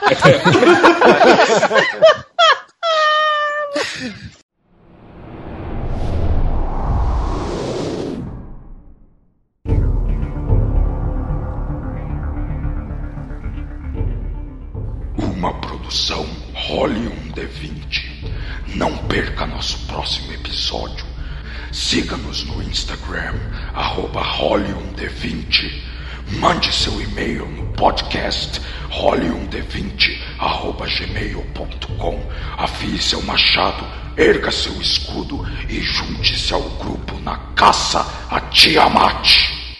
Uma 15.17 15.55
produção 15.61 16.27
Role 16.53 17.07
um 17.07 17.33
D20. 17.33 18.35
Não 18.75 18.97
perca 19.07 19.47
nosso 19.47 19.79
próximo 19.87 20.33
episódio. 20.33 21.07
Siga-nos 21.73 22.43
no 22.43 22.61
Instagram, 22.65 23.39
arroba 23.73 24.21
Role 24.21 24.73
um 24.73 24.93
D20. 24.95 26.00
Mande 26.39 26.73
seu 26.73 27.01
e-mail 27.02 27.44
no 27.47 27.66
podcast 27.73 28.61
role1d20 28.90 30.16
arroba 30.39 30.86
gmail.com. 30.86 32.20
Afie 32.57 32.98
seu 32.98 33.20
machado, 33.23 33.85
erga 34.16 34.52
seu 34.52 34.81
escudo 34.81 35.44
e 35.69 35.81
junte-se 35.81 36.55
ao 36.55 36.62
grupo 36.62 37.19
na 37.20 37.36
caça 37.57 38.07
a 38.31 38.40
Tiamat. 38.40 39.60